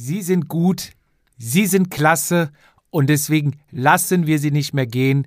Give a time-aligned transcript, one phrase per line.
[0.00, 0.92] Sie sind gut,
[1.38, 2.52] Sie sind klasse
[2.90, 5.26] und deswegen lassen wir Sie nicht mehr gehen.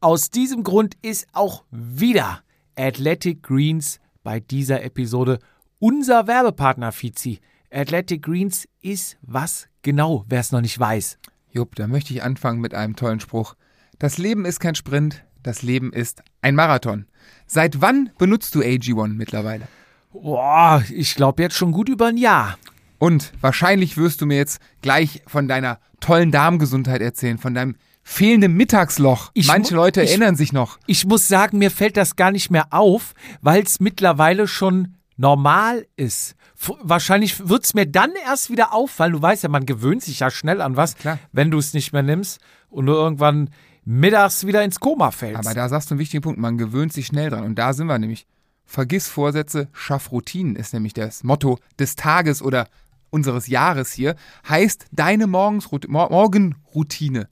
[0.00, 2.44] Aus diesem Grund ist auch wieder
[2.76, 5.40] Athletic Greens bei dieser Episode
[5.80, 7.40] unser Werbepartner, Fizi.
[7.72, 11.18] Athletic Greens ist was genau, wer es noch nicht weiß.
[11.50, 13.56] Jupp, da möchte ich anfangen mit einem tollen Spruch.
[13.98, 17.06] Das Leben ist kein Sprint, das Leben ist ein Marathon.
[17.48, 19.66] Seit wann benutzt du AG1 mittlerweile?
[20.12, 22.58] Boah, ich glaube jetzt schon gut über ein Jahr.
[23.02, 27.74] Und wahrscheinlich wirst du mir jetzt gleich von deiner tollen Darmgesundheit erzählen, von deinem
[28.04, 29.32] fehlenden Mittagsloch.
[29.34, 30.78] Ich Manche Leute ich- erinnern sich noch.
[30.86, 35.84] Ich muss sagen, mir fällt das gar nicht mehr auf, weil es mittlerweile schon normal
[35.96, 36.36] ist.
[36.56, 39.14] F wahrscheinlich wird es mir dann erst wieder auffallen.
[39.14, 41.18] Du weißt ja, man gewöhnt sich ja schnell an was, Klar.
[41.32, 42.38] wenn du es nicht mehr nimmst
[42.70, 43.50] und du irgendwann
[43.84, 45.44] mittags wieder ins Koma fällst.
[45.44, 47.42] Aber da sagst du einen wichtigen Punkt, man gewöhnt sich schnell dran.
[47.42, 48.28] Und da sind wir nämlich.
[48.64, 52.68] Vergiss Vorsätze, schaff Routinen ist nämlich das Motto des Tages oder
[53.12, 54.16] unseres Jahres hier.
[54.48, 57.28] Heißt deine Morgensrut- Mor Morgenroutine.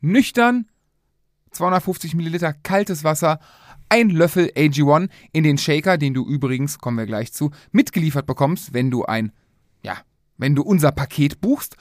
[0.00, 0.66] Nüchtern,
[1.52, 3.38] 250 Milliliter kaltes Wasser,
[3.88, 8.72] ein Löffel AG1 in den Shaker, den du übrigens, kommen wir gleich zu, mitgeliefert bekommst,
[8.72, 9.32] wenn du ein,
[9.82, 9.98] ja,
[10.36, 11.76] wenn du unser Paket buchst.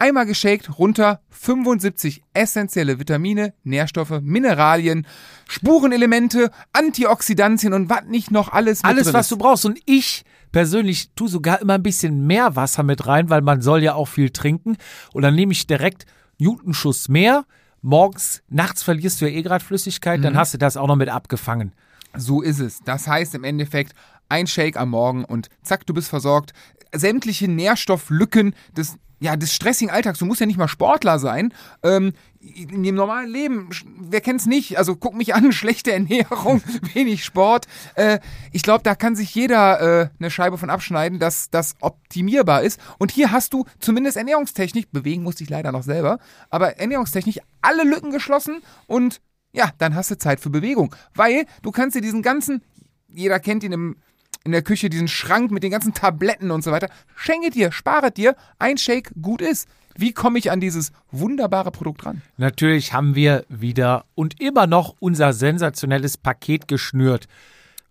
[0.00, 5.06] Einmal geshakt, runter, 75 essentielle Vitamine, Nährstoffe, Mineralien,
[5.46, 9.66] Spurenelemente, Antioxidantien und was nicht noch alles Alles, was du brauchst.
[9.66, 13.82] Und ich persönlich tue sogar immer ein bisschen mehr Wasser mit rein, weil man soll
[13.82, 14.78] ja auch viel trinken.
[15.12, 16.06] Und dann nehme ich direkt
[16.38, 17.44] Newtonschuss mehr.
[17.82, 20.22] Morgens, nachts verlierst du ja eh gerade Flüssigkeit, Mhm.
[20.24, 21.72] dann hast du das auch noch mit abgefangen.
[22.16, 22.80] So ist es.
[22.86, 23.92] Das heißt im Endeffekt
[24.30, 26.52] ein Shake am Morgen und zack, du bist versorgt.
[26.94, 30.18] Sämtliche Nährstofflücken des ja, des stressigen Alltags.
[30.18, 31.52] Du musst ja nicht mal Sportler sein.
[31.82, 33.68] Ähm, in dem normalen Leben,
[33.98, 34.78] wer kennt's nicht?
[34.78, 36.62] Also guck mich an, schlechte Ernährung,
[36.94, 37.66] wenig Sport.
[37.94, 38.18] Äh,
[38.50, 42.80] ich glaube, da kann sich jeder äh, eine Scheibe von abschneiden, dass das optimierbar ist.
[42.98, 46.18] Und hier hast du zumindest Ernährungstechnik, bewegen musste ich leider noch selber,
[46.48, 49.20] aber Ernährungstechnik alle Lücken geschlossen und
[49.52, 50.94] ja, dann hast du Zeit für Bewegung.
[51.14, 52.62] Weil du kannst dir diesen ganzen,
[53.08, 53.96] jeder kennt ihn im,
[54.44, 56.88] in der Küche, diesen Schrank mit den ganzen Tabletten und so weiter.
[57.14, 59.68] Schenke dir, spare dir, ein Shake gut ist.
[59.96, 62.22] Wie komme ich an dieses wunderbare Produkt ran?
[62.36, 67.26] Natürlich haben wir wieder und immer noch unser sensationelles Paket geschnürt.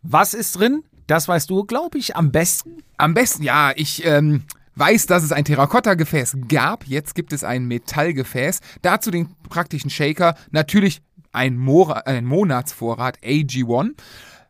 [0.01, 0.83] Was ist drin?
[1.07, 2.83] Das weißt du, glaube ich, am besten.
[2.97, 4.43] Am besten, ja, ich ähm,
[4.75, 6.85] weiß, dass es ein Terrakotta-Gefäß gab.
[6.87, 8.61] Jetzt gibt es ein Metallgefäß.
[8.81, 10.35] Dazu den praktischen Shaker.
[10.51, 11.01] Natürlich
[11.31, 13.91] ein, Mora ein Monatsvorrat AG1.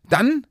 [0.08, 0.46] Dann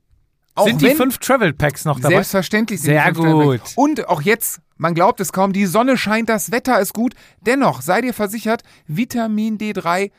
[0.59, 2.15] auch Sind die fünf Travel Packs noch dabei?
[2.15, 3.61] Selbstverständlich sind Sehr die fünf gut.
[3.75, 7.13] Und auch jetzt, man glaubt es kaum, die Sonne scheint, das Wetter ist gut.
[7.41, 10.11] Dennoch, sei dir versichert, Vitamin D3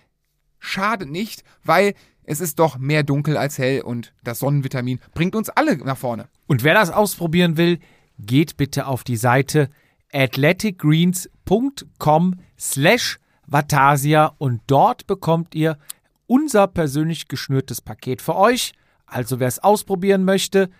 [0.58, 5.50] schadet nicht, weil es ist doch mehr dunkel als hell und das Sonnenvitamin bringt uns
[5.50, 6.28] alle nach vorne.
[6.46, 7.80] Und wer das ausprobieren will,
[8.18, 9.70] geht bitte auf die Seite
[10.12, 15.78] athleticgreens.com slash Vatasia und dort bekommt ihr
[16.26, 18.74] unser persönlich geschnürtes Paket für euch.
[19.10, 20.70] Also wer es ausprobieren möchte,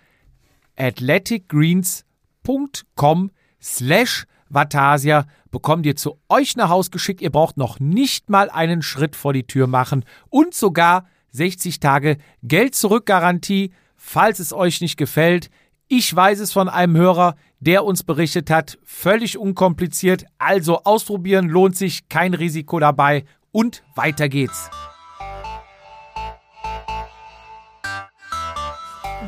[0.77, 3.31] athleticgreens.com
[3.61, 7.21] slash Vatasia bekommt ihr zu euch nach Haus geschickt.
[7.21, 12.17] Ihr braucht noch nicht mal einen Schritt vor die Tür machen und sogar 60 Tage
[12.43, 15.49] Geld zurück Garantie, falls es euch nicht gefällt.
[15.87, 20.25] Ich weiß es von einem Hörer, der uns berichtet hat, völlig unkompliziert.
[20.37, 24.69] Also ausprobieren lohnt sich, kein Risiko dabei und weiter geht's.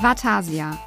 [0.03, 0.77] Vatasia,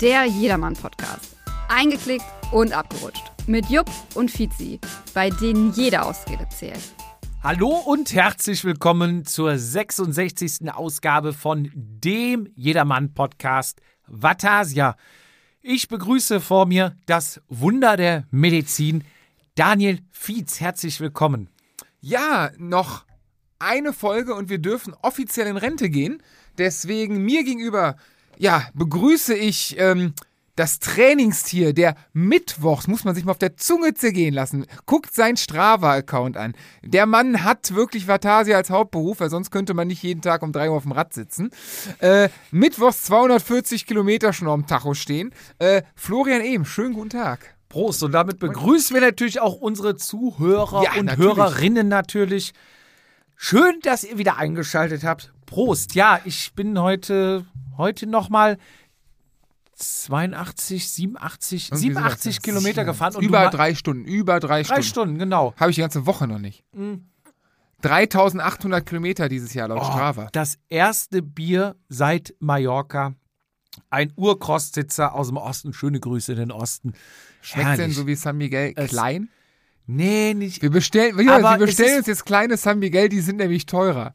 [0.00, 1.36] der Jedermann-Podcast.
[1.68, 3.24] Eingeklickt und abgerutscht.
[3.48, 4.78] Mit Jupp und Fizi,
[5.14, 6.94] bei denen jede Ausrede zählt.
[7.42, 10.72] Hallo und herzlich willkommen zur 66.
[10.72, 14.94] Ausgabe von dem Jedermann-Podcast Vatasia.
[15.60, 19.02] Ich begrüße vor mir das Wunder der Medizin,
[19.56, 20.60] Daniel Fietz.
[20.60, 21.50] Herzlich willkommen.
[22.00, 23.06] Ja, noch
[23.58, 26.22] eine Folge und wir dürfen offiziell in Rente gehen.
[26.58, 27.96] Deswegen mir gegenüber,
[28.38, 30.14] ja, begrüße ich ähm,
[30.56, 34.66] das Trainingstier, der Mittwochs, muss man sich mal auf der Zunge zergehen lassen.
[34.84, 36.54] Guckt sein Strava-Account an.
[36.82, 40.52] Der Mann hat wirklich Vatasia als Hauptberuf, weil sonst könnte man nicht jeden Tag um
[40.52, 41.50] drei Uhr auf dem Rad sitzen.
[42.00, 45.32] Äh, Mittwochs 240 Kilometer schon auf dem Tacho stehen.
[45.58, 47.54] Äh, Florian Ehm, schönen guten Tag.
[47.70, 48.02] Prost.
[48.02, 51.36] Und damit begrüßen wir natürlich auch unsere Zuhörer Ja, und natürlich.
[51.36, 52.52] Hörerinnen natürlich.
[53.36, 55.32] Schön, dass ihr wieder eingeschaltet habt.
[55.46, 55.94] Prost.
[55.94, 57.46] Ja, ich bin heute,
[57.82, 58.58] heute nochmal
[59.74, 62.42] 82, 87, Irgendwie 87 sowas.
[62.42, 63.16] Kilometer gefahren.
[63.16, 64.82] Und über drei Stunden, über drei, drei Stunden.
[64.84, 65.54] Stunden, genau.
[65.56, 66.64] Habe ich die ganze Woche noch nicht.
[67.82, 70.28] 3800 Kilometer dieses Jahr laut Oh, Strava.
[70.32, 73.14] Das erste Bier seit Mallorca.
[73.90, 75.72] Ein Urkrostsitzer aus dem Osten.
[75.72, 76.92] Schöne Grüße in den Osten.
[77.40, 79.28] Schmeckt denn so wie San Miguel Es- klein?
[79.86, 80.62] Nee, nicht.
[80.62, 84.14] Wir bestellen, wir es bestellen uns jetzt kleine San Miguel, die sind nämlich teurer.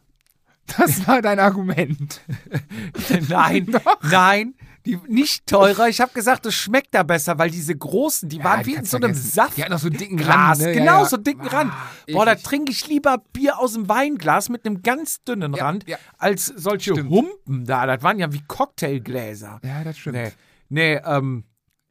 [0.75, 2.21] Das war dein Argument.
[3.29, 4.01] Nein, Doch.
[4.03, 4.53] nein,
[4.85, 5.87] die nicht teurer.
[5.87, 8.85] Ich habe gesagt, es schmeckt da besser, weil diese großen, die waren die wie in
[8.85, 9.31] so einem vergessen.
[9.31, 9.57] Saft.
[9.57, 10.73] Die hatten auch so einen dicken Glas, Rand, ne?
[10.73, 11.05] Ja, genau, ja.
[11.05, 11.73] so einen dicken Ah, Rand.
[12.11, 15.87] Boah, da trinke ich lieber Bier aus dem Weinglas mit einem ganz dünnen Ja, Rand,
[15.87, 15.97] ja.
[16.17, 17.09] als solche Stimmt.
[17.11, 17.85] Humpen da.
[17.85, 19.59] Das waren ja wie Cocktailgläser.
[19.63, 20.15] Ja, das stimmt.
[20.17, 20.31] Nee,
[20.69, 21.43] nee, ähm,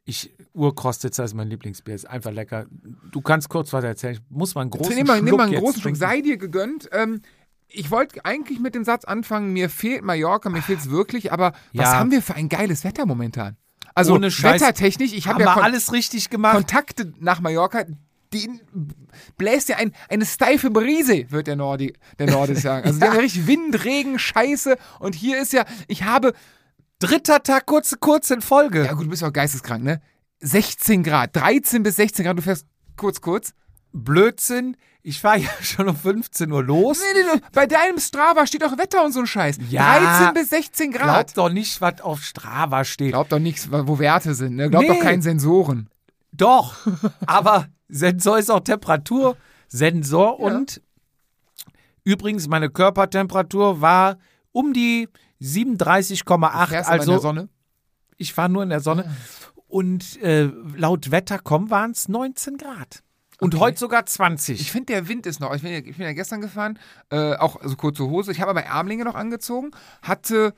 [0.05, 2.65] ich, Urkrostitzer ist mein Lieblingsbier, ist einfach lecker.
[3.11, 4.13] Du kannst kurz was erzählen.
[4.13, 5.95] Ich muss mal einen großen Nimm mal, Schluck nimm mal einen großen Schluck.
[5.97, 6.87] Sei dir gegönnt.
[6.93, 7.21] Ähm,
[7.69, 11.51] ich wollte eigentlich mit dem Satz anfangen, mir fehlt Mallorca, mir fehlt es wirklich, aber
[11.73, 11.99] was Ja.
[11.99, 13.57] haben wir für ein geiles Wetter momentan?
[13.95, 14.61] Also Ohne Scheiß.
[14.61, 16.55] wettertechnisch, ich habe ja Kon alles richtig gemacht.
[16.55, 17.85] Kontakte nach Mallorca,
[18.33, 18.61] den
[19.37, 22.85] bläst ja ein, eine steife Brise, wird der Nordi, der Nordisch sagen.
[22.85, 26.33] Also ja richtig Wind, Regen, Scheiße und hier ist ja, ich habe,
[26.99, 28.83] Dritter Tag, kurze, kurz in Folge.
[28.85, 30.01] ja gut, du bist ja auch geisteskrank, ne?
[30.39, 32.65] 16 Grad, 13 bis 16 Grad, du fährst
[32.95, 33.53] kurz, kurz.
[33.93, 34.77] Blödsinn.
[35.03, 36.99] Ich fahre ja schon um 15 Uhr los.
[36.99, 39.57] Nee, nee, nee, bei deinem Strava steht doch Wetter und so ein Scheiß.
[39.69, 39.99] Ja.
[39.99, 41.37] 13 bis 16 Glaub Grad.
[41.37, 43.11] doch nicht, was auf Strava steht.
[43.11, 44.69] Glaubt doch nichts, wo Werte sind, ne?
[44.69, 44.93] Glaubt Nee.
[44.95, 45.89] doch keinen Sensoren.
[46.33, 46.75] Doch,
[47.25, 50.81] aber Sensor ist auch Temperatursensor und
[52.03, 54.17] übrigens meine Körpertemperatur war
[54.51, 55.07] um die
[55.41, 56.67] 37,8.
[56.67, 57.49] Fährst du mal in Also der Sonne?
[58.17, 59.09] ich war nur in der Sonne
[59.67, 63.03] und äh, laut Wettercom waren es 19 Grad.
[63.39, 63.61] Und Okay.
[63.63, 64.59] heute sogar 20.
[64.59, 65.53] Ich finde, der Wind ist noch.
[65.53, 66.79] Ich bin ja, ich bin ja gestern gefahren,
[67.11, 68.31] äh, auch also kurze Hose.
[68.31, 70.53] Ich habe aber Ärmlinge noch angezogen, hatte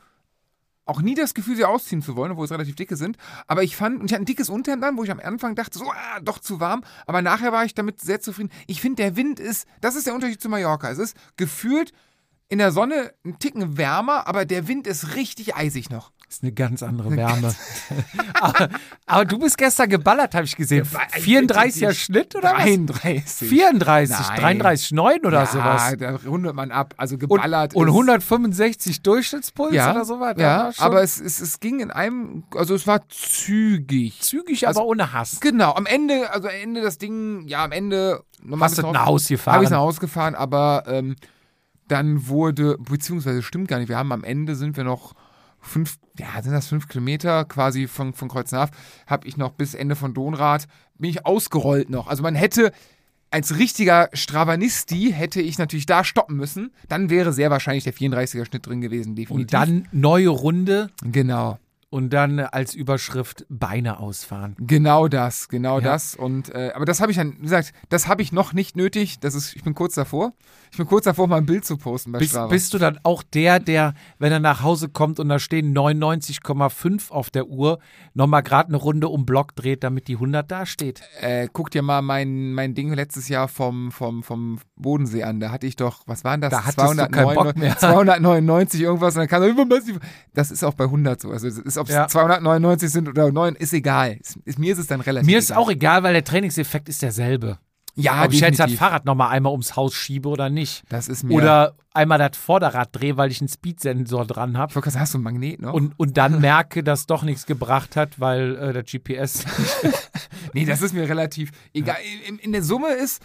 [0.85, 3.17] auch nie das Gefühl, sie ausziehen zu wollen, obwohl es relativ dicke sind.
[3.47, 5.77] Aber ich fand, und ich hatte ein dickes Unterhemd an, wo ich am Anfang dachte,
[5.77, 6.83] so, ah, doch zu warm.
[7.05, 8.49] Aber nachher war ich damit sehr zufrieden.
[8.65, 10.89] Ich finde, der Wind ist, das ist der Unterschied zu Mallorca.
[10.89, 11.91] Es ist gefühlt
[12.49, 16.11] in der Sonne ein Ticken wärmer, aber der Wind ist richtig eisig noch.
[16.25, 17.55] Das ist eine ganz andere Wärme.
[18.39, 18.69] aber,
[19.07, 20.85] aber du bist gestern geballert, habe ich gesehen.
[20.85, 22.63] 34er Schnitt oder was?
[22.63, 23.49] 33.
[23.49, 24.61] 34, Nein.
[24.61, 25.95] 33,9 oder ja, sowas.
[25.97, 26.93] da rundet man ab.
[26.97, 30.41] Also Und, geballert und ist- 165 Durchschnittspuls ja, oder so weiter.
[30.41, 34.21] Ja, aber es, es, es ging in einem, also es war zügig.
[34.21, 35.39] zügig, also- aber ohne Hass.
[35.39, 38.23] Genau, am Ende, also am Ende das Ding, ja, am Ende.
[38.59, 39.55] Hast du nach Haus gefahren?
[39.55, 41.15] Habe ich nach Hause gefahren, aber ähm,
[41.89, 45.13] dann wurde, beziehungsweise stimmt gar nicht, wir haben am Ende sind wir noch
[45.59, 48.69] fünf, ja, sind das fünf Kilometer quasi von, von Kreuznach,
[49.07, 52.07] habe ich noch bis Ende von Donrad, bin ich ausgerollt noch.
[52.07, 52.71] Also man hätte,
[53.31, 56.71] als richtiger Stravanisti hätte ich natürlich da stoppen müssen.
[56.87, 59.43] Dann wäre sehr wahrscheinlich der 34er Schnitt drin gewesen, definitiv.
[59.43, 61.59] Und dann neue Runde Genau.
[61.91, 64.55] Und dann als Überschrift Beine ausfahren.
[64.59, 65.85] Genau das, genau Ja.
[65.91, 66.15] das.
[66.15, 69.19] Und äh, aber das habe ich dann, wie gesagt, das habe ich noch nicht nötig.
[69.19, 70.33] Das ist, ich bin kurz davor.
[70.71, 72.47] Ich bin kurz davor, mal ein Bild zu posten bei Bist, Strava.
[72.49, 77.09] bist du dann auch der, der, wenn er nach Hause kommt und da stehen 99,5
[77.11, 77.79] auf der Uhr,
[78.13, 81.01] nochmal gerade eine Runde um Block dreht, damit die 100 da steht?
[81.21, 85.39] äh, guck dir mal mein, mein Ding letztes Jahr vom, vom, vom Bodensee an.
[85.39, 86.51] Da hatte ich doch, was waren das?
[86.51, 87.77] Da hattest du keinen Bock mehr.
[87.77, 89.15] 299 irgendwas.
[89.15, 89.69] Und dann kam.
[90.33, 91.31] Das ist auch bei 100 so.
[91.31, 92.07] Also es ist, ob es Ja.
[92.07, 94.17] 299 sind oder 9, ist egal.
[94.19, 95.63] Ist, ist, mir ist es dann relativ Mir ist egal.
[95.63, 97.57] auch egal, weil der Trainingseffekt ist derselbe.
[97.95, 98.71] ja, Ob ich jetzt das.
[98.73, 100.83] Fahrrad nochmal einmal ums Haus schiebe oder nicht.
[100.89, 101.33] Das ist mir.
[101.35, 104.71] Oder einmal das Vorderrad drehe, weil ich einen Speedsensor dran habe.
[104.73, 105.73] sagen, hast du ein Magnet noch?
[105.73, 109.43] Und, und dann merke, dass doch nichts gebracht hat, weil äh, der GPS.
[110.53, 111.97] Nee, das ist mir relativ egal.
[112.27, 113.21] In, in der Summe ist,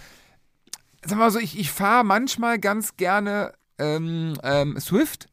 [1.05, 5.27] sag mal so, ich, ich fahre manchmal ganz gerne ähm, ähm, Swift,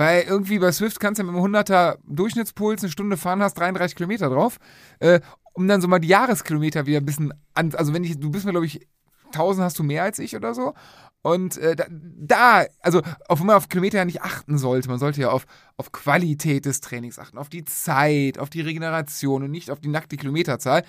[0.00, 3.94] weil irgendwie bei Swift kannst du mit einem 100er Durchschnittspuls eine Stunde fahren, hast 33
[3.94, 4.56] Kilometer drauf,
[4.98, 5.20] äh,
[5.52, 8.46] um dann so mal die Jahreskilometer wieder ein bisschen an, also wenn ich, du bist
[8.46, 8.88] mir glaube ich
[9.26, 10.72] 1000 hast du mehr als ich oder so.
[11.20, 14.88] Und äh, da, da, also auf man auf Kilometer ja nicht achten sollte.
[14.88, 15.44] Man sollte ja auf,
[15.76, 19.88] auf Qualität des Trainings achten, auf die Zeit, auf die Regeneration und nicht auf die
[19.88, 20.82] nackte Kilometerzahl.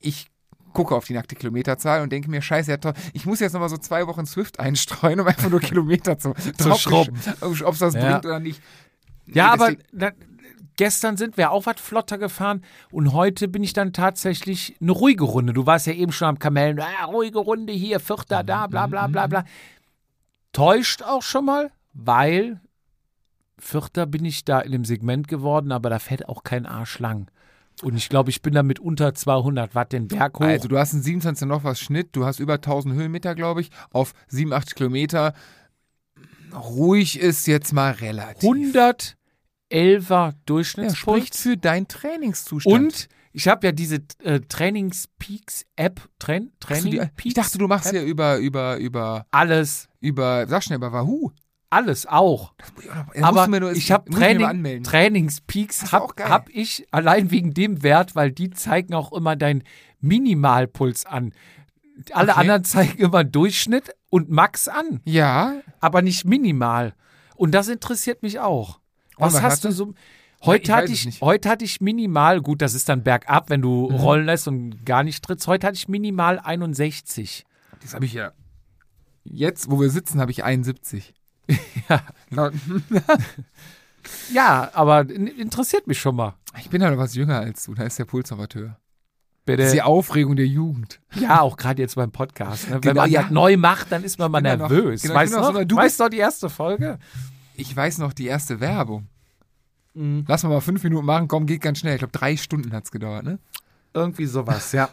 [0.00, 0.32] Ich
[0.72, 3.76] gucke auf die nackte Kilometerzahl und denke mir, scheiße, ja ich muss jetzt nochmal so
[3.78, 7.18] zwei Wochen Swift einstreuen, um einfach nur Kilometer zu, drauf- schrubben.
[7.40, 8.10] Ob es das Ja.
[8.10, 8.60] bringt oder nicht.
[9.26, 10.10] ja, Nee, aber na,
[10.76, 15.24] gestern sind wir auch was flotter gefahren und heute bin ich dann tatsächlich eine ruhige
[15.24, 15.52] Runde.
[15.52, 19.06] Du warst ja eben schon am Kamellen, ah, ruhige Runde hier, Vierter da, bla bla
[19.08, 19.44] bla bla.
[20.52, 22.60] Täuscht auch schon mal, weil
[23.58, 27.28] Vierter bin ich da in dem Segment geworden, aber da fährt auch kein Arsch lang.
[27.82, 30.44] Und ich glaube, ich bin da mit unter 200 Watt den Berg hoch.
[30.44, 33.70] Also du hast einen 27 noch was Schnitt, du hast über 1000 Höhenmeter, glaube ich,
[33.90, 35.34] auf 87 Kilometer.
[36.52, 38.48] Ruhig ist jetzt mal relativ.
[38.48, 39.14] 111er
[40.82, 42.74] ja, spricht für deinen Trainingszustand.
[42.74, 48.38] und ich habe ja diese äh, Trainingspeaks-App, Train, Training ich dachte, du machst ja über,
[48.38, 49.88] über, über, alles.
[50.00, 51.32] über, sag schnell, über Wahoo.
[51.70, 52.54] Alles auch.
[53.14, 54.82] musst Aber nur- ich habe Training.
[54.82, 59.62] Trainingspeaks, auch hab, ich allein wegen dem Wert, weil die zeigen auch immer deinen
[60.00, 61.34] Minimalpuls an.
[62.12, 62.40] Alle Okay.
[62.40, 66.94] anderen zeigen immer Durchschnitt und Max an, Ja, aber nicht minimal.
[67.36, 68.80] Und das interessiert mich auch.
[69.18, 69.94] Was was hast du so?
[70.44, 71.20] Heute ich hatte ich, nicht.
[71.20, 73.96] heute hatte ich minimal, gut, das ist dann bergab, wenn du Mhm.
[73.96, 75.48] rollen lässt und gar nicht trittst.
[75.48, 77.44] Heute hatte ich minimal 61.
[77.82, 78.32] das habe ich ja.
[79.24, 81.12] Jetzt, wo wir sitzen, habe ich 71.
[81.88, 82.02] Ja.
[84.32, 86.34] Ja, aber in- interessiert mich schon mal.
[86.58, 88.68] Ich bin halt noch was jünger als du, da ist der Puls aber höher.
[89.44, 89.62] Das Bitte.
[89.64, 91.00] ist die Aufregung der Jugend.
[91.14, 92.68] Ja, auch gerade jetzt beim Podcast.
[92.68, 92.74] Ne?
[92.76, 93.22] Wenn Genau, man ja.
[93.22, 95.02] das neu macht, dann ist man mal ja noch- nervös.
[95.02, 95.64] genau, ich weißt noch noch?
[95.64, 96.98] du weißt noch die erste Folge?
[97.54, 99.08] Ich weiß noch die erste Werbung.
[99.94, 100.24] Mhm.
[100.28, 101.94] Lass mal mal fünf Minuten machen, komm, geht ganz schnell.
[101.94, 103.38] Ich glaube, drei Stunden hat es gedauert, ne?
[103.94, 104.88] Irgendwie sowas, ja.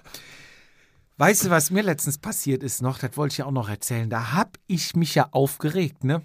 [1.18, 2.98] Weißt du, was mir letztens passiert ist noch?
[3.00, 4.10] Das wollte ich ja auch noch erzählen.
[4.10, 6.22] Da hab ich mich ja aufgeregt, ne?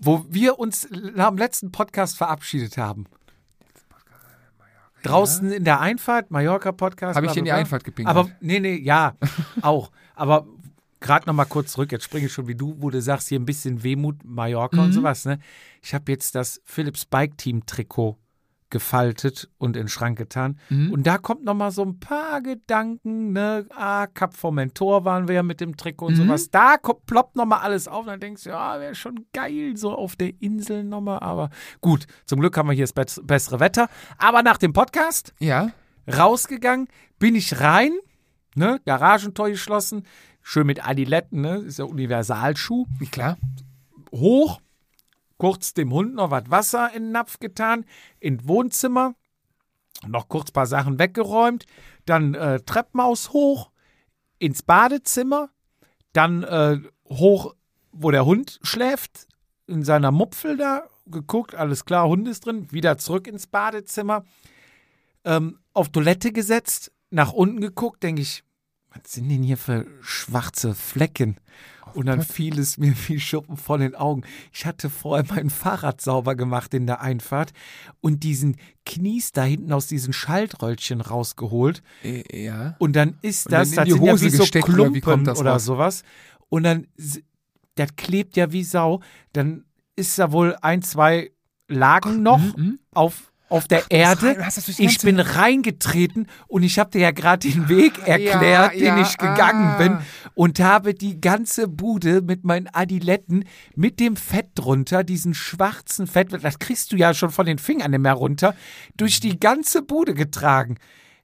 [0.00, 3.04] Wo wir uns dem letzten Podcast verabschiedet haben.
[5.02, 7.16] Draußen in der Einfahrt, Mallorca-Podcast.
[7.16, 7.52] Habe ich in die.
[7.52, 8.14] Einfahrt gepinkelt.
[8.16, 9.14] Aber, nee, nee, ja,
[9.62, 9.90] auch.
[10.14, 10.46] Aber
[11.00, 13.40] gerade noch mal kurz zurück, jetzt springe ich schon wie du, wo du sagst, hier
[13.40, 14.82] ein bisschen Wehmut, Mallorca Mhm.
[14.82, 15.38] und sowas, ne?
[15.80, 18.18] Ich habe jetzt das Philips Bike Team Trikot
[18.70, 20.58] gefaltet und in den Schrank getan.
[20.68, 20.92] Mhm.
[20.92, 23.66] Und da kommt noch mal so ein paar Gedanken, ne?
[23.70, 26.22] Ah, Cap Formentor waren wir ja mit dem Trikot und Mhm.
[26.26, 26.50] sowas.
[26.50, 28.00] Da kommt, ploppt noch mal alles auf.
[28.00, 31.18] Und dann denkst du, ja, wäre schon geil, so auf der Insel noch mal.
[31.18, 31.50] Aber
[31.80, 33.88] gut, zum Glück haben wir hier das bess- bessere Wetter.
[34.18, 35.70] Aber nach dem Podcast Ja,
[36.12, 37.92] rausgegangen, bin ich rein,
[38.54, 40.04] ne, Garagentor geschlossen,
[40.42, 43.36] schön mit Adiletten, ne, ist ja Universalschuh, klar.
[44.12, 44.60] hoch,
[45.40, 47.86] kurz dem Hund noch was Wasser in den Napf getan,
[48.20, 49.14] in Wohnzimmer,
[50.06, 51.64] noch kurz ein paar Sachen weggeräumt,
[52.04, 53.70] dann äh, Treppenhaus hoch,
[54.38, 55.48] ins Badezimmer,
[56.12, 56.78] dann äh,
[57.08, 57.54] hoch,
[57.90, 59.28] wo der Hund schläft,
[59.66, 64.24] in seiner Mupfel da, geguckt, alles klar, Hund ist drin, wieder zurück ins Badezimmer,
[65.24, 68.44] ähm, auf Toilette gesetzt, nach unten geguckt, denke ich,
[68.90, 71.36] was sind denn hier für schwarze Flecken?
[71.94, 74.22] Und dann fiel es mir wie Schuppen von den Augen.
[74.52, 77.52] Ich hatte vorher mein Fahrrad sauber gemacht in der Einfahrt
[78.00, 78.56] und diesen
[78.86, 81.82] Knies da hinten aus diesen Schaltröllchen rausgeholt.
[82.04, 82.76] Äh, ja.
[82.78, 84.94] Und dann ist Und dann das, das sind ja Hose wie so gesteckt, oder Klumpen
[84.94, 85.64] wie kommt das oder raus?
[85.64, 86.02] sowas.
[86.48, 86.86] Und dann,
[87.74, 89.00] das klebt ja wie Sau.
[89.32, 89.64] Dann
[89.96, 91.32] ist da wohl ein, zwei
[91.68, 92.78] Lagen noch mhm.
[92.92, 94.48] auf, auf der rein- Erde.
[94.78, 99.18] Ich bin reingetreten und ich habe dir ja gerade den Weg erklärt, den ja, ich
[99.18, 99.78] gegangen ah.
[99.78, 99.98] bin
[100.34, 106.32] und habe die ganze Bude mit meinen Adiletten mit dem Fett drunter, diesen schwarzen Fett,
[106.42, 108.54] das kriegst du ja schon von den Fingern nicht mehr runter,
[108.96, 110.76] durch die ganze Bude getragen.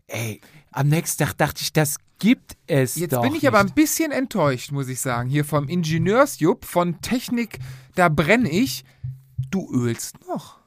[0.08, 0.40] Ey,
[0.72, 3.74] am nächsten Tag dachte ich, das gibt es Jetzt doch bin ich aber ein nicht.
[3.74, 5.28] bisschen enttäuscht, muss ich sagen.
[5.28, 7.58] Hier vom Ingenieursjupp, von Technik,
[7.94, 8.84] da brenne ich.
[9.50, 10.58] Du ölst noch.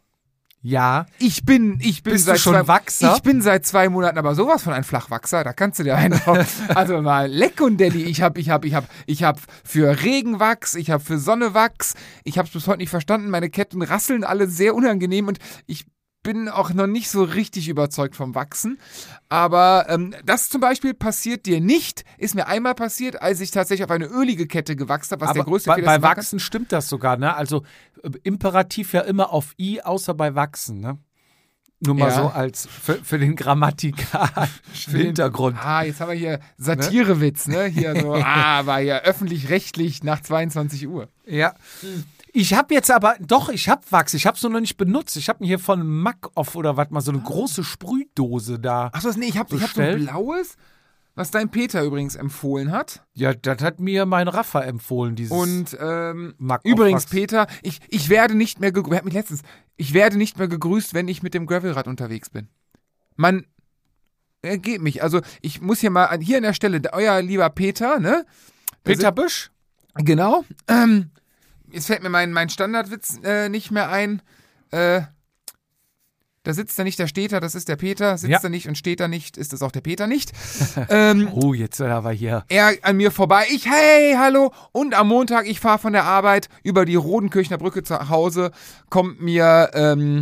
[0.61, 3.15] Ja, Ich bin, ich bin Bist seit schon zwei, Wachser?
[3.15, 5.45] Ich bin seit zwei Monaten aber sowas von ein Flachwachser.
[5.45, 6.19] Da kannst du dir einen,
[6.75, 8.03] also mal leck und Daddy.
[8.03, 11.93] Ich hab, ich hab, ich hab, ich hab für Regenwachs, ich hab für Sonnewachs.
[12.25, 13.29] Ich hab's bis heute nicht verstanden.
[13.29, 15.85] Meine Ketten rasseln alle sehr unangenehm und ich
[16.29, 18.77] bin auch noch nicht so richtig überzeugt vom Wachsen.
[19.29, 22.03] Aber ähm, das zum Beispiel passiert dir nicht.
[22.19, 25.41] Ist mir einmal passiert, als ich tatsächlich auf eine ölige Kette gewachst habe, was der
[25.41, 26.17] aber größte bei, Fehler bei ist, kann.
[26.17, 27.35] Wachsen stimmt das sogar, ne?
[27.35, 27.63] Also
[28.03, 30.99] äh, Imperativ ja immer auf I, außer bei Wachsen, ne?
[31.79, 32.15] Nur mal Ja.
[32.21, 34.49] so als für, für den grammatikalischen
[34.95, 35.57] Hintergrund.
[35.59, 37.65] Ah, jetzt haben wir hier Satirewitz, ne?
[37.65, 41.07] Hier so, ah, war ja öffentlich-rechtlich nach 22 Uhr.
[41.25, 41.55] Ja.
[42.33, 45.17] Ich habe jetzt aber, doch, ich habe Wachs, ich habe es nur noch nicht benutzt.
[45.17, 48.89] Ich habe mir hier von Mac off oder was mal so eine große Sprühdose da.
[48.93, 50.55] Achso, nee, ich habe ich hab so ein blaues,
[51.15, 53.05] was dein Peter übrigens empfohlen hat.
[53.13, 55.31] Ja, das hat mir mein Rafa empfohlen, dieses.
[55.31, 57.11] Und ähm, Mac übrigens, Wachs.
[57.11, 59.41] Peter, ich, ich werde nicht mehr gegrüßt, mich letztens,
[59.75, 62.49] ich werde nicht mehr gegrüßt, wenn ich mit dem Gravelrad unterwegs bin.
[63.15, 63.45] Man
[64.41, 65.03] er geht mich.
[65.03, 68.25] Also ich muss hier mal an, hier an der Stelle, euer lieber Peter, ne?
[68.25, 69.51] Da Peter Büsch?
[69.95, 70.45] Genau.
[70.67, 71.11] Ähm,
[71.71, 74.21] jetzt fällt mir mein, mein Standardwitz äh, nicht mehr ein.
[74.71, 75.01] Äh,
[76.43, 78.17] da sitzt er nicht, da steht er, das ist der Peter.
[78.17, 78.39] Sitzt Ja.
[78.41, 80.31] er nicht und steht er nicht, ist das auch der Peter nicht.
[80.89, 82.45] ähm, Oh, jetzt aber hier.
[82.47, 83.45] er an mir vorbei.
[83.51, 84.53] Ich, hey, hallo.
[84.71, 88.51] Und am Montag, ich fahre von der Arbeit über die Rodenkirchner Brücke zu Hause,
[88.89, 90.21] kommt mir ähm,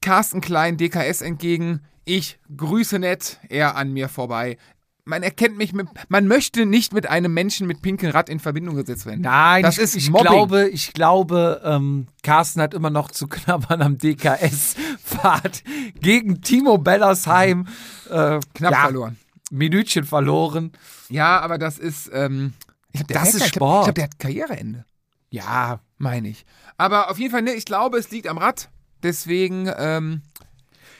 [0.00, 1.80] Carsten Klein, DKS, entgegen.
[2.04, 4.58] Ich grüße nett, er an mir vorbei.
[5.04, 8.76] Man erkennt mich mit, man möchte nicht mit einem Menschen mit pinkem Rad in Verbindung
[8.76, 9.22] gesetzt werden.
[9.22, 10.26] Nein, das ich, ist ich Mobbing.
[10.26, 15.64] glaube, ich glaube, ähm, Carsten hat immer noch zu knabbern am DKS-Fahrt
[16.00, 17.66] gegen Timo Bellersheim.
[18.08, 19.18] Äh, Knapp ja, verloren.
[19.50, 20.72] Minütchen verloren.
[21.08, 22.52] Ja, aber das ist, ähm,
[22.92, 23.80] glaub, Das ist glaub, Sport.
[23.80, 24.84] Ich glaube, der hat Karriereende.
[25.30, 26.46] Ja, meine ich.
[26.76, 28.70] Aber auf jeden Fall, ne, ich glaube, es liegt am Rad.
[29.02, 30.22] Deswegen, ähm,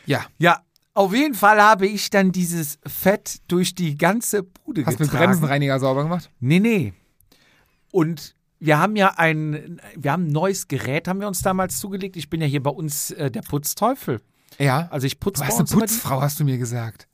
[0.06, 0.24] ja.
[0.38, 0.60] ja.
[0.94, 5.10] Auf jeden Fall habe ich dann dieses Fett durch die ganze Bude Hast du mit
[5.10, 5.32] getragen.
[5.32, 6.30] Bremsenreiniger sauber gemacht?
[6.40, 6.92] Nee, nee.
[7.90, 12.16] Und wir haben ja ein, wir haben ein neues Gerät, haben wir uns damals zugelegt.
[12.16, 14.20] Ich bin ja hier bei uns äh, der Putzteufel.
[14.58, 14.88] Ja.
[14.90, 17.08] Also ich putze Du bei hast eine Putzfrau, hast du mir gesagt.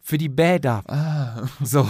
[0.00, 0.82] für die Bäder.
[0.88, 1.42] Ah.
[1.64, 1.88] So.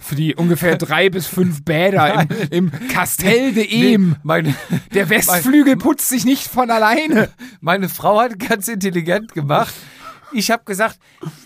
[0.00, 4.16] Für die ungefähr drei bis fünf Bäder im, im Castell de Ehm.
[4.24, 4.54] Nee,
[4.94, 7.28] Der Westflügel putzt sich nicht von alleine.
[7.60, 9.74] meine Frau hat ganz intelligent gemacht.
[10.32, 10.98] Ich habe gesagt,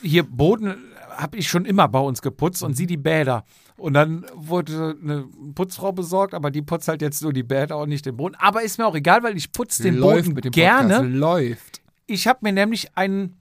[0.02, 0.76] hier Boden
[1.16, 3.44] habe ich schon immer bei uns geputzt und sie die Bäder.
[3.76, 7.88] Und dann wurde eine Putzfrau besorgt, aber die putzt halt jetzt nur die Bäder und
[7.88, 8.34] nicht den Boden.
[8.36, 10.94] Aber ist mir auch egal, weil ich putze den läuft Boden gerne.
[10.94, 11.14] Podcast.
[11.14, 11.82] Läuft.
[12.06, 13.36] Ich habe mir nämlich einen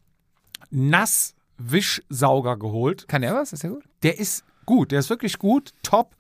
[0.72, 3.08] Nasswischsauger geholt.
[3.08, 3.54] Kann er was?
[3.54, 3.84] Ist ja gut.
[4.04, 6.16] Der ist gut, der ist wirklich gut, top.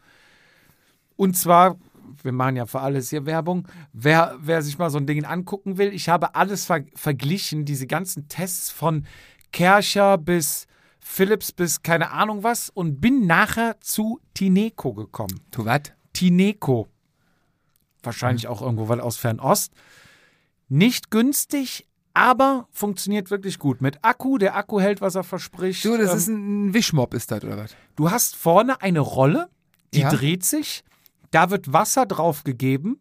[1.17, 1.77] Und zwar,
[2.23, 5.77] wir machen ja für alles hier Werbung, wer, wer sich mal so ein Ding angucken
[5.77, 9.05] will, ich habe alles ver verglichen, diese ganzen Tests von
[9.51, 10.67] Kercher bis
[10.99, 15.39] Philips bis keine Ahnung was und bin nachher zu Tineco gekommen.
[15.51, 15.81] Tu was?
[16.13, 16.87] Tineco.
[18.03, 19.73] Wahrscheinlich auch irgendwo was aus Fernost.
[20.67, 23.81] Nicht günstig, aber funktioniert wirklich gut.
[23.81, 25.83] Mit Akku, der Akku hält, was er verspricht.
[25.85, 27.75] Du, das Ähm, ist ein Wischmob, ist das, oder was?
[27.95, 29.49] Du hast vorne eine Rolle,
[29.93, 30.09] die Ja.
[30.09, 30.83] dreht sich,
[31.31, 32.99] da wird Wasser drauf gegeben.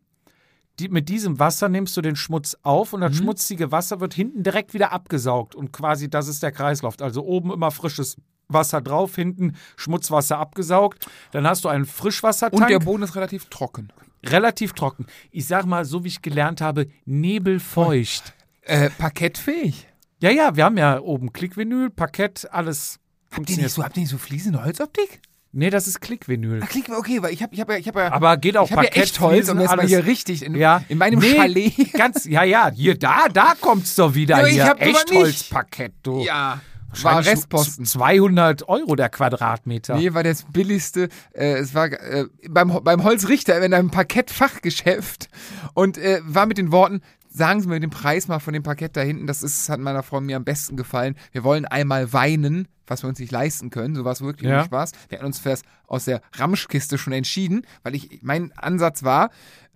[0.80, 3.16] Die, mit diesem Wasser nimmst du den Schmutz auf und das Mhm.
[3.18, 5.54] schmutzige Wasser wird hinten direkt wieder abgesaugt.
[5.54, 7.00] Und quasi das ist der Kreislauf.
[7.00, 8.16] Also oben immer frisches
[8.48, 11.06] Wasser drauf, hinten Schmutzwasser abgesaugt.
[11.30, 13.88] Dann hast du einen Frischwassertank, Und der Boden ist relativ trocken.
[14.26, 15.06] relativ trocken.
[15.30, 18.34] Ich sag mal, so wie ich gelernt habe, nebelfeucht.
[18.62, 19.86] Äh, parkettfähig.
[20.20, 22.98] Ja, ja, wir haben ja oben Klickvinyl, Parkett, alles
[23.30, 25.20] Habt ihr nicht so, habt ihr nicht so fließende Holzoptik?
[25.56, 26.60] Nee, das ist Klickvinyl.
[26.64, 28.66] Ach, klick, okay, weil ich habe ich hab ja, ich hab ja, Aber geht auch
[28.66, 29.88] ich hab ja Parkett, echt Holz, um Fliesen, jetzt mal alles.
[29.90, 30.82] hier richtig in, Ja.
[30.88, 31.92] in meinem Nee, Chalet.
[31.92, 34.40] Ganz, ja, ja, hier, da, da kommt's doch wieder.
[34.40, 34.74] Ja, hier.
[34.74, 34.96] nicht.
[34.96, 36.24] Echtholzparkett, du.
[36.24, 36.60] Ja,
[37.02, 37.84] war Restposten.
[37.84, 39.96] 200 Euro der Quadratmeter.
[39.96, 41.08] Nee, war das billigste.
[41.32, 45.28] Äh, es war äh, beim, beim Holzrichter in einem Parkettfachgeschäft
[45.74, 48.96] und äh, war mit den Worten, sagen Sie mir den Preis mal von dem Parkett
[48.96, 51.16] da hinten, das ist, hat meiner Frau mir am besten gefallen.
[51.32, 53.94] Wir wollen einmal weinen, was wir uns nicht leisten können.
[53.94, 54.58] So war es wirklich Ja.
[54.58, 54.92] nicht Spaß.
[55.08, 59.30] Wir hatten uns fest aus der Ramschkiste schon entschieden, weil ich, mein Ansatz war,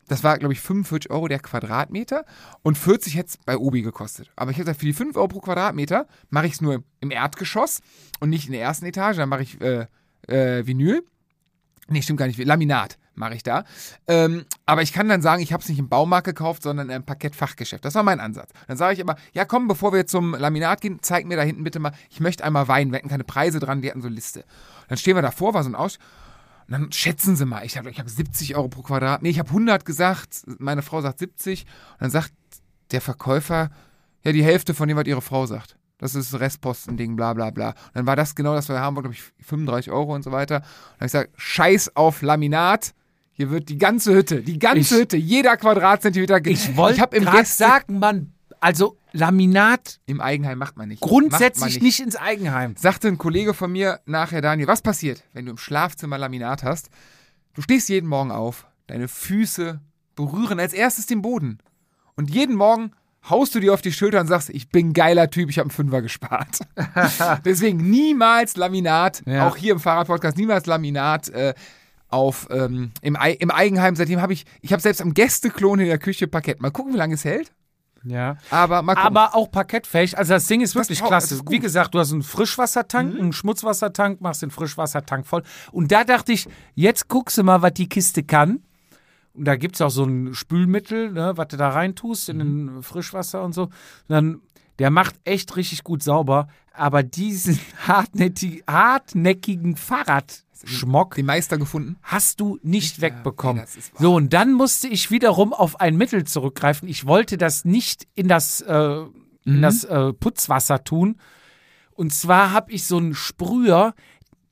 [0.09, 2.25] das war, glaube ich, 45 Euro der Quadratmeter
[2.63, 4.31] und 40 hätte es bei Obi gekostet.
[4.37, 7.11] Aber ich habe gesagt, für die 5 Euro pro Quadratmeter mache ich es nur im
[7.11, 7.81] Erdgeschoss
[8.21, 9.19] und nicht in der ersten Etage.
[9.19, 9.87] Dann mache ich äh,
[10.27, 11.03] äh, Vinyl.
[11.89, 12.39] Nee, stimmt gar nicht.
[12.43, 13.65] Laminat mache ich da.
[14.07, 17.05] Ähm, aber ich kann dann sagen, ich habe es nicht im Baumarkt gekauft, sondern im
[17.05, 17.85] Parkettfachgeschäft.
[17.85, 18.51] Das war mein Ansatz.
[18.67, 21.65] Dann sage ich aber, ja komm, bevor wir zum Laminat gehen, zeig mir da hinten
[21.65, 22.91] bitte mal, ich möchte einmal Wein.
[22.91, 24.45] Wir hatten keine Preise dran, die hatten so eine Liste.
[24.89, 25.99] Dann stehen wir davor, war so ein Aus.
[26.67, 27.65] Und dann schätzen sie mal.
[27.65, 29.23] Ich habe ich hab 70 Euro pro Quadrat.
[29.23, 30.43] Nee, ich habe 100 gesagt.
[30.59, 31.63] Meine Frau sagt 70.
[31.65, 31.69] Und
[32.01, 32.33] dann sagt
[32.91, 33.71] der Verkäufer,
[34.23, 35.79] ja, die Hälfte von dem, was ihre Frau sagt.
[35.99, 37.71] Das ist Restpostending, bla bla bla.
[37.71, 40.31] Und dann war das genau das, was wir haben, glaube ich, 35 Euro und so
[40.31, 40.57] weiter.
[40.57, 42.95] Und dann habe ich gesagt, scheiß auf Laminat.
[43.39, 47.99] Hier wird die ganze Hütte, die ganze Ich- Hütte, jeder Quadratzentimeter Ich wollte gerade sagen,
[48.01, 51.01] man, also Laminat im Eigenheim macht man nicht.
[51.01, 52.01] grundsätzlich man nicht.
[52.01, 52.75] ins Eigenheim.
[52.77, 56.91] Sagte ein Kollege von mir nachher, Daniel, was passiert, wenn du im Schlafzimmer Laminat hast?
[57.55, 59.81] Du stehst jeden Morgen auf, deine Füße
[60.17, 61.59] berühren als erstes den Boden.
[62.17, 62.91] Und jeden Morgen
[63.31, 65.71] haust du dir auf die Schulter und sagst, ich bin geiler Typ, ich habe einen
[65.71, 66.59] Fünfer gespart.
[67.45, 69.47] Deswegen niemals Laminat, Ja.
[69.47, 71.55] auch hier im Fahrradpodcast, niemals Laminat äh,
[72.09, 73.97] auf, ähm, im, im Eigenheim.
[73.97, 76.61] Seitdem habe ich, ich habe selbst am Gästeklon in der Küche Parkett.
[76.61, 77.53] Mal gucken, wie lange es hält.
[78.05, 78.37] Ja.
[78.51, 78.79] Aber.
[78.97, 80.17] Aber auch parkettfähig.
[80.17, 81.31] Also das Ding ist wirklich braucht- klasse.
[81.35, 81.51] das ist.
[81.51, 83.21] Wie gesagt, du hast einen Frischwassertank, Mhm.
[83.21, 85.43] einen Schmutzwassertank, machst den Frischwassertank voll.
[85.73, 88.61] Und da dachte ich, jetzt guckst du mal, was die Kiste kann.
[89.35, 92.43] Und da gibt es auch so ein Spülmittel, ne, was du da reintust in Mhm.
[92.77, 93.65] den Frischwasser und so.
[93.65, 93.73] Und
[94.09, 94.41] dann,
[94.79, 96.49] der macht echt richtig gut sauber.
[96.73, 99.77] Aber diesen hartnäckig, hartnäckigen
[100.59, 101.97] Fahrradschmock den Meister gefunden.
[102.03, 103.65] hast du nicht wegbekommen.
[103.65, 106.89] nee, so, und dann musste ich wiederum auf ein Mittel zurückgreifen.
[106.89, 109.05] Ich wollte das nicht in das, äh,
[109.45, 111.17] in das äh, Putzwasser tun.
[111.95, 113.95] Und zwar habe ich so einen Sprüher,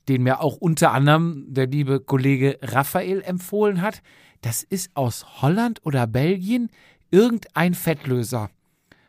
[0.09, 4.03] den mir auch unter anderem der liebe Kollege Raphael empfohlen hat.
[4.41, 6.71] Das ist aus Holland oder Belgien
[7.11, 8.51] irgendein Fettlöser.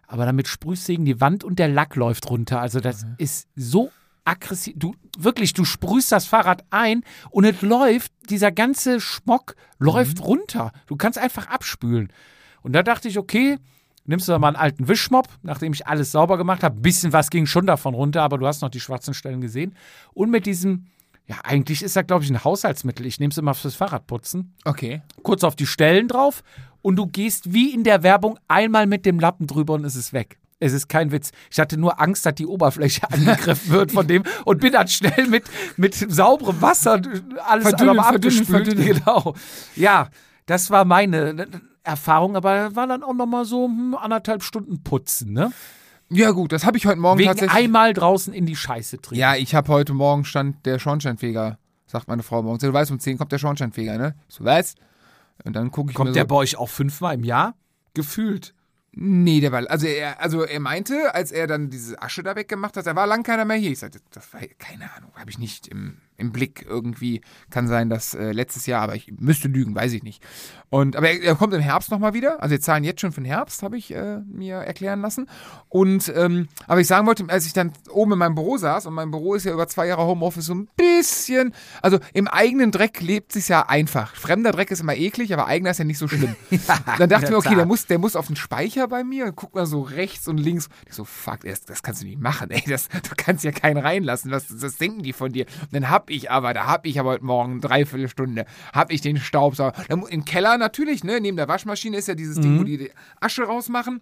[0.07, 2.61] Aber damit sprühst du gegen die Wand und der Lack läuft runter.
[2.61, 3.91] Also das ist so
[4.27, 4.73] aggressiv.
[4.77, 10.71] Du wirklich, du sprühst das Fahrrad ein und es läuft, dieser ganze Schmock läuft runter.
[10.85, 12.11] Du kannst einfach abspülen.
[12.61, 13.57] Und da dachte ich, okay,
[14.05, 16.79] nimmst du da mal einen alten Wischmopp, nachdem ich alles sauber gemacht habe.
[16.79, 19.75] Bisschen was ging schon davon runter, aber du hast noch die schwarzen Stellen gesehen.
[20.13, 20.85] Und mit diesem
[21.27, 23.05] Ja, eigentlich ist das, glaube ich, ein Haushaltsmittel.
[23.05, 24.53] Ich nehme es immer fürs Fahrradputzen.
[24.63, 25.01] Okay.
[25.23, 26.41] Kurz auf die Stellen drauf
[26.81, 30.13] und du gehst wie in der Werbung einmal mit dem Lappen drüber und es ist
[30.13, 30.39] weg.
[30.59, 31.31] Es ist kein Witz.
[31.51, 35.27] Ich hatte nur Angst, dass die Oberfläche angegriffen wird von dem und bin dann schnell
[35.27, 35.43] mit,
[35.77, 37.01] mit sauberem Wasser
[37.45, 38.65] alles Verdünnen, einmal verdünnen, abgespült.
[38.65, 38.85] verdünnen.
[39.05, 39.35] Genau.
[39.75, 40.09] Ja,
[40.47, 41.47] das war meine
[41.83, 45.51] Erfahrung, aber war dann auch nochmal so hm, anderthalb Stunden putzen, ne?
[46.09, 47.65] Ja gut, das habe ich heute Morgen Wegen tatsächlich.
[47.65, 49.19] einmal draußen in die Scheiße treten.
[49.19, 52.63] Ja, ich habe heute Morgen stand der Schornsteinfeger, sagt meine Frau morgens.
[52.63, 54.15] Du weißt, um 10 kommt der Schornsteinfeger, ne?
[54.29, 54.75] So, was?
[55.43, 57.55] Und dann gucke ich Kommt mir der so, bei euch auch fünfmal im Jahr?
[57.93, 58.53] Gefühlt.
[58.91, 62.77] Nee, der war, also er, also er meinte, als er dann diese Asche da weggemacht
[62.77, 63.71] hat, da war lang keiner mehr hier.
[63.71, 67.21] Ich sagte, das war, keine Ahnung, habe ich nicht im, im Blick irgendwie.
[67.49, 70.23] Kann sein, dass äh, letztes Jahr, aber ich müsste lügen, weiß ich nicht.
[70.69, 72.41] Und, aber er, er kommt im Herbst nochmal wieder.
[72.41, 75.29] Also wir zahlen jetzt schon für den Herbst, habe ich äh, mir erklären lassen.
[75.69, 78.93] Und, ähm, aber ich sagen wollte, als ich dann oben in meinem Büro saß, und
[78.93, 83.01] mein Büro ist ja über zwei Jahre Homeoffice so ein bisschen, also im eigenen Dreck
[83.01, 84.15] lebt sich ja einfach.
[84.15, 86.35] Fremder Dreck ist immer eklig, aber eigener ist ja nicht so schlimm.
[86.97, 89.31] dann dachte ich mir, okay, der muss, der muss auf den Speicher bei mir.
[89.31, 90.67] Guck mal so rechts und links.
[90.87, 92.63] Ich so, fuck, das, das kannst du nicht machen, ey.
[92.67, 94.31] Das, du kannst ja keinen reinlassen.
[94.31, 95.45] Was, das denken die von dir.
[95.61, 99.01] Und dann hab ich aber, da hab ich aber heute Morgen eine Dreiviertelstunde, hab ich
[99.01, 99.73] den Staubsauger.
[99.89, 103.43] Im Keller natürlich, ne, neben der Waschmaschine ist ja dieses Ding, wo die die Asche
[103.43, 104.01] rausmachen.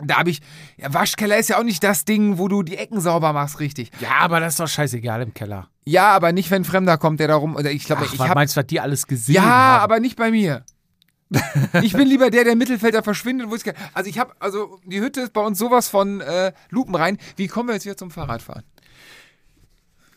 [0.00, 0.40] Da habe ich,
[0.76, 3.90] ja, Waschkeller ist ja auch nicht das Ding, wo du die Ecken sauber machst, richtig.
[4.00, 5.68] Ja, aber das ist doch scheißegal im Keller.
[5.84, 8.34] Ja, aber nicht, wenn ein Fremder kommt, der da rum, oder ich glaube, ich habe
[8.34, 9.82] meinst du, was die alles gesehen ja, haben?
[9.82, 10.64] aber nicht bei mir.
[11.82, 13.62] ich bin lieber der, der im Mittelfelder verschwindet, wo ich
[13.92, 17.18] Also ich habe, also die Hütte ist bei uns sowas von äh, Lupen rein.
[17.36, 18.62] Wie kommen wir jetzt wieder zum Fahrradfahren?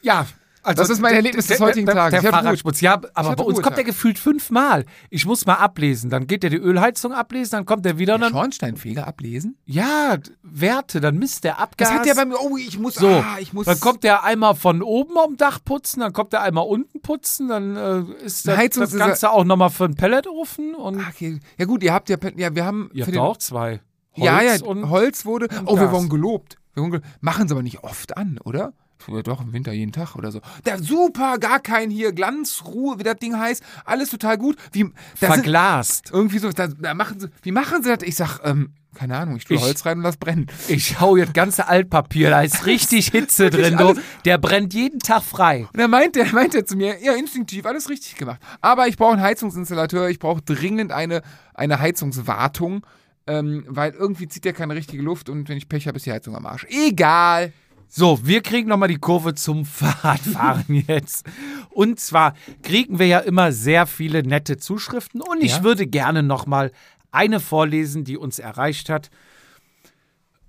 [0.01, 0.27] Ja,
[0.63, 2.11] also Das ist mein Erlebnis des heutigen der, Tages.
[2.11, 2.81] Der, Ich der Fahrradschmutz.
[2.81, 3.63] Ja, aber bei uns Ruhetag.
[3.63, 4.85] kommt der gefühlt fünfmal.
[5.09, 6.09] Ich muss mal ablesen.
[6.09, 8.31] Dann geht der die Ölheizung ablesen, dann kommt der wieder Der dann.
[8.33, 9.57] Schornsteinfeger ablesen?
[9.65, 11.89] Ja, Werte, dann misst der Abgas.
[11.89, 12.37] Das hat der bei mir.
[12.39, 12.95] Oh, ich muss.
[12.95, 13.65] so, ah, ich muss.
[13.65, 17.47] dann kommt der einmal von oben am Dach putzen, dann kommt der einmal unten putzen,
[17.47, 21.39] dann äh, ist das, das Ganze auch nochmal für einen Pelletofen und okay.
[21.57, 22.89] Ja gut, ihr habt ja, ja, wir haben.
[22.93, 23.81] ihr habt auch zwei.
[24.17, 25.47] Holz ja, ja, und Holz wurde.
[25.65, 25.91] oh, wir Gas.
[25.93, 26.57] wurden gelobt.
[26.73, 27.07] Wir wurden gelobt.
[27.21, 28.73] Machen sie aber nicht oft an, oder?
[29.01, 30.41] Früher doch im Winter jeden Tag oder so.
[30.63, 33.63] Da, super, gar kein hier Glanzruhe, wie das Ding heißt.
[33.85, 34.57] Alles total gut.
[34.71, 34.89] Wie, da
[35.27, 36.09] sind, verglast.
[36.13, 38.07] irgendwie so, da, da machen sie, wie machen sie das?
[38.07, 40.47] Ich sag, ähm, keine Ahnung, ich tue Ich- Holz rein und lass brennen.
[40.67, 43.95] Ich hau jetzt ganze Altpapier, da ist richtig Hitze drin, du.
[44.25, 45.67] Der brennt jeden Tag frei.
[45.73, 48.39] Und er meinte, er meinte zu mir, ja, instinktiv, alles richtig gemacht.
[48.59, 51.21] Aber ich brauche einen Heizungsinstallateur, ich brauche dringend eine,
[51.53, 52.85] eine Heizungswartung,
[53.27, 56.11] ähm, weil irgendwie zieht der keine richtige Luft und wenn ich Pech habe, ist die
[56.11, 56.65] Heizung am Arsch.
[56.69, 57.53] Egal.
[57.93, 61.25] So, wir kriegen nochmal die Kurve zum Fahrradfahren jetzt.
[61.71, 65.63] Und zwar kriegen wir ja immer sehr viele nette Zuschriften und ich Ja.
[65.63, 66.71] würde gerne nochmal
[67.11, 69.09] eine vorlesen, die uns erreicht hat,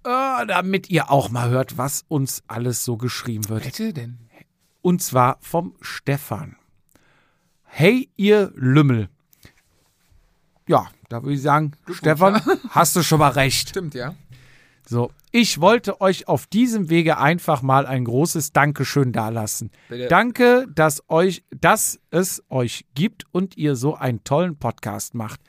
[0.05, 3.65] äh, damit ihr auch mal hört, was uns alles so geschrieben wird.
[3.65, 4.19] Bitte denn?
[4.81, 6.55] Und zwar vom Stefan.
[7.65, 9.09] Hey, ihr Lümmel.
[10.69, 13.71] Ja, da würde ich sagen, Stefan, hast du schon mal recht.
[13.71, 14.15] Stimmt, ja.
[14.87, 19.71] So, ich wollte euch auf diesem Wege einfach mal ein großes Dankeschön dalassen.
[19.89, 20.09] Bitte.
[20.09, 25.41] Danke, dass euch, dass es euch gibt und ihr so einen tollen Podcast macht.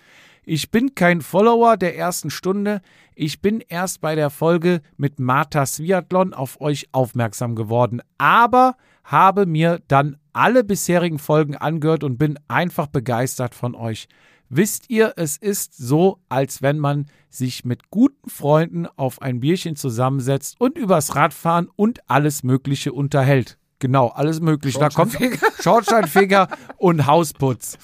[0.46, 2.82] Ich bin kein Follower der ersten Stunde.
[3.16, 9.46] Ich bin erst bei der Folge mit Martha Sviatlon auf euch aufmerksam geworden, aber habe
[9.46, 14.08] mir dann alle bisherigen Folgen angehört und bin einfach begeistert von euch.
[14.56, 19.76] Wisst ihr, es ist so, als wenn man sich mit guten Freunden auf ein Bierchen
[19.76, 23.58] zusammensetzt und übers Radfahren und alles Mögliche unterhält.
[23.80, 24.78] Genau, alles Mögliche.
[24.78, 25.18] Da kommt
[25.60, 27.80] Schornsteinfeger und Hausputz.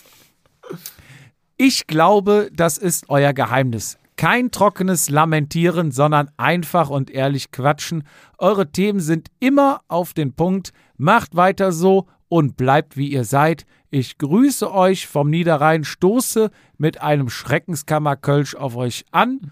[1.58, 3.98] Ich glaube, das ist euer Geheimnis.
[4.16, 8.04] Kein trockenes Lamentieren, sondern einfach und ehrlich quatschen.
[8.38, 10.72] Eure Themen sind immer auf den Punkt.
[10.98, 13.66] Macht weiter so und bleibt wie ihr seid.
[13.92, 19.52] Ich grüße euch vom Niederrhein, stoße mit einem Schreckenskammerkölsch auf euch an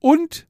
[0.00, 0.48] und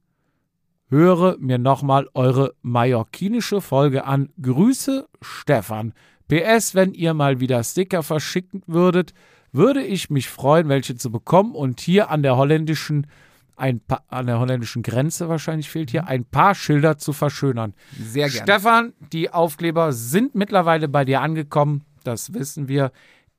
[0.89, 4.29] höre mir nochmal eure mallorquinische Folge an.
[4.41, 5.93] Grüße, Stefan.
[6.27, 9.13] PS, wenn ihr mal wieder Sticker verschicken würdet,
[9.51, 13.07] würde ich mich freuen, welche zu bekommen und hier an der holländischen
[13.55, 17.73] ein pa an der holländischen Grenze wahrscheinlich fehlt hier ein paar Schilder zu verschönern.
[17.99, 18.43] Sehr gerne.
[18.43, 22.91] Stefan, die Aufkleber sind mittlerweile bei dir angekommen, das wissen wir.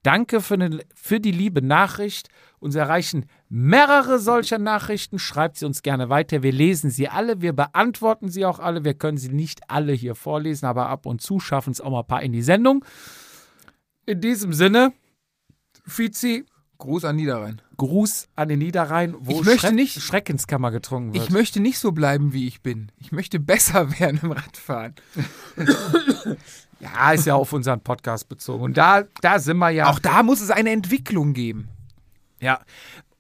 [0.03, 2.29] Danke für, ne, für die liebe Nachricht.
[2.61, 5.19] Uns erreichen mehrere solcher Nachrichten.
[5.19, 6.43] Schreibt sie uns gerne weiter.
[6.43, 8.85] Wir lesen sie alle, wir beantworten sie auch alle.
[8.85, 12.01] Wir können sie nicht alle hier vorlesen, aber ab und zu schaffen es auch mal
[12.01, 12.85] ein paar in die Sendung.
[14.07, 14.93] In diesem Sinne,
[15.87, 16.47] Fizi,
[16.79, 17.61] Gruß an Niederrhein.
[17.77, 21.25] Gruß an den Niederrhein, wo Ich möchte Schreck nicht- Schreckenskammer getrunken wird.
[21.25, 22.93] Ich möchte nicht so bleiben, wie ich bin.
[22.99, 24.95] Ich möchte besser werden im Radfahren.
[26.81, 28.63] ja, ist ja auf unseren Podcast bezogen.
[28.63, 29.91] Und da, da sind wir ja.
[29.91, 31.69] Auch da muss es eine Entwicklung geben.
[32.41, 32.61] Ja,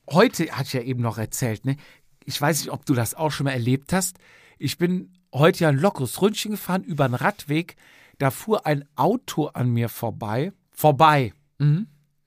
[0.08, 1.76] heute hatte ich ja eben noch erzählt, ne?
[2.24, 4.18] Ich weiß nicht, ob du das auch schon mal erlebt hast.
[4.58, 7.76] Ich bin heute ja ein lockeres Ründchen gefahren über einen Radweg.
[8.18, 10.52] Da fuhr ein Auto an mir vorbei.
[10.70, 11.32] Vorbei.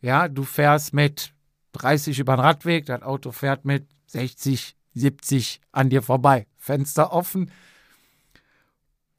[0.02, 1.34] Ja, du fährst mit
[1.74, 6.48] 30 über den Radweg, das Auto fährt mit 60, 70 an dir vorbei.
[6.58, 7.52] Fenster offen.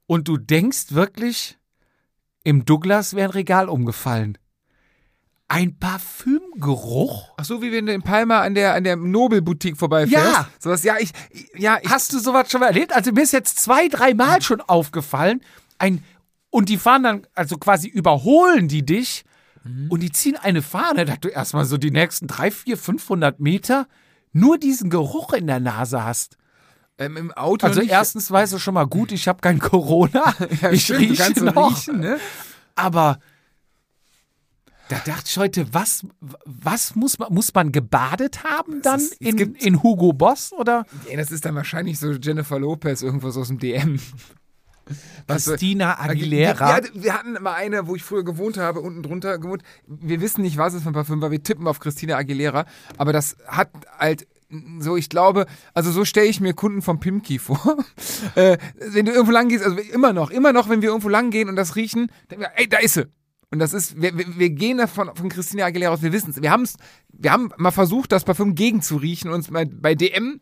[0.06, 1.56] Und du denkst wirklich,
[2.44, 4.36] im Douglas wäre ein Regal umgefallen.
[5.48, 10.32] Ein Parfümgeruch Ach so, wie wenn du in Palma an der, an der Nobel-Boutique vorbeifährst.
[10.34, 10.48] Ja.
[10.58, 11.12] Sowas, ja, ich,
[11.54, 12.94] ja, ich, Hast du sowas schon mal erlebt?
[12.94, 15.42] Also mir ist jetzt zwei, dreimal schon aufgefallen.
[15.78, 16.02] Ein,
[16.50, 19.24] und die fahren dann, also quasi überholen die dich
[19.88, 23.86] und die ziehen eine Fahne, dass du erstmal so die nächsten drei, vier, 500 Meter
[24.32, 26.36] nur diesen Geruch in der Nase hast.
[26.98, 30.34] ähm, im Auto Also erstens weißt du schon mal gut, ich habe kein Corona.
[30.62, 31.70] Ja, ich stimmt, du rieche so noch.
[31.70, 32.18] riechen, ne?
[32.74, 33.18] Aber
[34.88, 36.04] da dachte ich heute, was,
[36.44, 41.16] was muss man, muss man gebadet haben dann ist- in, in Hugo Boss oder Ja,
[41.16, 43.98] das ist dann wahrscheinlich so Jennifer Lopez irgendwas aus dem DM.
[44.88, 44.94] Äh,
[45.26, 46.78] Christina Aguilera?
[46.78, 49.62] Ja, wir hatten mal eine, wo ich früher gewohnt habe, unten drunter gewohnt.
[49.86, 51.30] Wir wissen nicht, was es für ein Parfüm war.
[51.30, 52.66] Wir tippen auf Christina Aguilera.
[52.98, 54.26] Aber das hat halt
[54.80, 57.78] so, ich glaube, also so stelle ich mir Kunden vom Pimki vor.
[58.34, 61.30] äh, wenn du irgendwo lang gehst, also immer noch, immer noch, wenn wir irgendwo lang
[61.30, 63.06] gehen und das riechen, denken wir, ey, da ist sie.
[63.50, 66.40] Und das ist, wir, wir, gehen davon von Christina Aguilera aus, wir wissen es.
[66.42, 66.76] Wir, haben's-
[67.12, 70.40] wir haben mal versucht, das Parfüm gegen zu riechen und uns bei DM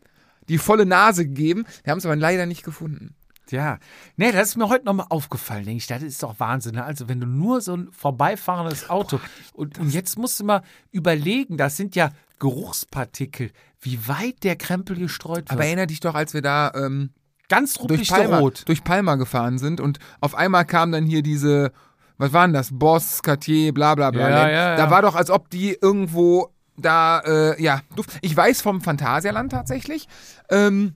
[0.48, 1.64] die volle Nase gegeben.
[1.84, 3.14] Wir haben es aber leider nicht gefunden.
[3.50, 3.78] Ja,
[4.16, 5.86] nee, das ist mir heute nochmal aufgefallen, denke ich.
[5.86, 6.74] Das ist doch Wahnsinn.
[6.74, 6.84] Ne?
[6.84, 9.20] Also, wenn du nur so ein vorbeifahrendes Auto
[9.52, 14.96] und, und jetzt musst du mal überlegen, das sind ja Geruchspartikel, wie weit der Krempel
[14.96, 15.52] gestreut wird.
[15.52, 17.10] Aber erinnere dich doch, als wir da ähm,
[17.48, 18.62] ganz durch, Palma, rot.
[18.66, 21.72] durch Palma gefahren sind und auf einmal kam dann hier diese,
[22.16, 22.70] was waren das?
[22.72, 24.30] Boss, Cartier, bla bla bla.
[24.30, 24.90] Ja, ja, Da ja.
[24.90, 28.18] war doch, als ob die irgendwo da, äh, ja, Duft.
[28.22, 30.08] Ich weiß vom Phantasialand tatsächlich,
[30.48, 30.94] ähm,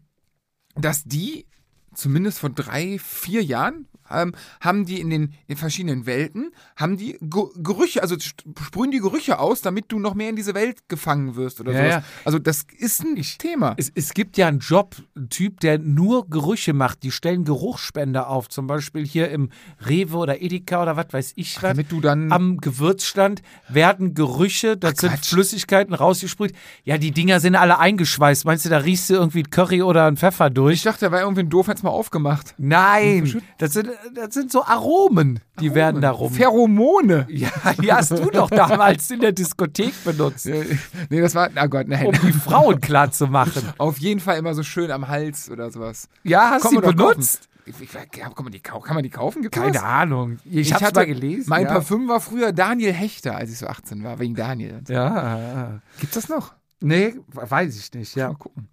[0.76, 1.46] dass die
[1.94, 7.18] zumindest vor drei, vier Jahren ähm, haben die in den in verschiedenen Welten, haben die
[7.20, 11.36] Ge Gerüche, also sprühen die Gerüche aus, damit du noch mehr in diese Welt gefangen
[11.36, 12.04] wirst oder Ja, sowas.
[12.24, 13.74] Also das ist ein Thema.
[13.76, 17.02] Es, es gibt ja einen Job, einen Typ, der nur Gerüche macht.
[17.02, 18.48] Die stellen Geruchsspender auf.
[18.48, 19.50] Zum Beispiel hier im
[19.86, 21.62] Rewe oder Edeka oder was weiß ich was.
[21.70, 25.28] damit du dann Am Gewürzstand werden Gerüche, Ach, sind Quatsch.
[25.30, 26.52] Flüssigkeiten rausgesprüht.
[26.84, 28.44] Ja, die Dinger sind alle eingeschweißt.
[28.44, 30.74] Meinst du, da riechst du irgendwie Curry oder einen Pfeffer durch?
[30.74, 32.54] Ich dachte, da war irgendwie ein doof, hat's mal aufgemacht.
[32.58, 36.32] Nein, das sind, das sind so Aromen, die werden da rum.
[36.32, 37.26] Pheromone.
[37.28, 41.88] Ja, die hast du doch damals in der Diskothek benutzt, Nee, das war, na Gott,
[41.88, 42.06] nein.
[42.06, 43.62] um die Frauen klar zu machen.
[43.78, 46.08] Auf jeden Fall immer so schön am Hals oder sowas.
[46.22, 47.48] Ja, hast du benutzt?
[47.66, 49.40] Ich, ich, kann, man die, kann man die kaufen?
[49.42, 49.82] Gibt's Keine sowas?
[49.88, 50.38] Ahnung.
[50.44, 51.48] Ich, Ich hab's hatte mal gelesen.
[51.48, 51.72] Mein ja.
[51.72, 54.82] Parfüm war früher Daniel Hechter, als ich so 18 war, wegen Daniel.
[54.88, 55.80] Ja, ja.
[55.98, 56.52] Gibt's das noch?
[56.80, 58.28] Nee, weiß ich nicht, ja.
[58.28, 58.68] Mal gucken.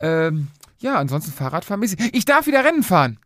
[0.00, 1.82] Ähm, ja, ansonsten Fahrradfahren.
[2.12, 3.18] Ich darf wieder Rennen fahren.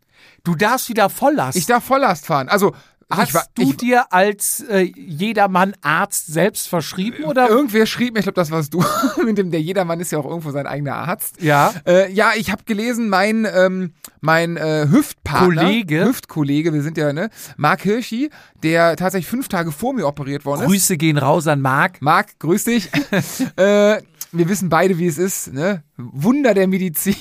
[0.42, 1.56] Du darfst wieder Volllast.
[1.56, 2.48] Ich darf Volllast fahren.
[2.48, 2.72] Also,
[3.10, 7.48] Hast war, du ich, dir als äh, jedermann Arzt selbst verschrieben oder?
[7.48, 8.82] irgendwer schrieb mir, ich glaube, das warst du,
[9.24, 11.40] mit dem der Jedermann ist ja auch irgendwo sein eigener Arzt.
[11.42, 11.72] Ja.
[11.86, 16.04] Äh, ja, ich habe gelesen, mein, ähm, mein äh, Hüftpartner, Kollege?
[16.06, 18.30] Hüftkollege, wir sind ja, ne, Marc Hirschi,
[18.62, 20.68] der tatsächlich fünf Tage vor mir operiert worden ist.
[20.68, 22.00] Grüße gehen raus an Marc.
[22.00, 22.90] Marc, grüß dich.
[23.56, 24.00] äh,
[24.32, 25.84] wir wissen beide, wie es ist, ne?
[25.96, 27.14] Wunder der Medizin.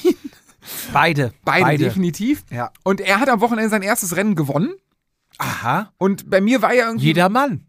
[0.91, 1.34] Beide.
[1.43, 2.43] Beide, definitiv.
[2.49, 2.71] Ja.
[2.84, 4.73] Und er hat am Wochenende sein erstes Rennen gewonnen.
[5.38, 5.91] Aha.
[5.97, 7.08] Und bei mir war ja irgendwie.
[7.08, 7.65] Jedermann.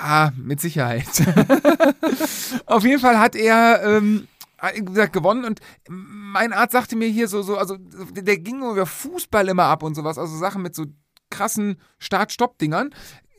[0.00, 1.06] Ah, mit Sicherheit.
[2.66, 4.28] Auf jeden Fall hat er, ähm,
[4.72, 9.48] gesagt, gewonnen und mein Arzt sagte mir hier so, so, also der ging über Fußball
[9.48, 10.86] immer ab und sowas, also Sachen mit so
[11.30, 12.90] krassen Start-Stopp-Dingern,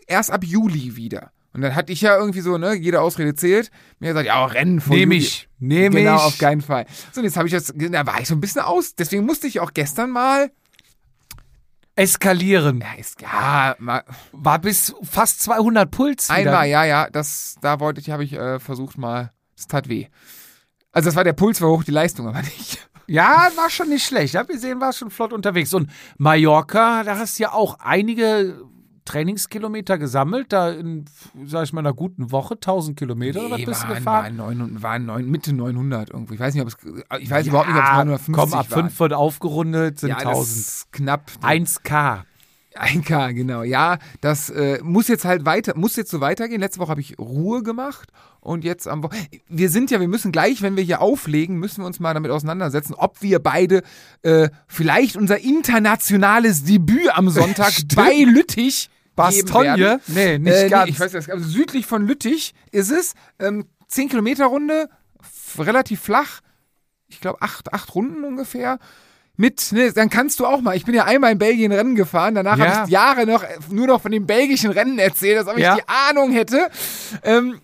[0.07, 1.31] erst ab Juli wieder.
[1.55, 4.81] Und dann hatte ich ja irgendwie so, ne, jede Ausrede zählt, mir gesagt, ja, Rennen
[4.81, 5.23] vor Nehm Juli.
[5.23, 5.47] ich.
[5.57, 6.21] Nehm genau, ich.
[6.23, 6.85] auf keinen Fall.
[7.13, 9.47] So, und jetzt habe ich das, da war ich so ein bisschen aus, deswegen musste
[9.47, 10.51] ich auch gestern mal,
[11.95, 12.81] Eskalieren.
[12.81, 16.27] ja, ist, ja, mal, War bis fast 200 Puls.
[16.27, 16.35] wieder.
[16.37, 20.07] Einmal, ja, ja, das, da wollte ich, habe ich äh, versucht mal, es tat weh.
[20.91, 22.85] Also das war der Puls war hoch, die Leistung aber nicht.
[23.07, 24.33] Ja, war schon nicht schlecht.
[24.33, 25.75] Ich habe gesehen, war schon flott unterwegs.
[25.75, 28.59] Und Mallorca, da hast du ja auch einige
[29.05, 30.51] Trainingskilometer gesammelt.
[30.51, 31.05] Da in,
[31.45, 33.39] sag ich mal, einer guten Woche, 1000 Kilometer.
[33.41, 34.37] oder was bist du waren, gefahren?
[34.37, 36.33] waren, neun, waren neun, Mitte 900 irgendwie.
[36.33, 36.77] Ich weiß nicht, ob es,
[37.19, 38.83] ich weiß überhaupt nicht, ob es 950 Komm, ab waren.
[38.89, 40.57] 5 wird aufgerundet, sind ja, das 1000.
[40.57, 41.31] ist knapp.
[41.41, 42.23] 1K.
[42.75, 43.63] 1K, genau.
[43.63, 46.59] Ja, das äh, muss jetzt halt weiter, muss jetzt so weitergehen.
[46.59, 48.09] Letzte Woche habe ich Ruhe gemacht
[48.41, 49.29] und jetzt am Wochenende.
[49.47, 52.31] Wir sind ja, wir müssen gleich, wenn wir hier auflegen, müssen wir uns mal damit
[52.31, 53.81] auseinandersetzen, ob wir beide
[54.23, 59.99] äh, vielleicht unser internationales Debüt am Sonntag bei Lüttich Bastogne?
[60.07, 60.85] Nee, nicht Äh, ganz.
[60.85, 63.13] Nee, ich weiß nicht, also südlich von Lüttich ist es.
[63.39, 64.89] Ähm, 10 Kilometer Runde,
[65.57, 66.41] relativ flach.
[67.07, 68.79] Ich glaube, acht, acht Runden ungefähr.
[69.37, 70.77] Mit, ne, dann kannst du auch mal.
[70.77, 72.35] Ich bin ja einmal in Belgien Rennen gefahren.
[72.35, 72.65] Danach Ja.
[72.67, 75.63] habe ich Jahre noch äh, nur noch von den belgischen Rennen erzählt, als ob ich
[75.63, 75.75] Ja.
[75.75, 76.69] die Ahnung hätte.
[77.23, 77.59] Ähm,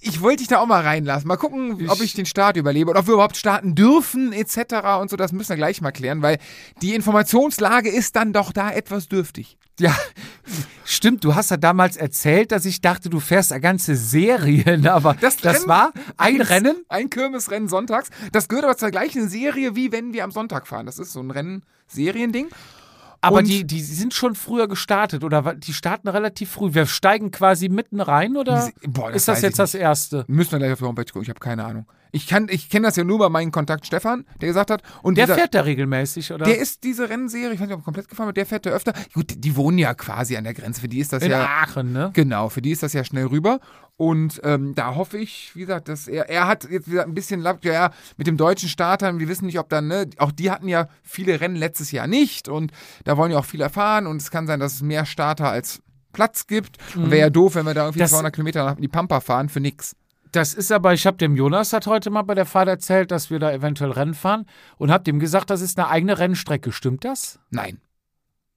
[0.00, 1.26] ich wollte dich da auch mal reinlassen.
[1.28, 4.58] Mal gucken, ob ich den Start überlebe und ob wir überhaupt starten dürfen, etc.
[5.00, 5.16] und so.
[5.16, 6.38] Das müssen wir gleich mal klären, weil
[6.82, 9.56] die Informationslage ist dann doch da etwas dürftig.
[9.80, 9.96] Ja,
[10.84, 11.24] stimmt.
[11.24, 15.42] Du hast ja damals erzählt, dass ich dachte, du fährst eine ganze Serien, aber das,
[15.44, 16.76] Rennen- war ein Rennen.
[16.88, 18.10] Ein Kirmesrennen sonntags.
[18.32, 20.86] Das gehört aber zur gleichen Serie, wie wenn wir am Sonntag fahren.
[20.86, 22.48] Das ist so ein Rennen-Seriending.
[23.20, 26.74] Aber Und- die, die sind schon früher gestartet oder die starten relativ früh.
[26.74, 30.24] Wir steigen quasi mitten rein oder Boah, das ist das jetzt das erste?
[30.28, 31.22] Müssen wir gleich auf die Homepage gucken.
[31.22, 31.86] Ich habe keine Ahnung.
[32.14, 34.82] Ich, kann- ich kenne das ja nur bei meinem Kontakt Stefan, der gesagt hat.
[35.02, 36.44] Und Der dieser, fährt da regelmäßig, oder?
[36.44, 38.70] Der ist diese Rennserie, ich weiß nicht, ob er komplett gefahren wird, der fährt da
[38.70, 38.92] öfter.
[39.12, 40.80] Gut, die, die wohnen ja quasi an der Grenze.
[40.80, 41.44] Für die ist das in ja.
[41.44, 42.10] Aachen, ne?
[42.14, 43.58] Genau, für die ist das ja schnell rüber.
[43.96, 47.40] Und ähm, da hoffe ich, wie gesagt, dass er, er hat jetzt wieder ein bisschen
[47.40, 50.50] Lapp, ja, ja, mit dem deutschen Startern, wir wissen nicht, ob dann, ne, auch die
[50.50, 52.72] hatten ja viele Rennen letztes Jahr nicht und
[53.04, 55.80] da wollen ja auch viel erfahren und es kann sein, dass es mehr Starter als
[56.12, 56.78] Platz gibt.
[56.94, 58.02] Und wäre ja doof, wenn wir da irgendwie Mhm.
[58.04, 59.94] Das- 200 Kilometer nach die Pampa fahren für nix.
[60.34, 63.30] Das ist aber, ich habe dem Jonas hat heute mal bei der Fahrt erzählt, dass
[63.30, 64.46] wir da eventuell Rennen fahren
[64.78, 66.72] und habe dem gesagt, das ist eine eigene Rennstrecke.
[66.72, 67.38] Stimmt das?
[67.50, 67.80] Nein.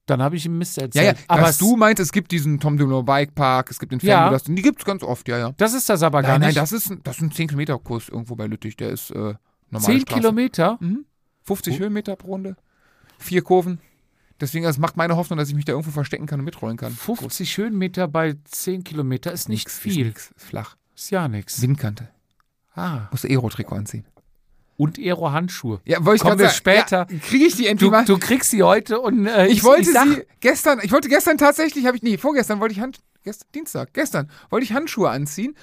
[0.06, 1.18] Dann habe ich ihm Mist Ja, erzählt.
[1.18, 3.92] ja, aber was es- du meinst, es gibt diesen Tom Dumoulin Bike Park, es gibt
[3.92, 4.32] den Ja.
[4.32, 4.38] Ja.
[4.38, 5.52] die gibt's ganz oft, ja, ja.
[5.56, 6.58] das ist das aber gar Nein, nein, nicht.
[6.58, 9.34] das ist, ein- das ist ein 10 Kilometer Kurs irgendwo bei Lüttich, der ist äh,
[9.70, 9.82] normal.
[9.86, 10.78] 10 Kilometer?
[11.44, 11.78] 50 Oh.
[11.80, 12.56] Höhenmeter pro Runde,
[13.18, 13.78] vier Kurven.
[14.40, 16.90] Deswegen, das macht meine Hoffnung, dass ich mich da irgendwo verstecken kann und mitrollen kann.
[16.92, 20.00] 50 Höhenmeter bei 10 Kilometer ist nicht Nix, viel.
[20.00, 20.76] Ist, nix, ist flach.
[20.98, 21.62] Ist ja nichts.
[21.62, 22.08] Windkante.
[22.74, 23.02] Ah.
[23.12, 24.04] Musst du Aero-Trikot anziehen.
[24.76, 25.80] Und Aero-Handschuhe.
[25.84, 26.56] Ja, wollte ich Kommen wir sagen.
[26.56, 27.06] später.
[27.08, 28.04] Ja, Kriege ich die endlich Du, mal?
[28.04, 31.86] du kriegst sie heute und äh, ich wollte sag, sie gestern, ich wollte gestern tatsächlich,
[31.86, 35.56] habe ich, nee, vorgestern wollte ich Hand, gestern, Dienstag, gestern wollte ich Handschuhe anziehen,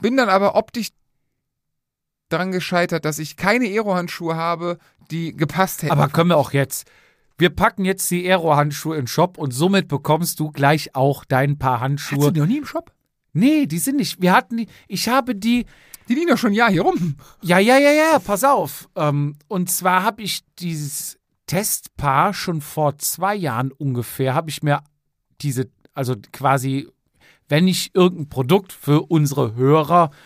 [0.00, 0.88] bin dann aber optisch
[2.28, 4.78] daran gescheitert, dass ich keine Aero-Handschuhe habe,
[5.10, 5.92] die gepasst hätten.
[5.92, 6.88] Aber können wir auch jetzt.
[7.38, 11.58] Wir packen jetzt die Aero-Handschuhe in den Shop und somit bekommst du gleich auch dein
[11.58, 12.32] paar Hast du Handschuhe.
[12.32, 12.92] die noch nie im Shop?
[13.32, 14.20] Nee, die sind nicht.
[14.20, 14.68] Wir hatten die.
[14.88, 15.66] Ich habe die.
[16.08, 17.16] Die liegen doch schon ein Jahr hier rum.
[17.40, 18.88] Ja, ja, ja, ja, pass auf.
[18.96, 24.82] Ähm, und zwar habe ich dieses Testpaar schon vor zwei Jahren ungefähr, habe ich mir
[25.40, 26.88] diese, also quasi,
[27.48, 30.16] wenn ich irgendein Produkt für unsere Hörer äh,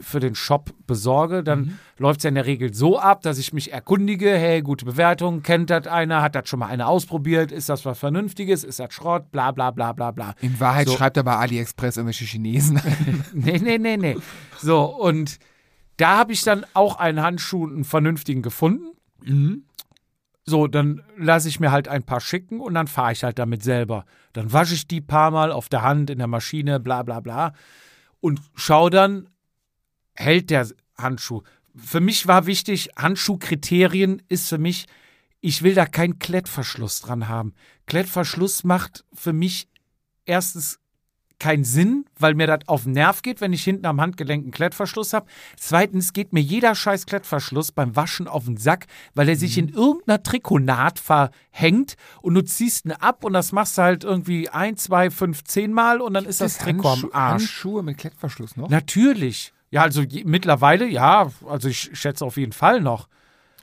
[0.00, 3.52] für den Shop besorge, dann läuft es ja in der Regel so ab, dass ich
[3.52, 7.68] mich erkundige, hey, gute Bewertung, kennt das einer, hat das schon mal einer ausprobiert, ist
[7.68, 10.34] das was Vernünftiges, ist das Schrott, bla bla bla bla bla.
[10.40, 10.96] In Wahrheit So.
[10.96, 12.80] schreibt er bei AliExpress irgendwelche Chinesen.
[13.32, 14.16] Nee, nee, nee, nee.
[14.58, 15.38] So, und
[15.96, 19.64] da habe ich dann auch einen Handschuh, einen vernünftigen gefunden.
[20.46, 23.62] So, dann lasse ich mir halt ein paar schicken und dann fahre ich halt damit
[23.62, 24.04] selber.
[24.32, 27.52] Dann wasche ich die paar Mal auf der Hand, in der Maschine, bla bla bla.
[28.24, 29.28] Und schau dann,
[30.14, 31.42] hält der Handschuh.
[31.76, 34.86] Für mich war wichtig, Handschuhkriterien ist für mich,
[35.42, 37.52] ich will da keinen Klettverschluss dran haben.
[37.84, 39.68] Klettverschluss macht für mich
[40.24, 40.80] erstens
[41.40, 44.50] keinen Sinn, weil mir das auf den Nerv geht, wenn ich hinten am Handgelenk einen
[44.52, 45.26] Klettverschluss habe.
[45.56, 49.68] Zweitens geht mir jeder scheiß Klettverschluss beim Waschen auf den Sack, weil er sich in
[49.68, 54.76] irgendeiner Trikonaht verhängt und du ziehst ihn ab und das machst du halt irgendwie ein,
[54.76, 57.32] zwei, fünf, zehn Mal und dann ist das Trikot am Handschu- Arsch.
[57.42, 58.68] Handschuhe mit Klettverschluss noch?
[58.70, 59.52] Natürlich.
[59.70, 63.08] Ja, also je, mittlerweile, ja, also ich schätze auf jeden Fall noch.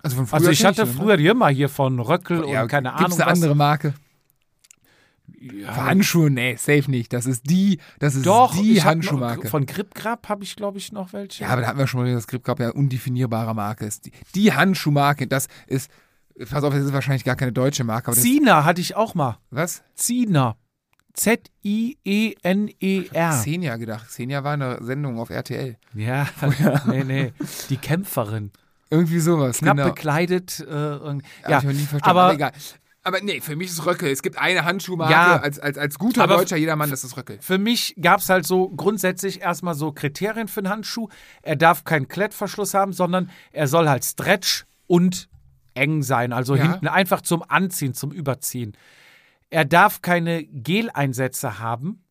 [0.03, 0.91] Also von früher Also ich hatte ne?
[0.91, 3.37] früher die immer hier von Röckel ja, und keine gibt's Ahnung eine was.
[3.37, 3.93] andere Marke?
[5.39, 7.13] Ja, Handschuhe, nee, safe nicht.
[7.13, 9.43] Das ist die, das ist Doch, die Handschuhmarke.
[9.43, 11.43] Noch, von Grip Grab habe ich, glaube ich, noch welche.
[11.43, 14.05] ja, aber da hatten wir schon mal das Grip gehabt, ja, undefinierbare Marke ist.
[14.05, 15.89] Die, die Handschuhmarke, das ist,
[16.49, 19.37] pass auf, das ist wahrscheinlich gar keine deutsche Marke, aber Zina hatte ich auch mal.
[19.49, 19.83] was?
[19.95, 20.57] Zina.
[21.13, 22.31] Z-I-E-N-E-R.
[23.31, 24.07] Xenia gedacht.
[24.07, 25.77] Xenia war eine Sendung auf RTL.
[25.93, 26.27] Ja,
[26.87, 27.33] nee, nee.
[27.69, 28.51] Die Kämpferin.
[28.89, 29.89] Irgendwie sowas, Knapp genau.
[29.89, 30.59] bekleidet.
[30.59, 32.51] Äh, ja, verstanden, aber aber egal.
[33.03, 34.09] Aber nee, für mich ist Röckel.
[34.11, 35.37] Es gibt eine Handschuhmarke Ja.
[35.37, 37.39] als, als, als guter deutscher Jedermann, das ist Röckel.
[37.41, 41.07] für mich gab es halt so grundsätzlich erstmal so Kriterien für einen Handschuh.
[41.41, 45.29] Er darf keinen Klettverschluss haben, sondern er soll halt Stretch und
[45.73, 46.31] eng sein.
[46.31, 46.63] Also Ja.
[46.63, 48.77] hinten einfach zum Anziehen, zum Überziehen.
[49.49, 52.03] Er darf keine Geleinsätze haben,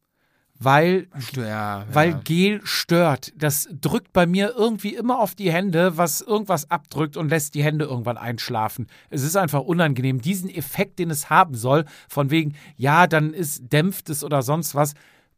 [0.62, 1.86] weil Ja, ja.
[1.90, 3.32] weil Gel stört.
[3.34, 7.64] Das drückt bei mir irgendwie immer auf die Hände, was irgendwas abdrückt und lässt die
[7.64, 8.86] Hände irgendwann einschlafen.
[9.08, 10.20] Es ist einfach unangenehm.
[10.20, 14.74] Diesen Effekt, den es haben soll, von wegen, ja, dann ist, dämpft es oder sonst
[14.74, 14.92] was,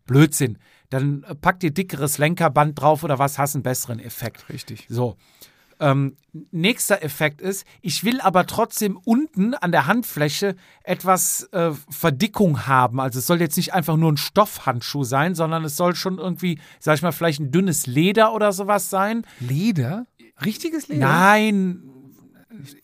[0.07, 0.59] Blödsinn.
[0.91, 4.49] Dann äh, pack dir dickeres Lenkerband drauf oder was, hast einen besseren Effekt.
[4.49, 4.87] Richtig.
[4.89, 5.17] So.
[5.83, 6.17] Ähm,
[6.53, 10.55] nächster Effekt ist, ich will aber trotzdem unten an der Handfläche
[10.85, 13.01] etwas äh, Verdickung haben.
[13.01, 16.59] Also es soll jetzt nicht einfach nur ein Stoffhandschuh sein, sondern es soll schon irgendwie,
[16.79, 19.27] sag ich mal, vielleicht ein dünnes Leder oder sowas sein.
[19.41, 20.07] Leder?
[20.45, 21.07] Richtiges Leder?
[21.09, 21.83] Nein,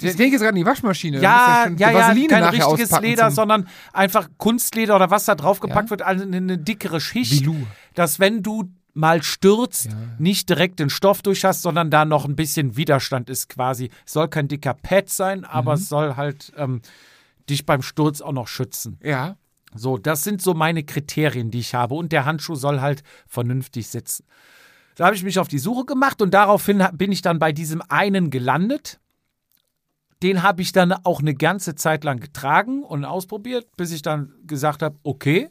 [0.00, 1.20] Ich denke jetzt gerade an die Waschmaschine.
[1.20, 5.90] ja, ja, ja, Vaseline kein richtiges Leder, sondern einfach Kunstleder oder was da draufgepackt Ja.
[5.90, 7.66] wird, also eine, eine dickere Schicht, Velour.
[7.94, 9.92] dass wenn du mal stürzt, Ja.
[10.18, 13.90] nicht direkt den Stoff durch hast, sondern da noch ein bisschen Widerstand ist quasi.
[14.04, 15.78] Es soll kein dicker Pad sein, aber Mhm.
[15.82, 16.82] es soll halt ähm,
[17.48, 18.98] dich beim Sturz auch noch schützen.
[19.02, 19.36] Ja.
[19.74, 21.94] So, das sind so meine Kriterien, die ich habe.
[21.94, 24.24] Und der Handschuh soll halt vernünftig sitzen.
[24.96, 27.82] Da habe ich mich auf die Suche gemacht und daraufhin bin ich dann bei diesem
[27.88, 28.98] einen gelandet.
[30.22, 34.32] Den habe ich dann auch eine ganze Zeit lang getragen und ausprobiert, bis ich dann
[34.46, 35.50] gesagt habe, okay,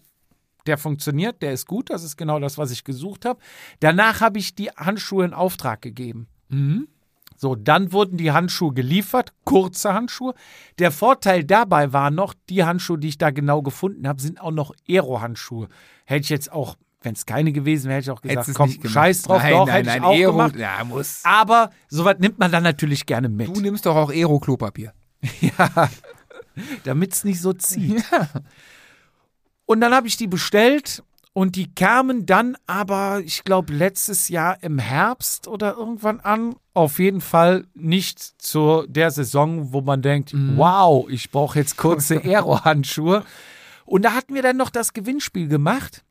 [0.67, 3.39] der funktioniert, der ist gut, das ist genau das, was ich gesucht habe.
[3.79, 6.27] Danach habe ich die Handschuhe in Auftrag gegeben.
[6.49, 6.87] Mhm.
[7.35, 10.33] So, dann wurden die Handschuhe geliefert, kurze Handschuhe.
[10.79, 14.51] Der Vorteil dabei war noch, die Handschuhe, die ich da genau gefunden habe, sind auch
[14.51, 15.67] noch Aero-Handschuhe.
[16.05, 19.21] Hätte ich jetzt auch, wenn es keine gewesen wäre, hätte ich auch gesagt, komm, scheiß
[19.21, 20.55] drauf, nein, doch, nein, hätte nein, ich auch Aero, gemacht.
[20.55, 21.21] Ja, muss.
[21.23, 24.93] Aber sowas nimmt man dann natürlich gerne mit, Du nimmst doch auch Aero-Klopapier.
[26.83, 28.03] damit es nicht so zieht.
[29.67, 31.03] Und dann habe ich die bestellt
[31.33, 36.55] und die kamen dann aber, ich glaube, letztes Jahr im Herbst oder irgendwann an.
[36.73, 42.23] Auf jeden Fall nicht zu der Saison, wo man denkt, wow, ich brauche jetzt kurze
[42.23, 43.23] Aero-Handschuhe.
[43.85, 46.03] Und da hatten wir dann noch das Gewinnspiel gemacht,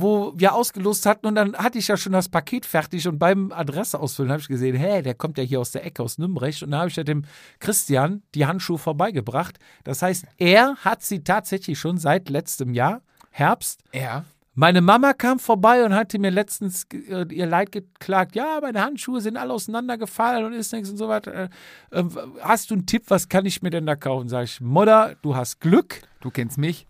[0.00, 3.52] wo wir ausgelost hatten und dann hatte ich ja schon das Paket fertig und beim
[3.52, 6.54] Adresse ausfüllen habe ich gesehen, hä, der kommt ja hier aus der Ecke aus Nürnberg
[6.62, 7.24] und da habe ich ja dem
[7.58, 9.58] Christian die Handschuhe vorbeigebracht.
[9.84, 13.82] Das heißt, er hat sie tatsächlich schon seit letztem Jahr, Herbst.
[13.92, 14.24] Ja.
[14.54, 19.20] Meine Mama kam vorbei und hatte mir letztens äh, ihr Leid geklagt, ja, meine Handschuhe
[19.20, 21.32] sind alle auseinandergefallen und ist nichts und so weiter.
[21.32, 21.48] Äh,
[21.92, 22.04] äh,
[22.40, 24.28] hast du einen Tipp, was kann ich mir denn da kaufen?
[24.28, 26.86] Sag ich, Mutter, du hast Glück, Du kennst mich.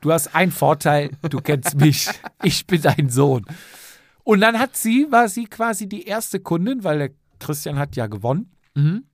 [0.00, 2.08] Du hast einen Vorteil, du kennst mich.
[2.42, 3.44] Ich bin dein Sohn.
[4.24, 8.06] Und dann hat sie, war sie quasi die erste Kundin, weil der Christian hat ja
[8.06, 9.04] gewonnen, Mhm.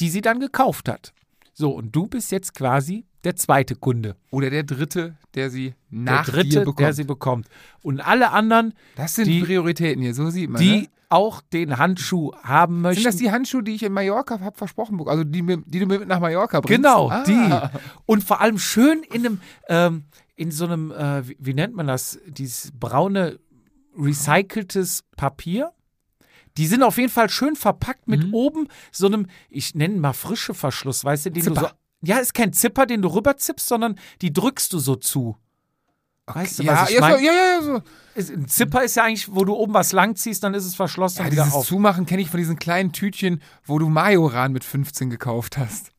[0.00, 1.12] die sie dann gekauft hat.
[1.52, 4.16] So, und du bist jetzt quasi der zweite Kunde.
[4.30, 6.80] Oder der dritte, der sie Der nach dritte, dir bekommt.
[6.80, 7.48] der sie bekommt.
[7.82, 10.60] Und alle anderen, das sind die- Prioritäten hier, so sieht man.
[10.60, 10.88] die ne?
[11.08, 13.02] Auch den Handschuh haben möchten.
[13.02, 15.18] Sind das die Handschuhe, die ich in Mallorca habe versprochen bekommen?
[15.18, 16.76] Also die, die du mir mit nach Mallorca bringst?
[16.82, 17.22] Genau, Ah.
[17.24, 17.78] die.
[18.06, 20.04] Und vor allem schön in einem, ähm,
[20.34, 23.38] in so einem, äh, wie, nennt man das, dieses braune
[23.96, 25.72] recyceltes Papier.
[26.58, 28.34] Die sind auf jeden Fall schön verpackt mit Mhm.
[28.34, 31.54] oben so einem, ich nenne mal frische Verschluss, weißt du, den du so.
[31.54, 31.72] Zipper.
[32.02, 35.36] Ja, ist kein Zipper, den du rüberzippst, sondern die drückst du so zu.
[36.26, 37.24] Weißt du, ja, was ich ja, so, meine?
[37.24, 37.82] ja, ja, ja, so.
[38.32, 41.24] Ein Zipper ist ja eigentlich, wo du oben was langziehst, dann ist es verschlossen ja
[41.24, 41.66] und dieses auf.
[41.66, 45.92] Zumachen kenne ich von diesen kleinen Tütchen, wo du Majoran mit 15 gekauft hast.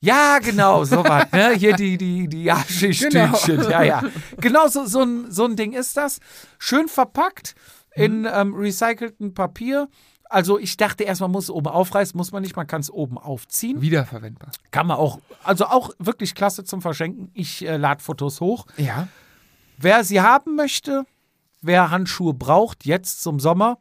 [0.00, 1.54] Ja, genau, sowas, ne?
[1.56, 3.56] Hier die, die, die Haschisch-Tütchen.
[3.56, 3.70] Genau.
[3.70, 4.02] Ja, ja.
[4.38, 6.18] Genau so, so, ein, so ein Ding ist das.
[6.58, 7.54] Schön verpackt
[7.94, 9.88] in ähm, recyceltem Papier.
[10.28, 12.90] Also ich dachte erst, man muss es oben aufreißen, muss man nicht, man kann es
[12.90, 13.80] oben aufziehen.
[13.80, 14.50] Wiederverwendbar.
[14.72, 17.30] Kann man auch, also auch wirklich klasse zum Verschenken.
[17.34, 18.66] Ich äh, lade Fotos hoch.
[18.76, 19.08] Ja.
[19.78, 21.04] Wer sie haben möchte,
[21.62, 23.78] wer Handschuhe braucht, jetzt zum Sommer,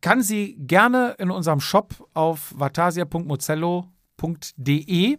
[0.00, 5.18] kann sie gerne in unserem Shop auf vatasia.mozello.de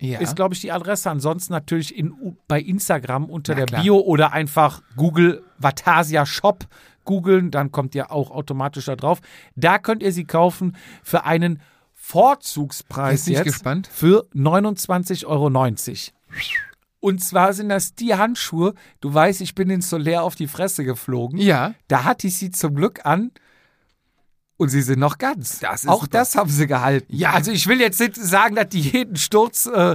[0.00, 0.18] Ja.
[0.20, 1.10] ist, glaube ich, die Adresse.
[1.10, 3.82] Ansonsten natürlich in, bei Instagram unter Na der klar.
[3.82, 6.66] Bio oder einfach Google Vatasia Shop
[7.04, 9.20] googeln, dann kommt ihr auch automatisch da drauf.
[9.54, 11.60] Da könnt ihr sie kaufen für einen
[11.94, 13.86] Vorzugspreis Jetzt jetzt gespannt.
[13.90, 15.48] für 29,90 Euro.
[17.06, 20.82] Und zwar sind das die Handschuhe, du weißt, ich bin in Soler auf die Fresse
[20.84, 21.38] geflogen.
[21.38, 21.72] ja.
[21.86, 23.30] Da hatte ich sie zum Glück an.
[24.56, 25.60] Und sie sind noch ganz.
[25.60, 26.18] Das Auch super.
[26.18, 27.06] das haben sie gehalten.
[27.14, 27.30] Ja.
[27.30, 29.94] Also ich will jetzt nicht sagen, dass die jeden Sturz äh,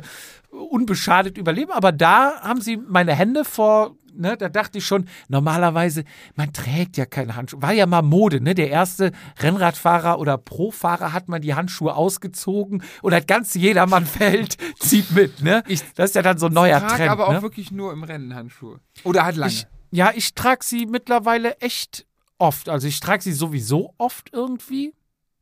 [0.51, 6.03] unbeschadet überleben, aber da haben sie meine Hände vor, ne, da dachte ich schon, normalerweise,
[6.35, 7.61] man trägt ja keine Handschuhe.
[7.61, 8.53] War ja mal Mode, ne?
[8.55, 15.11] Der erste Rennradfahrer oder Profahrer hat man die Handschuhe ausgezogen und das ganze Jedermannfeld zieht
[15.11, 15.63] mit, ne?
[15.67, 17.09] Ich das ist ja dann so ein neuer Trag Trend.
[17.09, 17.41] aber auch ne?
[17.41, 18.79] wirklich nur im Rennen Handschuhe.
[19.03, 19.53] Oder halt lange.
[19.53, 22.05] Ich, ja, ich trage sie mittlerweile echt
[22.37, 22.69] oft.
[22.69, 24.93] Also ich trage sie sowieso oft irgendwie.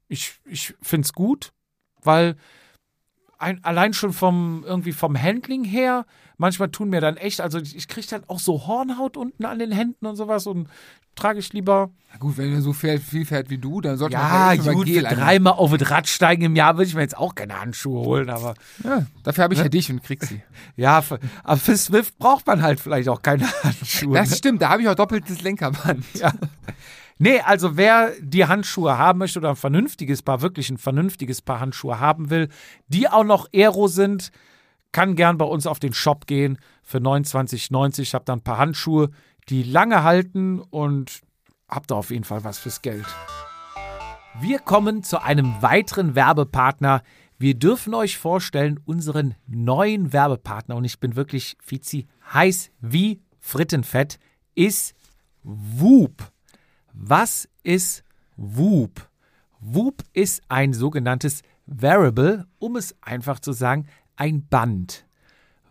[0.07, 1.53] Ich, ich finde es gut,
[2.01, 2.36] weil
[3.39, 6.05] ein, allein schon vom irgendwie vom Handling her,
[6.37, 9.59] manchmal tun mir dann echt, also ich, ich kriege dann auch so Hornhaut unten an
[9.59, 10.69] den Händen und sowas und
[11.15, 11.89] trage ich lieber.
[12.13, 14.73] Na gut, wenn du so viel, viel fährt wie du, dann sollte Ja, man mal
[14.73, 17.33] gut, Gel ein- dreimal auf das Rad steigen im Jahr würde ich mir jetzt auch
[17.35, 20.41] keine Handschuhe holen, aber Ja, dafür habe ich ja dich und krieg sie.
[20.75, 24.15] ja, für, aber für Swift braucht man halt vielleicht auch keine Handschuhe.
[24.15, 24.35] Das ne?
[24.35, 26.05] stimmt, da habe ich auch doppeltes Lenkerband.
[26.13, 26.33] Ja.
[27.22, 31.59] Nee, also wer die Handschuhe haben möchte oder ein vernünftiges Paar, wirklich ein vernünftiges Paar
[31.59, 32.47] Handschuhe haben will,
[32.88, 34.32] die auch noch Aero sind,
[34.93, 37.99] kann gern bei uns auf den Shop gehen für 29,90.
[37.99, 39.09] Ich habe da ein paar Handschuhe,
[39.49, 41.20] die lange halten und
[41.67, 43.05] habt da auf jeden Fall was fürs Geld.
[44.39, 47.01] Wir kommen zu einem weiteren Werbepartner.
[47.38, 54.20] Wir dürfen euch vorstellen, unseren neuen Werbepartner, und ich bin wirklich Fizi heiß wie Frittenfett,
[54.55, 54.93] ist
[55.43, 56.32] Whoop.
[57.01, 58.03] Was ist
[58.35, 59.07] Whoop?
[59.61, 63.87] Whoop ist ein sogenanntes Variable, um es einfach zu sagen,
[64.17, 65.05] ein Band.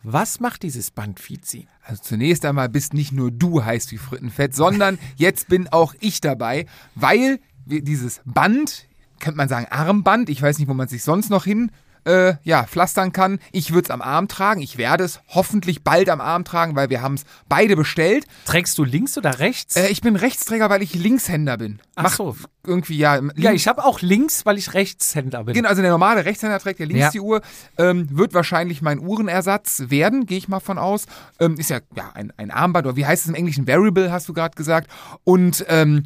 [0.02, 1.68] Was macht dieses Band, Fizi?
[1.82, 6.22] Also zunächst einmal bist nicht nur du heiß wie Frittenfett, sondern jetzt bin auch ich
[6.22, 6.64] dabei,
[6.94, 8.88] weil dieses Band,
[9.20, 11.70] könnte man sagen Armband, ich weiß nicht, wo man sich sonst noch hin
[12.08, 13.38] äh, ja, pflastern kann.
[13.52, 14.60] Ich würde es am Arm tragen.
[14.62, 18.24] Ich werde es hoffentlich bald am Arm tragen, weil wir haben es beide bestellt.
[18.46, 19.76] Trägst du links oder rechts?
[19.76, 21.80] Äh, ich bin Rechtsträger, weil ich Linkshänder bin.
[21.94, 22.36] Ach Macht so.
[22.66, 23.20] Irgendwie ja.
[23.36, 25.54] ja, ich habe auch links, weil ich Rechtshänder bin.
[25.54, 27.10] Genau, also der normale Rechtshänder trägt ja links Ja.
[27.10, 27.40] die Uhr,
[27.78, 31.06] ähm, wird wahrscheinlich mein Uhrenersatz werden, gehe ich mal von aus.
[31.40, 33.66] Ähm, ist ja, ja ein, ein Armband, oder wie heißt es im Englischen?
[33.66, 34.90] Variable, hast du gerade gesagt.
[35.24, 36.04] Und ähm,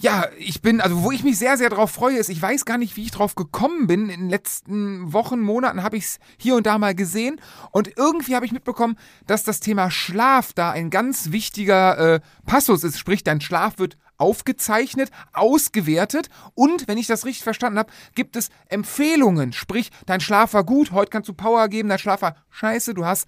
[0.00, 2.78] ja, ich bin, also wo ich mich sehr, sehr drauf freue, ist, ich weiß gar
[2.78, 4.10] nicht, wie ich drauf gekommen bin.
[4.10, 7.40] In den letzten Wochen, Monaten habe ich es hier und da mal gesehen.
[7.72, 8.96] Und irgendwie habe ich mitbekommen,
[9.26, 12.96] dass das Thema Schlaf da ein ganz wichtiger äh, Passus ist.
[12.96, 18.50] Sprich, dein Schlaf wird aufgezeichnet, ausgewertet und, wenn ich das richtig verstanden habe, gibt es
[18.68, 19.52] Empfehlungen.
[19.52, 23.04] Sprich, dein Schlaf war gut, heute kannst du Power geben, dein Schlaf war scheiße, du
[23.04, 23.26] hast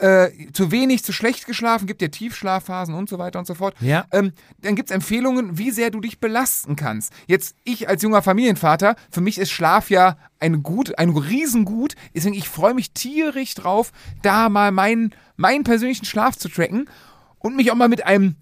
[0.00, 3.74] äh, zu wenig, zu schlecht geschlafen, gibt dir Tiefschlafphasen und so weiter und so fort.
[3.80, 4.06] Ja.
[4.12, 4.32] Ähm,
[4.62, 7.12] dann gibt es Empfehlungen, wie sehr du dich belasten kannst.
[7.26, 11.94] Jetzt, ich als junger Familienvater, für mich ist Schlaf ja ein Gut, ein Riesengut.
[12.14, 13.92] Deswegen, ich freue mich tierisch drauf,
[14.22, 16.88] da mal meinen, meinen persönlichen Schlaf zu tracken
[17.38, 18.36] und mich auch mal mit einem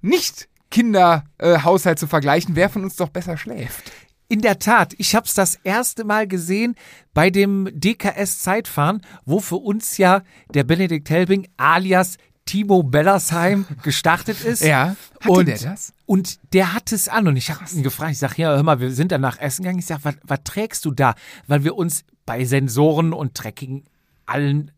[0.00, 3.92] Nicht-Kinder-Haushalt zu vergleichen, wer von uns doch besser schläft.
[4.34, 6.74] In der Tat, ich habe es das erste Mal gesehen
[7.12, 14.40] bei dem DKS Zeitfahren, wo für uns ja der Benedikt Helbing alias Timo Bellersheim gestartet
[14.40, 14.64] ist.
[14.64, 14.96] Ja.
[15.20, 15.92] Hatte und, der das?
[16.04, 18.80] Und der hat es an und ich habe ihn gefragt, ich sage, ja, hör mal,
[18.80, 19.78] wir sind danach essen gegangen.
[19.78, 21.14] Ich sage, was trägst du da?
[21.46, 23.84] Weil wir uns bei Sensoren und Tracking
[24.26, 24.72] allen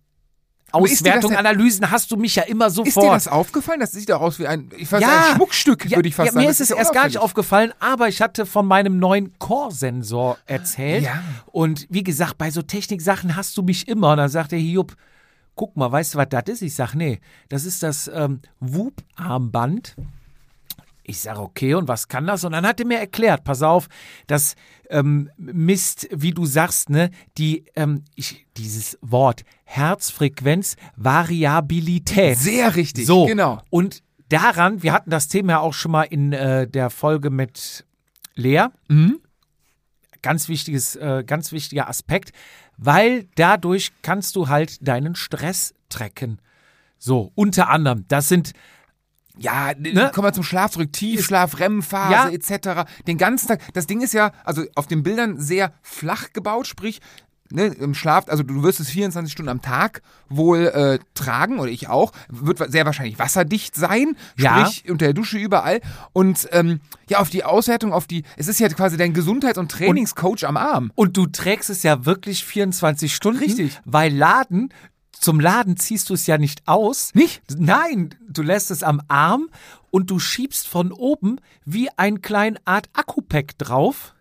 [0.72, 2.88] Auswertungen, denn- Analysen hast du mich ja immer sofort.
[2.88, 3.80] Ist dir das aufgefallen?
[3.80, 6.32] Das sieht doch aus wie ein, ich weiß, ein Schmuckstück, ja, würde ich fast ja,
[6.32, 6.44] sagen.
[6.44, 9.38] Mir Das ist es ja erst gar nicht aufgefallen, aber ich hatte von meinem neuen
[9.38, 11.04] Core-Sensor erzählt.
[11.04, 11.22] Ja.
[11.46, 14.12] Und wie gesagt, bei so Techniksachen hast du mich immer.
[14.12, 14.96] Und dann sagt der Hiob,
[15.54, 16.62] guck mal, weißt du, was das ist?
[16.62, 19.96] Ich sag, nee, das ist das ähm, Whoop-Armband.
[21.08, 22.42] Ich sage, okay, und was kann das?
[22.42, 23.88] Und dann hat er mir erklärt, pass auf,
[24.26, 24.56] das
[24.90, 32.38] ähm, misst, wie du sagst, ne, die, ähm, ich, dieses Wort Herzfrequenzvariabilität.
[32.38, 33.62] Sehr richtig, So, genau.
[33.70, 37.84] Und daran, wir hatten das Thema ja auch schon mal in äh, der Folge mit
[38.34, 38.66] Lea.
[38.88, 39.20] Mhm.
[40.22, 42.32] Ganz wichtiges, äh, ganz wichtiger Aspekt,
[42.76, 46.40] weil dadurch kannst du halt deinen Stress tracken.
[46.98, 48.52] So, unter anderem, das sind
[49.38, 50.10] Ja, Ne?
[50.14, 50.94] kommen wir zum Schlaf zurück.
[50.94, 52.28] Tiefschlaf, REM-Phase Ja.
[52.30, 52.88] etc.
[53.06, 53.60] Den ganzen Tag.
[53.74, 57.00] Das Ding ist ja, also auf den Bildern sehr flach gebaut, sprich,
[57.50, 61.70] ne, im Schlaf, also du wirst es 24 Stunden am Tag wohl äh, tragen, oder
[61.70, 64.66] ich auch, wird sehr wahrscheinlich wasserdicht sein, Ja.
[64.66, 65.80] sprich unter der Dusche überall.
[66.12, 69.70] Und ähm, ja, auf die Auswertung, auf die, es ist ja quasi dein Gesundheits- und
[69.70, 70.92] Trainingscoach am Arm.
[70.94, 73.38] Und du trägst es ja wirklich 24 Stunden.
[73.40, 73.80] Richtig.
[73.84, 74.72] Weil Laden,
[75.12, 77.14] zum Laden ziehst du es ja nicht aus.
[77.14, 77.42] Nicht?
[77.56, 79.48] Nein, du lässt es am Arm
[79.90, 84.14] und du schiebst von oben wie ein kleine Art Akku-Pack drauf.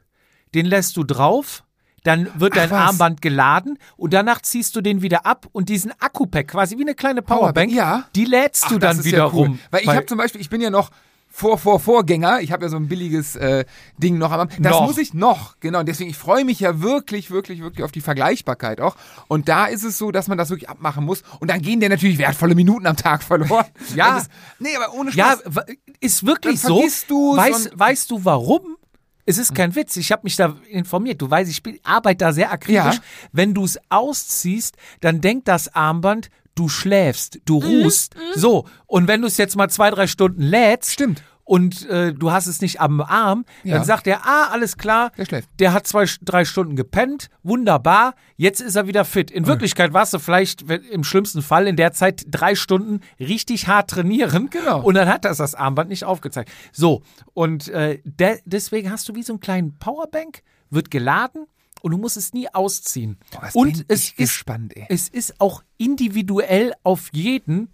[0.54, 1.64] Den lässt du drauf.
[2.06, 2.90] Dann wird dein was.
[2.90, 6.96] Armband geladen und danach ziehst du den wieder ab und diesen Akku-Pack, quasi wie eine
[6.96, 8.06] kleine Powerbank, ja.
[8.16, 9.32] die lädst du Ach, dann wieder ja cool.
[9.48, 9.60] rum.
[9.72, 10.90] Weil ich habe zum Beispiel, ich bin ja noch
[11.28, 12.40] vor, vor, Vorgänger.
[12.40, 13.66] Ich habe ja so ein billiges äh,
[13.98, 14.50] Ding noch am Arm.
[14.60, 14.88] Das Noch.
[14.88, 15.80] muss ich noch, genau.
[15.82, 18.96] Und deswegen, ich freue mich ja wirklich, wirklich, wirklich auf die Vergleichbarkeit auch.
[19.28, 21.24] Und da ist es so, dass man das wirklich abmachen muss.
[21.42, 23.66] Und dann gehen dir natürlich wertvolle Minuten am Tag verloren.
[23.96, 24.18] Ja.
[24.20, 24.30] Ist,
[24.60, 25.56] nee, aber ohne Ja, Spaß.
[25.56, 25.66] wa-
[26.00, 26.82] ist wirklich so.
[26.82, 28.78] du's Weißt, weißt du warum?
[29.26, 29.98] Es ist kein Witz.
[29.98, 31.22] Ich habe mich da informiert.
[31.22, 32.96] Du weißt, ich arbeite da sehr akribisch.
[32.96, 33.04] Ja.
[33.32, 38.16] Wenn du es ausziehst, dann denkt das Armband, du schläfst, du Mhm, ruhst.
[38.36, 38.66] So.
[38.86, 40.92] Und wenn du es jetzt mal zwei, drei Stunden lädst.
[40.94, 41.24] Stimmt.
[41.46, 43.76] Und äh, du hast es nicht am Arm, Ja.
[43.76, 45.50] dann sagt er, ah, alles klar, Der schläft.
[45.60, 49.30] der hat zwei, drei Stunden gepennt, wunderbar, jetzt ist er wieder fit.
[49.32, 53.92] In Wirklichkeit warst du vielleicht im schlimmsten Fall in der Zeit drei Stunden richtig hart
[53.92, 54.82] trainieren Genau.
[54.82, 56.52] und dann hat das das Armband nicht aufgezeigt.
[56.74, 60.42] So, und äh, de deswegen hast du wie so einen kleinen Powerbank,
[60.72, 61.46] wird geladen
[61.82, 63.20] und du musst es nie ausziehen.
[63.32, 67.70] Boah, und es ist gespannt, es ist auch individuell auf jeden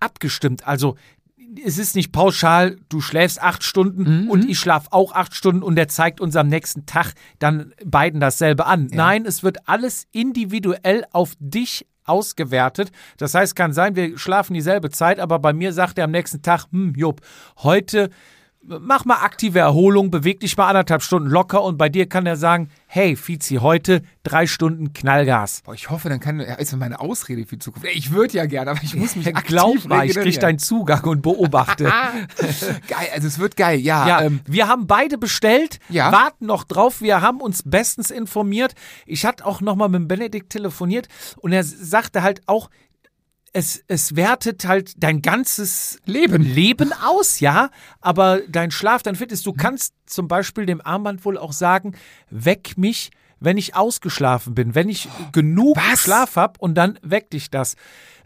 [0.00, 0.66] abgestimmt.
[0.66, 0.96] Also
[1.64, 4.30] es ist nicht pauschal, du schläfst acht Stunden Mhm.
[4.30, 8.20] und ich schlaf auch acht Stunden und der zeigt uns am nächsten Tag dann beiden
[8.20, 8.88] dasselbe an.
[8.92, 12.90] Nein, es wird alles individuell auf dich ausgewertet.
[13.18, 16.42] Das heißt, kann sein, wir schlafen dieselbe Zeit, aber bei mir sagt er am nächsten
[16.42, 17.20] Tag, hm, Jupp,
[17.58, 18.10] heute
[18.80, 22.36] mach mal aktive Erholung, beweg dich mal anderthalb Stunden locker und bei dir kann er
[22.36, 25.62] sagen, hey, Fizi, heute drei Stunden Knallgas.
[25.64, 27.88] Boah, ich hoffe, dann kann ist meine Ausrede für die Zukunft.
[27.92, 31.02] Ich würde ja gerne, aber ich muss mich aktiv Glaub mal, ich krieg deinen Zugang
[31.04, 31.84] und beobachte.
[32.88, 34.06] Geil, also es wird geil, ja.
[34.06, 36.12] Ja, ähm, wir haben beide bestellt, Ja.
[36.12, 37.00] warten noch drauf.
[37.00, 38.74] Wir haben uns bestens informiert.
[39.06, 42.70] Ich hatte auch noch mal mit Benedikt telefoniert und er sagte halt auch,
[43.52, 46.42] es, es wertet halt dein ganzes Leben.
[46.42, 47.70] Leben aus, ja,
[48.00, 51.94] aber dein Schlaf, dein Fitness, du kannst zum Beispiel dem Armband wohl auch sagen,
[52.30, 56.00] weck mich, wenn ich ausgeschlafen bin, wenn ich genug Was?
[56.00, 57.76] Schlaf habe und dann weck dich das.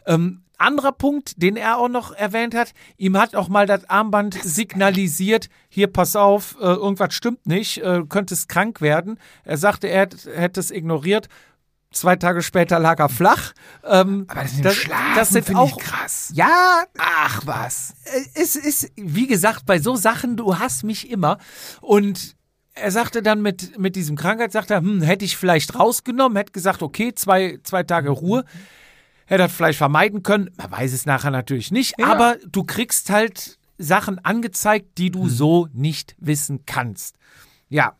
[0.05, 4.35] Ähm, anderer Punkt, den er auch noch erwähnt hat, ihm hat auch mal das Armband
[4.43, 9.19] signalisiert, hier pass auf, äh, irgendwas stimmt nicht, äh, könntest krank werden.
[9.43, 11.27] Er sagte, er hätte es ignoriert.
[11.93, 13.53] Zwei Tage später lag er flach.
[13.83, 16.31] Ähm, aber das, das, Schlafen das sind auch ich krass.
[16.33, 17.93] ja, Ach was.
[18.35, 21.37] es ist, wie gesagt, bei so Sachen, du hast mich immer.
[21.81, 22.35] Und
[22.73, 26.51] er sagte dann mit, mit diesem Krankheit, sagt er, hm, hätte ich vielleicht rausgenommen, hätte
[26.51, 28.43] gesagt, okay, zwei, zwei Tage Ruhe.
[29.25, 30.49] Hätte das vielleicht vermeiden können.
[30.57, 31.95] Man weiß es nachher natürlich nicht.
[31.97, 32.07] Ja.
[32.07, 37.17] Aber du kriegst halt Sachen angezeigt, die du so nicht wissen kannst.
[37.69, 37.95] Ja.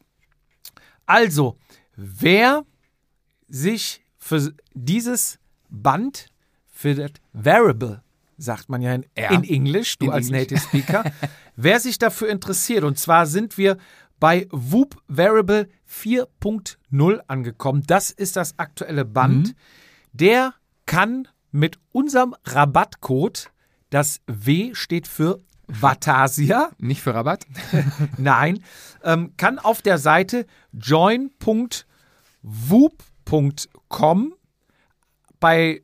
[1.06, 1.58] Also,
[1.96, 2.64] wer
[3.54, 5.38] sich für dieses
[5.70, 6.28] Band,
[6.68, 8.02] für das Variable,
[8.38, 9.30] sagt man ja in, Ja.
[9.32, 10.50] in Englisch, du In als Englisch.
[10.52, 11.04] Native Speaker,
[11.56, 13.78] wer sich dafür interessiert, und zwar sind wir
[14.20, 17.84] bei Whoop Variable 4.0 angekommen.
[17.86, 19.50] Das ist das aktuelle Band.
[19.50, 19.54] Mhm.
[20.14, 20.54] Der
[20.86, 23.52] kann mit unserem Rabattcode,
[23.92, 27.46] das W steht für Vatasia, Nicht für Rabatt?
[28.18, 28.64] Nein,
[29.04, 30.48] ähm, kann auf der Seite
[33.30, 34.34] join.woop.com
[35.40, 35.84] bei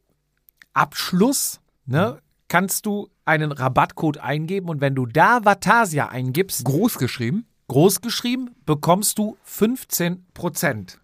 [0.74, 7.46] Abschluss ne, kannst du einen Rabattcode eingeben und wenn du da Vatasia eingibst, Groß geschrieben.
[7.68, 10.98] groß geschrieben, bekommst du 15%.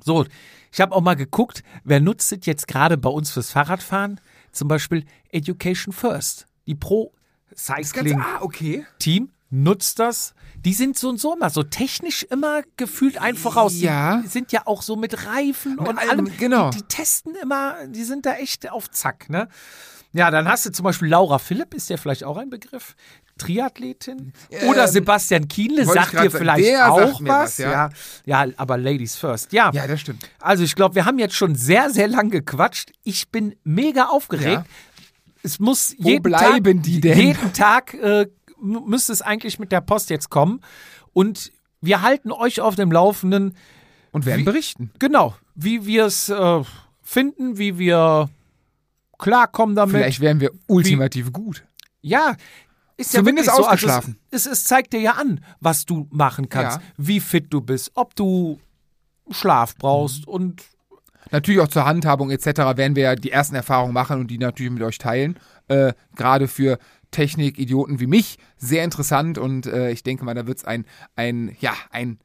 [0.00, 0.24] So,
[0.72, 4.20] ich habe auch mal geguckt, wer nutzt es jetzt gerade bei uns fürs Fahrradfahren?
[4.50, 6.46] Zum Beispiel Education First.
[6.66, 7.12] Die Pro
[7.54, 8.84] Cycling ah, okay.
[8.98, 9.30] Team
[9.62, 10.34] nutzt das.
[10.64, 13.78] Die sind so und so immer so technisch immer gefühlt ein voraus.
[13.80, 14.22] Ja.
[14.22, 16.70] Die sind ja auch so mit Reifen und allem, genau.
[16.70, 19.48] Die, die testen immer, die sind da echt auf Zack, ne?
[20.12, 22.94] Ja, dann hast du zum Beispiel Laura Philipp, ist ja vielleicht auch ein Begriff.
[23.36, 24.32] Triathletin.
[24.68, 26.30] Oder Ähm, Sebastian Kienle, sagt dir sagen.
[26.30, 27.28] vielleicht sagt auch was.
[27.28, 27.90] was, ja.
[28.24, 28.44] ja.
[28.44, 29.52] ja, aber Ladies first.
[29.52, 30.28] Ja, Ja, das stimmt.
[30.40, 32.92] also ich glaube, wir haben jetzt schon sehr, sehr lang gequatscht.
[33.02, 34.46] Ich bin mega aufgeregt.
[34.46, 34.64] Ja.
[35.42, 37.18] Es muss Wo jeden bleiben Tag, die denn?
[37.18, 38.26] Jeden Tag äh,
[38.64, 40.60] müsste es eigentlich mit der Post jetzt kommen.
[41.12, 43.56] Und wir halten euch auf dem Laufenden,
[44.12, 44.90] Und werden Wie- berichten.
[44.98, 46.62] genau, wie wir es äh,
[47.02, 48.30] finden, wie wir
[49.18, 49.94] klarkommen damit.
[49.96, 51.64] Vielleicht wären wir ultimativ gut.
[52.00, 52.36] Ja,
[52.96, 54.12] ist Zumindest ja ausgeschlafen.
[54.30, 54.36] So.
[54.36, 56.82] Also es, es, zeigt dir ja an, was du machen kannst, Ja.
[56.96, 58.60] wie fit du bist, ob du
[59.30, 60.62] Schlaf brauchst und
[61.30, 62.46] Natürlich auch zur Handhabung etc.
[62.76, 65.38] werden wir ja die ersten Erfahrungen machen und die natürlich mit euch teilen.
[65.68, 66.78] Äh, Gerade für
[67.14, 70.84] Technik-Idioten wie mich sehr interessant und äh, ich denke mal, da wird es ein,
[71.16, 72.18] ein, ja, ein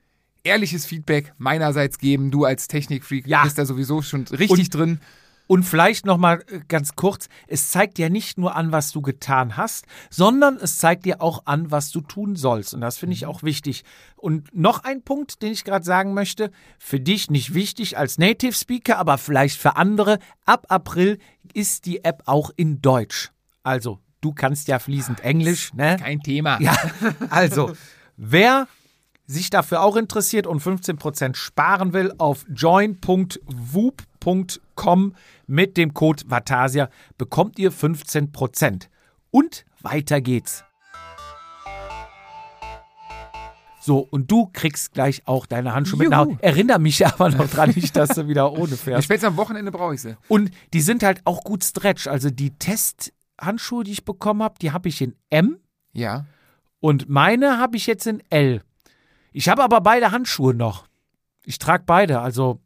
[0.44, 2.32] ehrliches Feedback meinerseits geben.
[2.32, 3.44] Du als Technikfreak Ja.
[3.44, 5.00] bist da sowieso schon richtig drin.
[5.48, 9.02] Und vielleicht noch mal äh, ganz kurz, es zeigt dir nicht nur an, was du
[9.02, 12.76] getan hast, sondern es zeigt dir auch an, was du tun sollst.
[12.76, 13.84] Und das finde ich auch wichtig.
[14.16, 18.54] Und noch ein Punkt, den ich gerade sagen möchte, für dich nicht wichtig als Native
[18.54, 21.18] Speaker, aber vielleicht für andere, ab April
[21.54, 23.32] ist die App auch in Deutsch.
[23.64, 25.98] Also, du kannst ja fließend Englisch, ne?
[26.00, 26.60] Kein Thema.
[26.62, 26.76] Ja,
[27.30, 27.74] also,
[28.18, 28.68] wer
[29.30, 35.16] sich dafür auch interessiert und 15% sparen will, auf join.woop.com
[35.46, 38.88] mit dem Code Vatasia bekommt ihr 15%.
[39.32, 40.64] Und weiter geht's.
[43.82, 46.34] So, und du kriegst gleich auch deine Handschuhe mit nach Juhu.
[46.34, 46.44] Hause.
[46.44, 49.06] Erinnere mich aber noch dran, nicht, dass du wieder ohne fährst.
[49.06, 50.18] Spätestens am Wochenende brauche ich sie.
[50.28, 52.08] Und die sind halt auch gut Stretch.
[52.08, 52.52] Also die
[53.40, 55.60] Testhandschuhe, die ich bekommen habe, die habe ich in M
[55.94, 56.26] Ja.
[56.82, 58.62] Und meine habe ich jetzt in L.
[59.32, 60.88] Ich habe aber beide Handschuhe noch.
[61.44, 62.62] Ich trage beide, also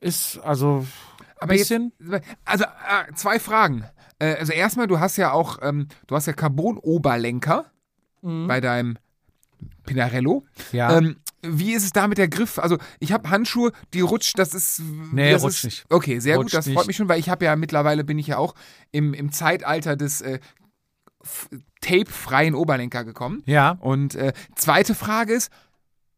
[0.00, 0.86] ist also
[1.38, 1.92] Aber bisschen.
[2.00, 3.84] jetzt, also äh, zwei Fragen.
[4.18, 7.66] Äh, also erstmal, du hast ja auch, ähm, du hast ja Carbon-Oberlenker
[8.22, 8.98] bei deinem
[9.84, 10.44] Pinarello.
[10.70, 10.96] ja.
[10.96, 12.58] Ähm, wie ist es da mit der Griff?
[12.58, 14.80] Also ich habe Handschuhe, die rutscht, das ist...
[15.12, 15.84] Nee, das rutscht ist, nicht.
[15.90, 16.86] Okay, sehr Rutscht gut, das freut nicht.
[16.88, 18.54] mich schon, weil ich habe ja mittlerweile, bin ich ja auch
[18.92, 20.38] im, im Zeitalter des äh,
[21.80, 23.42] tape-freien Oberlenker gekommen.
[23.46, 25.50] ja, Und äh, zweite Frage ist,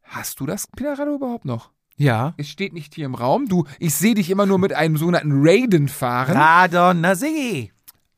[0.02, 1.70] hast du das Pinarello überhaupt noch?
[1.96, 2.34] ja.
[2.36, 3.46] Es steht nicht hier im Raum.
[3.46, 6.36] Du, ich sehe dich immer nur mit einem sogenannten Raiden fahren.
[6.36, 7.72] Radon Nasigi.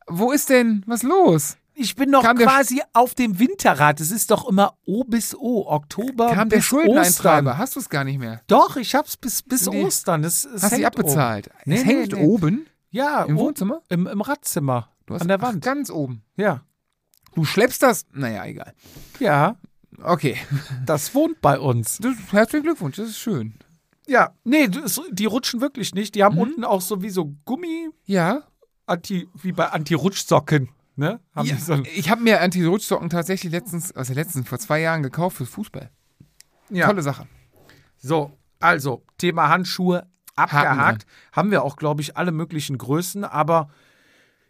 [0.07, 1.57] Wo ist denn, was los?
[1.79, 4.01] Ich bin noch Kam der quasi auf dem Winterrad.
[4.01, 7.51] Es ist doch immer O bis O, Oktober Kam der bis Schuldeneintreiber?
[7.51, 7.57] Ostern.
[7.59, 8.41] Hast du es gar nicht mehr?
[8.47, 9.83] Doch, ich hab's bis, bis Nee.
[9.85, 10.23] Ostern.
[10.23, 11.47] Es, es Hast du abbezahlt?
[11.49, 11.55] Oben.
[11.65, 13.81] Nee, es nee, hängt oben Ja, im Wohnzimmer?
[13.89, 14.89] Im, im Radzimmer.
[15.05, 15.63] Du hast, an der ach, Wand.
[15.63, 16.23] ganz oben.
[16.35, 16.61] ja.
[17.35, 18.07] Du schleppst das?
[18.13, 18.73] Naja, egal.
[19.19, 19.57] Ja,
[20.01, 20.37] Okay.
[20.87, 21.99] das wohnt bei uns.
[21.99, 23.53] Das, herzlichen Glückwunsch, das ist schön.
[24.07, 26.15] Ja, nee, das, die rutschen wirklich nicht.
[26.15, 26.41] Die haben Mhm.
[26.41, 28.41] unten auch so wie so Gummi, Ja.
[28.87, 30.69] anti, wie bei Anti-Rutschsocken.
[30.97, 31.19] Ne?
[31.35, 35.49] Ja so ich habe mir Anti-Rutschsocken tatsächlich letztens, also letztens, vor zwei Jahren gekauft fürs
[35.49, 35.91] Fußball.
[36.69, 36.87] ja.
[36.87, 37.27] Tolle Sache.
[37.97, 41.05] So, also, Thema Handschuhe abgehakt.
[41.31, 43.69] Haben wir auch, glaube ich, alle möglichen Größen, aber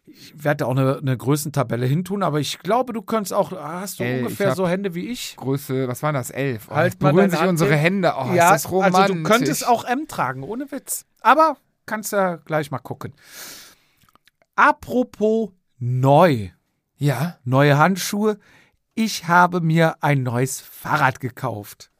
[0.06, 4.04] ich werde auch eine, eine Größentabelle hintun, aber ich glaube, du könntest auch, hast du
[4.04, 5.36] Ey, ich ungefähr so Hände wie ich?
[5.36, 6.30] Größe, was waren das?
[6.30, 6.68] Elf.
[6.70, 7.76] Oh, Halt berühren sich Hand unsere.
[7.76, 8.14] Hände.
[8.16, 9.00] Oh, ja, ist das romantisch.
[9.00, 11.04] also du könntest auch M tragen, ohne Witz.
[11.20, 13.12] Aber kannst ja gleich mal gucken.
[14.56, 16.48] Apropos neu,
[16.96, 17.38] Ja.
[17.44, 18.38] neue Handschuhe.
[18.94, 21.90] Ich habe mir ein neues Fahrrad gekauft.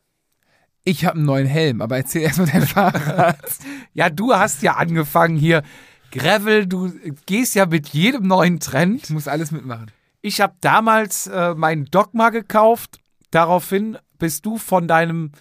[0.84, 3.38] Ich habe einen neuen Helm, aber erzähl erstmal dein Fahrrad.
[3.94, 5.62] Ja, du hast ja angefangen hier.
[6.10, 6.92] Gravel, du
[7.26, 9.04] gehst ja mit jedem neuen Trend.
[9.04, 9.90] Ich muss alles mitmachen.
[10.22, 12.98] Ich habe damals äh, meinen Dogma gekauft.
[13.30, 15.32] Daraufhin bist du von deinem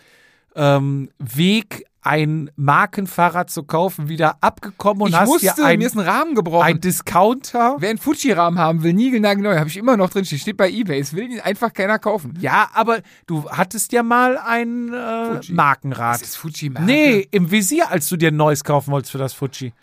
[0.55, 5.87] ähm, Weg, ein Markenfahrrad zu kaufen, wieder abgekommen und ich hast musste, dir ein, mir
[5.87, 6.65] ist ein Rahmen gebrochen.
[6.65, 7.75] ein Discounter.
[7.79, 10.25] Wer einen Fuji-Rahmen haben will, niegelnagelneu, habe ich immer noch drin.
[10.25, 10.99] Steht bei Ebay.
[10.99, 12.33] Es will ihn einfach keiner kaufen.
[12.39, 15.51] Ja, aber du hattest ja mal ein äh.
[15.51, 16.21] Markenrad.
[16.21, 16.85] Das ist Fuji-Marke.
[16.85, 19.73] Nee, im Visier, als du dir ein neues kaufen wolltest für das Fuji.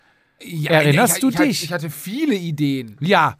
[0.41, 1.63] Ja, Erinnerst ich, du ich, dich?
[1.63, 2.97] Ich hatte viele Ideen.
[2.99, 3.35] Ja.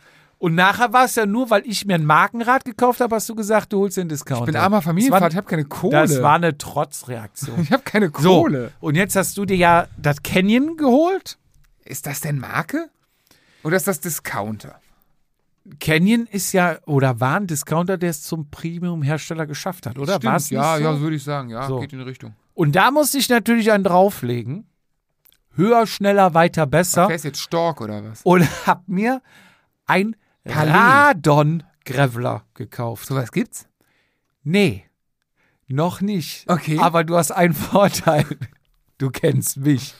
[0.45, 3.33] Und nachher war es ja nur, weil ich mir ein Markenrad gekauft habe, hast du
[3.33, 4.43] gesagt, du holst den Discounter.
[4.43, 5.93] Ich bin armer Familienvater, ich habe keine Kohle.
[6.01, 7.61] das war eine Trotzreaktion.
[7.63, 8.71] ich habe keine So, Kohle.
[8.79, 11.39] und jetzt hast du dir ja das Canyon geholt.
[11.83, 12.91] Ist das denn Marke?
[13.63, 14.79] Oder ist das Discounter?
[15.79, 20.17] Canyon ist ja, oder war ein Discounter, der es zum Premium-Hersteller geschafft hat, oder?
[20.17, 20.83] Stimmt, ja, so?
[20.83, 21.49] ja, so würde ich sagen.
[21.49, 21.79] Ja, So.
[21.79, 22.35] geht in die Richtung.
[22.53, 24.67] Und da musste ich natürlich einen drauflegen.
[25.55, 27.07] Höher, schneller, weiter, besser.
[27.09, 28.21] Wer ist jetzt Stork oder was?
[28.21, 29.23] Und hab mir
[29.87, 30.15] ein
[30.53, 30.71] Palais.
[30.73, 33.07] Radon Graveler gekauft.
[33.07, 33.67] Sowas gibt's?
[34.43, 34.85] Nee,
[35.67, 36.49] noch nicht.
[36.49, 36.79] Okay.
[36.79, 38.25] Aber du hast einen Vorteil.
[38.97, 39.93] Du kennst mich.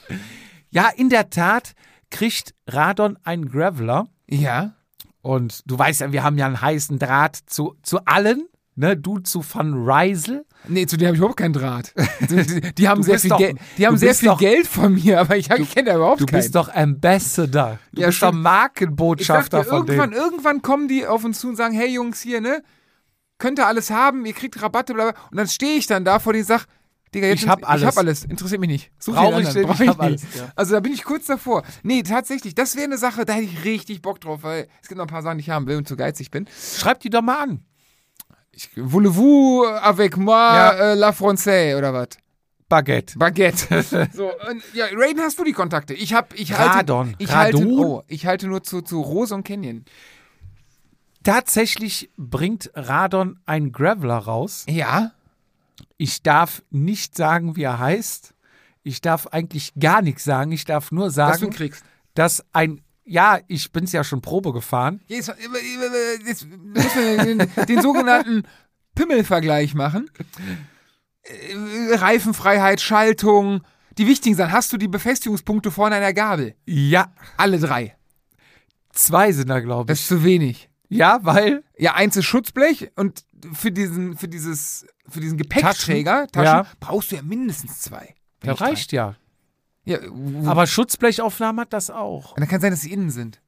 [0.70, 1.74] Ja, in der Tat
[2.10, 4.06] kriegt Radon einen Graveler.
[4.28, 4.74] Ja.
[5.22, 8.48] Und du weißt ja, wir haben ja einen heißen Draht zu, zu allen.
[8.78, 10.44] Ne, du zu Van Rysel.
[10.68, 11.94] Nee, zu denen habe ich überhaupt keinen Draht.
[12.28, 13.56] Die, die, die haben Du sehr viel, doch- Geld.
[13.78, 16.20] die haben du sehr viel doch- Geld von mir, aber ich, ich kenne da überhaupt
[16.20, 16.40] Du keinen.
[16.40, 17.78] bist doch Ambassador.
[17.92, 20.20] Du Ja, bist doch ich Markenbotschafter dachte, von irgendwann, denen.
[20.22, 22.62] irgendwann kommen die auf uns zu und sagen, hey Jungs, hier, ne?
[23.38, 25.20] Könnt ihr alles haben, ihr kriegt Rabatte, bla bla.
[25.30, 26.66] Und dann stehe ich dann da vor dir und sag,
[27.14, 27.84] Digga, jetzt Ich hab ich alles.
[27.86, 28.90] hab alles, interessiert mich nicht.
[28.98, 30.00] Such Brauch ich Brauch ich nicht.
[30.00, 30.48] alles, ja.
[30.56, 31.62] Also da bin ich kurz davor.
[31.82, 34.98] Nee, tatsächlich, das wäre eine Sache, da hätte ich richtig Bock drauf, weil es gibt
[34.98, 36.46] noch ein paar Sachen, die ich haben will und zu geizig bin.
[36.76, 37.60] Schreib die doch mal an.
[38.76, 40.92] Voulez-vous avec moi Ja.
[40.92, 42.08] äh, la française oder was?
[42.68, 43.16] Baguette.
[43.18, 43.82] Baguette.
[44.12, 45.94] so, und, ja, Raiden, hast du die Kontakte?
[45.94, 47.14] Ich hab, ich halte, Radon.
[47.18, 49.84] ich halte, oh, ich halte nur zu, zu Rose und Canyon.
[51.22, 54.64] Tatsächlich bringt Radon einen Graveler raus.
[54.68, 55.12] Ja.
[55.96, 58.34] Ich darf nicht sagen, wie er heißt.
[58.82, 60.52] Ich darf eigentlich gar nichts sagen.
[60.52, 61.84] Ich darf nur sagen, kriegst.
[62.14, 65.00] dass ein, ja, ich bin's ja schon Probe gefahren.
[65.06, 65.28] Jetzt,
[66.26, 68.42] jetzt müssen wir den, den sogenannten
[68.94, 70.10] Pimmelvergleich machen.
[71.22, 73.62] Äh, Reifenfreiheit, Schaltung,
[73.98, 74.52] die wichtigen Sachen.
[74.52, 76.54] Hast du die Befestigungspunkte vorne an der Gabel?
[76.66, 77.96] Ja, Alle drei.
[78.92, 80.02] zwei sind da, glaube Das ich.
[80.04, 80.68] ist zu wenig.
[80.88, 86.32] Ja, weil Ja, eins ist Schutzblech und für diesen, für dieses, für diesen Gepäckträger, Taschen?
[86.32, 86.66] Taschen, Ja.
[86.80, 88.14] brauchst du ja mindestens zwei.
[88.40, 88.96] Das nicht reicht drei.
[88.96, 89.16] Ja,
[89.86, 92.32] w- Aber Schutzblechaufnahme hat das auch.
[92.32, 93.40] Und dann kann sein, dass sie innen sind.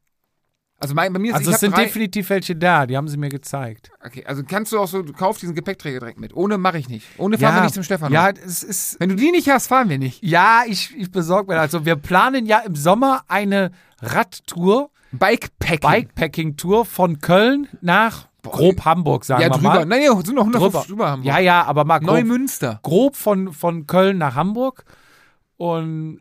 [0.80, 3.16] Also mein, bei mir ist Also es sind drei, definitiv welche da, die haben sie
[3.16, 3.91] mir gezeigt.
[4.07, 6.32] Okay, also kannst du auch so, du kaufst diesen Gepäckträger direkt mit.
[6.36, 7.05] Ohne mache ich nicht.
[7.18, 8.12] Ohne fahren wir nicht zum Stefan.
[8.12, 9.01] Ja, es ist.
[9.01, 10.22] Wenn du die nicht hast, fahren wir nicht.
[10.22, 11.62] Ja, ich, ich besorge mir das.
[11.74, 15.80] Also wir planen ja im Sommer eine Radtour, Bikepacking.
[15.91, 19.68] Bikepacking-Tour von Köln nach grob Hamburg, sagen ja, wir drüber.
[19.74, 19.84] mal.
[19.84, 20.84] Nein, ja, sind noch 150 Drüber.
[20.86, 21.26] drüber Hamburg.
[21.26, 22.78] Ja, ja, aber mal grob, Neumünster.
[22.84, 24.84] grob von, von Köln nach Hamburg
[25.57, 26.20] und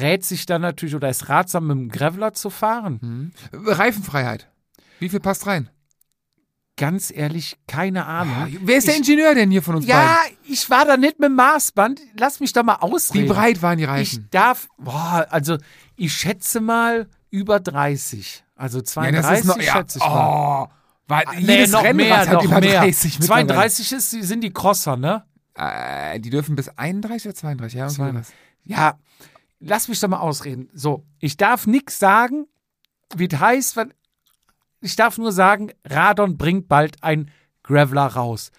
[0.00, 2.98] rät sich dann natürlich oder ist ratsam, mit dem Graveler zu fahren.
[3.02, 3.32] Mhm.
[3.66, 4.48] Reifenfreiheit.
[4.98, 5.68] Wie viel passt rein?
[6.78, 8.56] Ganz ehrlich, keine Ahnung.
[8.62, 10.38] Wer ist der Ich- Ingenieur denn hier von uns Ja, beiden?
[10.44, 12.00] ich war da nicht mit dem Maßband.
[12.18, 13.28] Lass mich doch mal Wie ausreden.
[13.28, 14.28] breit waren die Ich Reifen?
[14.30, 15.58] darf, boah, also
[15.96, 18.42] ich schätze mal über 30.
[18.56, 20.66] Also 32 schätze ich mal.
[20.66, 20.72] Oh,
[21.08, 22.80] weil Nee, jedes noch Rennrad mehr, hat noch über mehr.
[22.80, 23.46] 30 mittlerweile.
[23.48, 25.24] 32 ist, sind die Crosser, ne?
[25.54, 27.84] Äh, die dürfen bis 31 oder 32, ja?
[27.84, 28.34] irgendwie 32.
[28.34, 28.38] sowas.
[28.64, 28.98] Ja,
[29.62, 30.68] lass mich doch mal ausreden.
[30.72, 32.46] So, ich darf nichts sagen,
[33.14, 33.80] wie es heißt.
[34.80, 37.30] Ich darf nur sagen, Radon bringt bald ein
[37.62, 38.50] Graveler raus.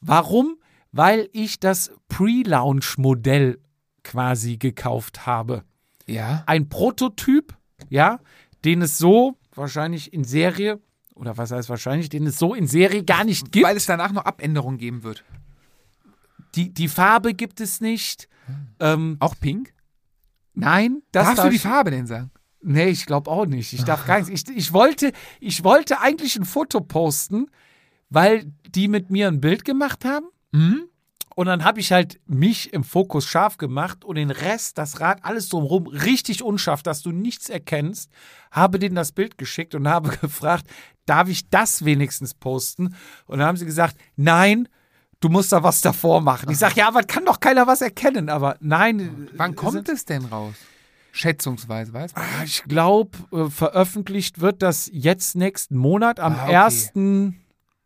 [0.00, 0.58] Warum?
[0.92, 3.58] Weil ich das Pre-Launch-Modell
[4.04, 5.64] quasi gekauft habe.
[6.06, 6.44] Ja.
[6.46, 7.56] Ein Prototyp,
[7.88, 8.20] ja,
[8.64, 10.80] den es so wahrscheinlich in Serie,
[11.14, 13.66] oder was heißt wahrscheinlich, den es so in Serie gar nicht gibt.
[13.66, 15.24] Weil es danach noch Abänderungen geben wird.
[16.54, 18.28] Die, die Farbe gibt es nicht.
[18.80, 19.72] Ähm, Auch pink?
[20.54, 22.30] Nein, das Darfst darf du die Farbe denn sagen?
[22.62, 23.72] Nee, ich glaube auch nicht.
[23.72, 24.30] Ich darf gar nichts.
[24.30, 27.50] Ich, ich, wollte, ich wollte eigentlich ein Foto posten,
[28.08, 30.26] weil die mit mir ein Bild gemacht haben.
[30.52, 30.84] Mhm.
[31.34, 35.24] Und dann habe ich halt mich im Fokus scharf gemacht und den Rest, das Rad,
[35.24, 38.10] alles drumherum, richtig unscharf, dass du nichts erkennst.
[38.50, 40.66] Habe denen das Bild geschickt und habe gefragt,
[41.06, 42.94] darf ich das wenigstens posten?
[43.26, 44.68] Und dann haben sie gesagt, nein,
[45.22, 46.50] du musst da was davor machen.
[46.50, 48.28] Ich sage, ja, aber kann doch keiner was erkennen.
[48.28, 49.28] Aber nein.
[49.36, 50.54] Wann kommt es denn raus?
[51.12, 52.20] Schätzungsweise, weißt du?
[52.20, 56.56] Ah, Ich glaube, äh, veröffentlicht wird das jetzt nächsten Monat am Ah, okay.
[56.56, 57.34] 1.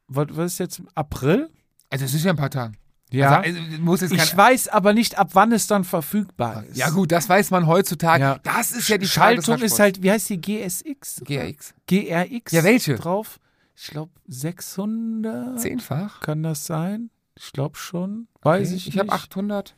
[0.08, 0.82] Was, was ist jetzt?
[0.94, 1.50] April?
[1.90, 2.74] Also es ist ja ein paar Tage.
[3.10, 3.40] Ja.
[3.40, 6.76] Also, also, ich weiß aber nicht, ab wann es dann verfügbar ist.
[6.76, 8.22] ja gut, das weiß man heutzutage.
[8.22, 8.38] Ja.
[8.42, 10.40] Das ist ja die Schaltung ist halt, wie heißt die?
[10.40, 11.22] GSX?
[11.24, 11.74] GRX.
[11.86, 12.52] GRX?
[12.52, 12.96] Ja, welche?
[12.96, 13.38] Drauf?
[13.76, 15.60] Ich glaube 600.
[15.60, 16.20] Zehnfach?
[16.20, 17.10] Kann das sein?
[17.36, 18.28] Ich glaube schon.
[18.42, 18.76] Weiß Okay.
[18.76, 19.14] ich, Ich habe nicht.
[19.14, 19.76] 800.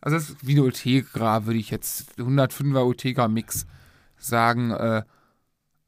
[0.00, 3.66] Also das ist wie eine Ultegra, würde ich jetzt 105er Ultegra Mix
[4.18, 4.70] sagen.
[4.70, 5.02] Äh,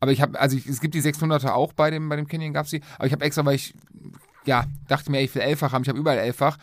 [0.00, 2.52] aber ich habe, also ich, es gibt die 600er auch bei dem, bei dem Canyon
[2.52, 2.82] gab es die.
[2.96, 3.74] Aber ich habe extra, weil ich,
[4.46, 5.82] ja, dachte mir, ich will elffach haben.
[5.82, 6.56] Ich habe überall elffach.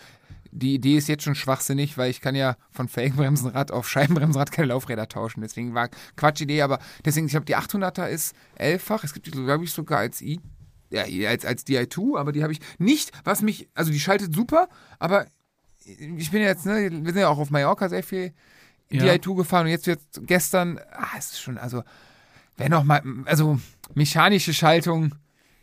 [0.51, 4.67] Die Idee ist jetzt schon schwachsinnig, weil ich kann ja von Felgenbremsenrad auf Scheibenbremsenrad keine
[4.67, 5.41] Laufräder tauschen.
[5.41, 9.03] Deswegen war Quatschidee, aber deswegen, ich glaube, die 800er ist elffach.
[9.03, 10.39] Es gibt die, glaube ich, sogar als i
[10.93, 14.69] ja, als, als DI2, aber die habe ich nicht, was mich, also die schaltet super,
[14.99, 15.25] aber
[15.85, 18.33] ich bin jetzt, ne, wir sind ja auch auf Mallorca sehr viel
[18.89, 19.03] Ja.
[19.03, 21.83] DI2 gefahren und jetzt wird gestern, ah, es ist schon, also,
[22.57, 23.59] wenn noch mal, also
[23.95, 25.15] mechanische Schaltung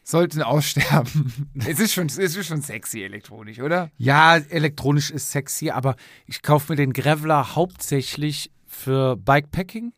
[0.03, 1.51] sollten aussterben.
[1.67, 3.91] es ist schon, es ist schon sexy elektronisch, oder?
[3.97, 5.95] Ja, elektronisch ist sexy, aber
[6.27, 9.93] ich kaufe mir den Graveler hauptsächlich für Bikepacking.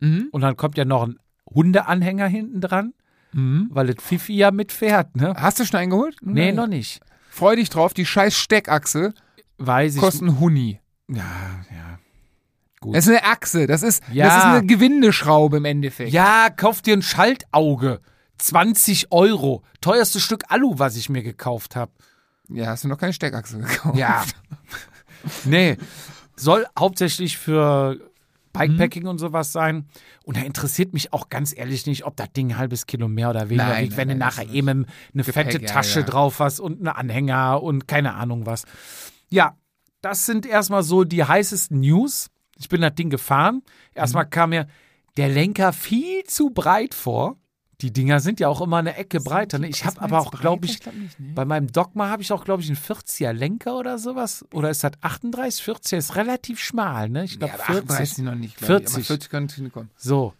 [0.00, 0.28] Mhm.
[0.32, 1.18] Und dann kommt ja noch ein
[1.48, 2.94] Hundeanhänger hinten dran,
[3.34, 5.34] weil das Fifi ja mitfährt, ne?
[5.36, 6.16] Hast du schon eingeholt?
[6.22, 7.00] Nee, noch nicht.
[7.30, 9.14] Freu dich drauf, die scheiß Steckachse
[9.58, 10.00] Weiß ich.
[10.00, 10.80] kostet einen Huni.
[11.08, 11.16] Ja,
[11.70, 11.98] ja.
[12.80, 12.96] Gut.
[12.96, 14.26] Das ist eine Achse, das ist, Ja.
[14.26, 16.12] das ist eine Gewindeschraube im Endeffekt.
[16.12, 18.00] Ja, kauf dir ein Schaltauge.
[18.38, 19.62] 20 Euro.
[19.80, 21.92] Teuerstes Stück Alu, was ich mir gekauft habe.
[22.48, 23.96] Ja, hast du noch keine Steckachse gekauft?
[23.96, 24.24] Ja.
[25.44, 25.76] nee.
[26.36, 27.98] Soll hauptsächlich für
[28.52, 29.88] Bikepacking und sowas sein.
[30.24, 33.30] Und da interessiert mich auch ganz ehrlich nicht, ob das Ding ein halbes Kilo mehr
[33.30, 36.06] oder weniger Nein, wiegt, wenn nein, du nachher eben eine Gepäck, fette ja, Tasche ja.
[36.06, 38.64] drauf hast und einen Anhänger und keine Ahnung was.
[39.30, 39.56] Ja,
[40.00, 42.28] das sind erstmal so die heißesten News.
[42.58, 43.62] Ich bin das Ding gefahren.
[43.94, 44.66] Erstmal kam mir
[45.16, 47.36] der Lenker viel zu breit vor.
[47.82, 49.58] Die Dinger sind ja auch immer eine Ecke breiter.
[49.58, 49.66] Ne?
[49.68, 50.78] Ich habe aber auch, glaube ich,
[51.18, 54.44] bei meinem Dogma habe ich auch, glaube ich, einen 40er Lenker oder sowas.
[54.52, 55.64] Oder ist das 38?
[55.66, 57.24] 40er ist relativ schmal, ne?
[57.24, 57.90] Ich glaube Ja, aber 40.
[57.90, 58.56] 38 noch nicht.
[58.56, 58.94] glaub ich, 40.
[58.94, 59.90] Aber 40 könnte hinkommen.
[59.96, 60.32] So.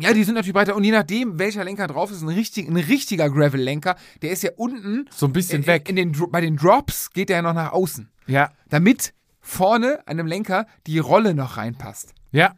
[0.00, 0.74] Ja, die sind natürlich breiter.
[0.74, 4.50] Und je nachdem, welcher Lenker drauf ist, ein, richtig, ein richtiger Gravel-Lenker, der ist ja
[4.56, 5.08] unten.
[5.10, 5.88] So ein bisschen äh, weg.
[5.88, 8.08] In den, bei den Drops geht der ja noch nach außen.
[8.26, 8.50] Ja.
[8.68, 12.14] Damit vorne an dem Lenker die Rolle noch reinpasst.
[12.32, 12.54] Ja.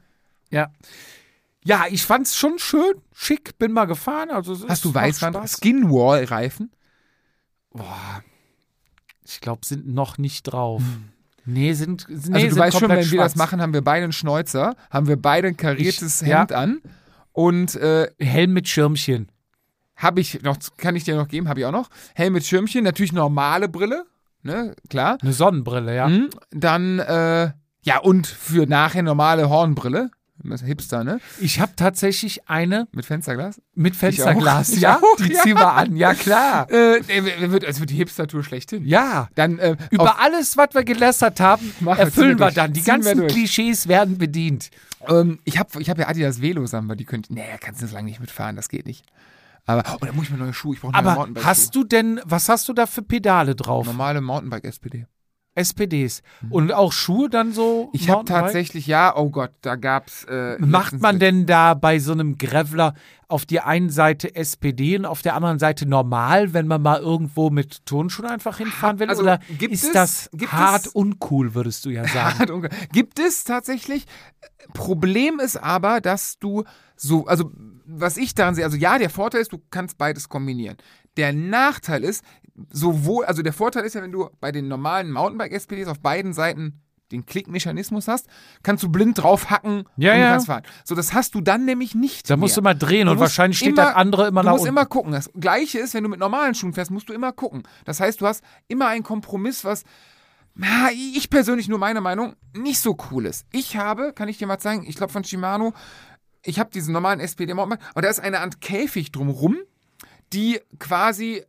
[0.51, 0.71] Ja.
[1.67, 4.31] Ja, ich fand's schon schön, schick, bin mal gefahren.
[4.31, 5.37] Also es Hast du Weißwand?
[5.37, 5.53] Spaß.
[5.59, 6.71] Skinwall-Reifen?
[7.71, 8.23] Boah,
[9.25, 10.83] ich glaube, sind noch nicht drauf.
[11.45, 13.37] Nee, sind, nee, Also du sind weißt schon, wenn wir das schwarz.
[13.37, 16.41] machen, haben wir beide einen Schnäuzer, haben wir beide ein kariertes Ich- ja.
[16.41, 16.81] Hemd an.
[17.33, 19.29] Und äh, Helm mit Schirmchen.
[19.97, 21.89] habe ich noch, kann ich dir noch geben, habe ich auch noch.
[22.15, 24.05] Helm mit Schirmchen, natürlich normale Brille,
[24.43, 25.19] ne, klar.
[25.21, 26.09] Eine Sonnenbrille, ja.
[26.09, 26.31] Mhm.
[26.51, 27.51] Dann, äh,
[27.83, 30.11] ja, und für nachher normale Hornbrille.
[30.55, 31.21] Hipster, ne?
[31.41, 33.61] Ich habe tatsächlich eine Mit Fensterglas.
[33.75, 34.97] mit Fensterglas, ja.
[34.97, 35.43] auch, die ja.
[35.43, 36.71] ziehen wir an, ja klar.
[36.71, 37.01] Äh,
[37.51, 38.85] wird, es wird die Hipster-Tour schlechthin.
[38.85, 39.29] Ja.
[39.35, 42.73] Dann, äh, Über alles, was wir gelästert haben, wir, erfüllen wir wir dann.
[42.73, 43.27] Die Ziehen ganzen.
[43.27, 44.71] Klischees werden bedient.
[45.09, 47.87] ähm, ich habe ich hab ja Adidas Velos, haben wir, die könnt, nee, kannst du
[47.87, 49.05] so lange nicht mitfahren, das geht nicht.
[49.67, 52.21] Aber, oh, da muss ich mir neue Schuhe, ich brauche neue Aber hast du denn,
[52.25, 53.87] was hast du da für Pedale drauf?
[53.87, 55.07] Normale Mountainbike-SPD.
[55.57, 56.23] SPDs.
[56.51, 57.85] Und auch Schuhe dann so?
[57.87, 57.91] Mhm.
[57.95, 60.23] Ich habe tatsächlich, ja, oh Gott, da gab's.
[60.25, 62.95] Äh, Macht man denn da bei so einem Graveler
[63.27, 67.51] auf die einen Seite SPD und auf der anderen Seite normal, wenn man mal irgendwo
[67.51, 69.09] mit Turnschuhen einfach hinfahren will?
[69.09, 72.69] Also, Oder gibt ist es- das hart es- uncool, würdest du ja sagen?
[72.93, 74.07] Gibt es tatsächlich.
[74.75, 76.65] Problem ist aber, dass du
[76.97, 77.51] so, also
[77.87, 80.77] was ich daran sehe, also ja, der Vorteil ist, du kannst beides kombinieren.
[81.17, 82.25] Der Nachteil ist,
[82.71, 86.81] sowohl, also der Vorteil ist ja, wenn du bei den normalen Mountainbike-SPDs auf beiden Seiten
[87.13, 88.27] den Klickmechanismus hast,
[88.65, 90.31] kannst du blind drauf hacken Ja, und du ja.
[90.33, 90.63] kannst fahren.
[90.85, 92.75] So, das hast du dann nämlich nicht Da musst du mehr.
[92.75, 94.75] mal drehen Du und musst wahrscheinlich steht immer- das andere immer Du nach musst unten.
[94.75, 95.13] immer gucken.
[95.13, 97.63] Das Gleiche ist, wenn du mit normalen Schuhen fährst, musst du immer gucken.
[97.85, 99.85] Das heißt, du hast immer einen Kompromiss, was
[100.59, 103.45] na, ich persönlich nur meine Meinung nicht so cool ist.
[103.53, 105.75] Ich habe, kann ich dir mal zeigen, ich glaube von Shimano,
[106.45, 109.59] ich habe diesen normalen SPD Mountainbike, aber da ist eine Art Käfig drumrum,
[110.33, 111.45] die quasi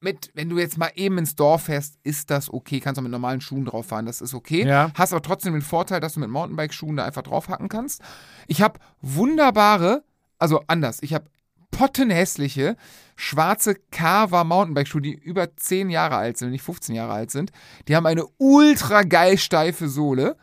[0.00, 2.80] mit, wenn du jetzt mal eben ins Dorf fährst, ist das okay.
[2.80, 4.66] Kannst auch mit normalen Schuhen drauf fahren, das ist okay.
[4.66, 4.90] Ja.
[4.94, 8.00] Hast aber trotzdem den Vorteil, dass du mit Mountainbike-Schuhen da einfach draufhacken kannst.
[8.46, 10.02] Ich habe wunderbare,
[10.38, 11.26] also anders, ich habe
[11.70, 12.76] pottenhässliche
[13.14, 17.52] schwarze Carver Mountainbike-Schuhe, die über 10 Jahre alt sind, wenn nicht 15 Jahre alt sind.
[17.86, 20.36] Die haben eine ultra geil steife Sohle,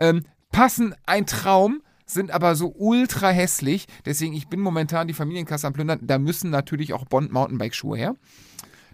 [0.00, 3.86] ähm, passen ein Traum, sind aber so ultra hässlich.
[4.04, 6.00] Deswegen, ich bin momentan die Familienkasse am Plündern.
[6.02, 8.16] Da müssen natürlich auch Bond Mountainbike-Schuhe her.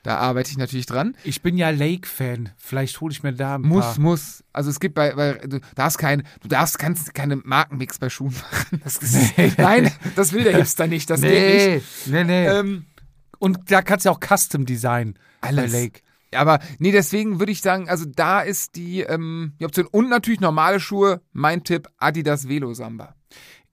[0.08, 1.14] Da arbeite ich natürlich dran.
[1.22, 2.48] Ich bin ja Lake-Fan.
[2.56, 4.00] Vielleicht hole ich mir da ein Muss, paar.
[4.00, 4.42] muss.
[4.54, 8.32] Also es gibt bei, bei du darfst kein, du darfst kannst keine Markenmix bei Schuhen
[8.32, 8.80] machen.
[8.82, 11.10] Das ist, Nein, das will der Hipster nicht.
[11.10, 12.06] Das geht nicht.
[12.06, 12.46] nee, nee.
[12.46, 12.86] Ähm,
[13.38, 15.70] und da kannst du auch Custom Design Alles.
[15.72, 16.00] bei Lake.
[16.34, 19.88] aber nee, deswegen würde ich sagen, also da ist die, ähm, die Option.
[19.88, 21.20] Und natürlich normale Schuhe.
[21.32, 23.14] Mein Tipp, Adidas Velo Samba.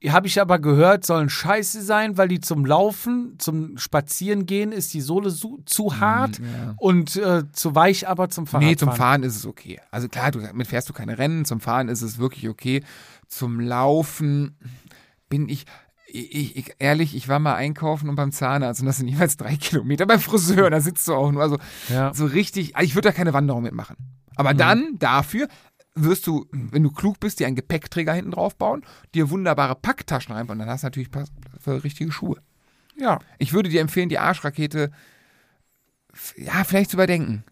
[0.08, 5.00] Habe ich aber gehört, sollen scheiße sein, weil die zum Laufen, zum Spazierengehen ist die
[5.00, 6.38] Sohle zu, zu hart
[6.76, 8.70] und äh, zu weich, aber zum Fahrradfahren.
[8.72, 9.80] Nee, zum Fahren ist es okay.
[9.90, 11.44] Also klar, du, damit fährst du keine Rennen.
[11.46, 12.84] Zum Fahren ist es wirklich okay.
[13.26, 14.56] Zum Laufen
[15.28, 15.64] bin ich,
[16.06, 19.56] ich, ich ehrlich, ich war mal einkaufen und beim Zahnarzt und das sind jeweils drei
[19.56, 20.06] Kilometer.
[20.06, 21.42] Beim Friseur, da sitzt du auch nur.
[21.42, 22.12] Also Ja.
[22.14, 23.96] so richtig, also ich würde da keine Wanderung mitmachen.
[24.36, 24.58] Aber Mhm.
[24.58, 25.48] dann dafür
[25.96, 28.84] wirst du, wenn du klug bist, dir einen Gepäckträger hinten drauf bauen,
[29.14, 30.58] dir wunderbare Packtaschen reinbauen.
[30.58, 31.08] Dann hast du natürlich
[31.58, 32.40] für richtige Schuhe.
[32.96, 33.18] Ja.
[33.38, 34.90] Ich würde dir empfehlen, die Arschrakete
[36.36, 37.44] ja, vielleicht zu überdenken.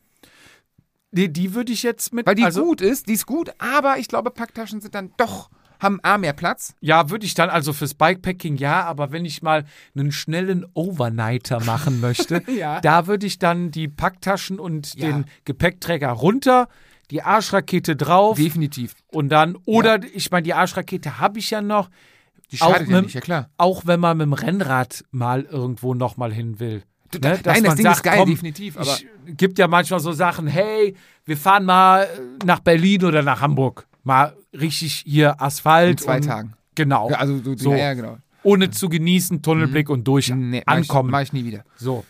[1.11, 2.27] Nee, die würde ich jetzt mit.
[2.27, 5.51] Weil die also, gut ist, die ist gut, aber ich glaube, Packtaschen sind dann doch,
[5.81, 6.75] haben A mehr Platz.
[6.81, 9.65] Ja, würde ich dann also fürs Bikepacking ja, aber wenn ich mal
[9.95, 12.81] einen schnellen Overnighter machen möchte, Ja.
[12.81, 15.07] da würde ich dann die Packtaschen und Ja.
[15.09, 16.69] den Gepäckträger runter,
[17.11, 18.95] die Arschrakete drauf Definitiv.
[19.13, 21.91] und dann, oder ich meine, die Arschrakete habe ich ja noch,
[22.51, 23.49] Die Auch schadet ja nicht, ja klar.
[23.57, 26.83] auch wenn man mit dem Rennrad mal irgendwo nochmal hin will.
[27.11, 28.77] Du, Ne, Nein, dass das Ding sagt, ist geil, komm, definitiv.
[28.77, 28.87] Aber
[29.27, 33.41] Ich, gibt ja manchmal so Sachen, hey, wir fahren mal äh, nach Berlin oder nach
[33.41, 33.87] Hamburg.
[34.03, 35.91] Mal richtig hier Asphalt.
[35.93, 36.55] in zwei und, Tagen.
[36.75, 37.11] Genau.
[37.11, 37.71] Ja, also du, so.
[37.71, 38.19] ja, ja, genau.
[38.43, 41.09] Ohne zu genießen, Tunnelblick und durch Nee, mach ankommen.
[41.09, 41.65] Ich, mach ich nie wieder.
[41.77, 42.05] So.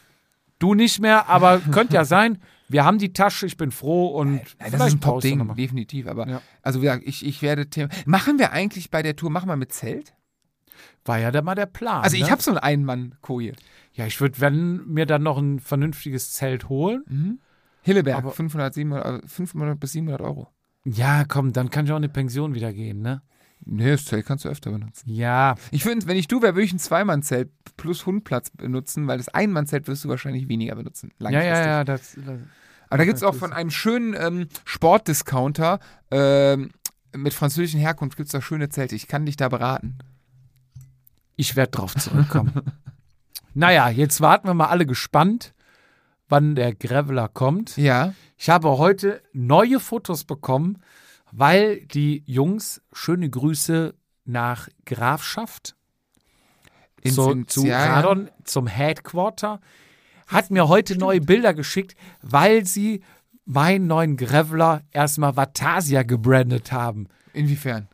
[0.58, 2.38] Du nicht mehr, aber könnte ja sein.
[2.68, 6.06] Wir haben die Tasche, ich bin froh und Nein, das vielleicht ist ein Top-Ding, definitiv.
[6.06, 6.40] Aber Ja.
[6.62, 7.90] also wie gesagt, ich, ich werde Thema.
[8.06, 10.14] Machen wir eigentlich bei der Tour, machen wir mit Zelt?
[11.04, 12.02] War ja da mal der Plan.
[12.02, 12.30] Also ich ne?
[12.30, 13.52] habe so einen Ein-Mann-Koje.
[13.92, 17.40] Ja, ich würde, wenn mir dann noch ein vernünftiges Zelt holen.
[17.82, 20.48] Hilleberg, Aber- 500, 700, äh, 500 bis 700 Euro.
[20.84, 23.22] Ja, komm, dann kann ich auch in die Pension wieder gehen, ne?
[23.66, 25.08] Nee, das Zelt kannst du öfter benutzen.
[25.08, 29.18] Ja, Ich finde, wenn ich du wäre, würde ich ein Zweimann-Zelt plus Hundplatz benutzen, weil
[29.18, 31.12] das Einmann-Zelt wirst du wahrscheinlich weniger benutzen.
[31.18, 32.38] ja, ja, ja, das, das
[32.88, 36.70] Aber da gibt es auch von einem schönen ähm, Sportdiscounter ähm,
[37.16, 38.94] mit französischen Herkunft gibt es da schöne Zelte.
[38.94, 39.98] Ich kann dich da beraten.
[41.36, 42.52] Ich werde drauf zurückkommen.
[43.54, 45.54] naja, jetzt warten wir mal alle gespannt,
[46.28, 47.76] wann der Graveler kommt.
[47.76, 48.14] Ja.
[48.36, 50.82] Ich habe heute neue Fotos bekommen,
[51.36, 55.74] weil die Jungs, schöne Grüße nach Grafschaft,
[57.04, 57.66] so, ins- zu.
[57.68, 59.60] Radon, zum Headquarter,
[60.26, 63.02] hat mir heute neue Bilder geschickt, weil sie
[63.44, 67.08] meinen neuen Graveler erstmal Vatasia gebrandet haben.
[67.34, 67.88] Inwiefern?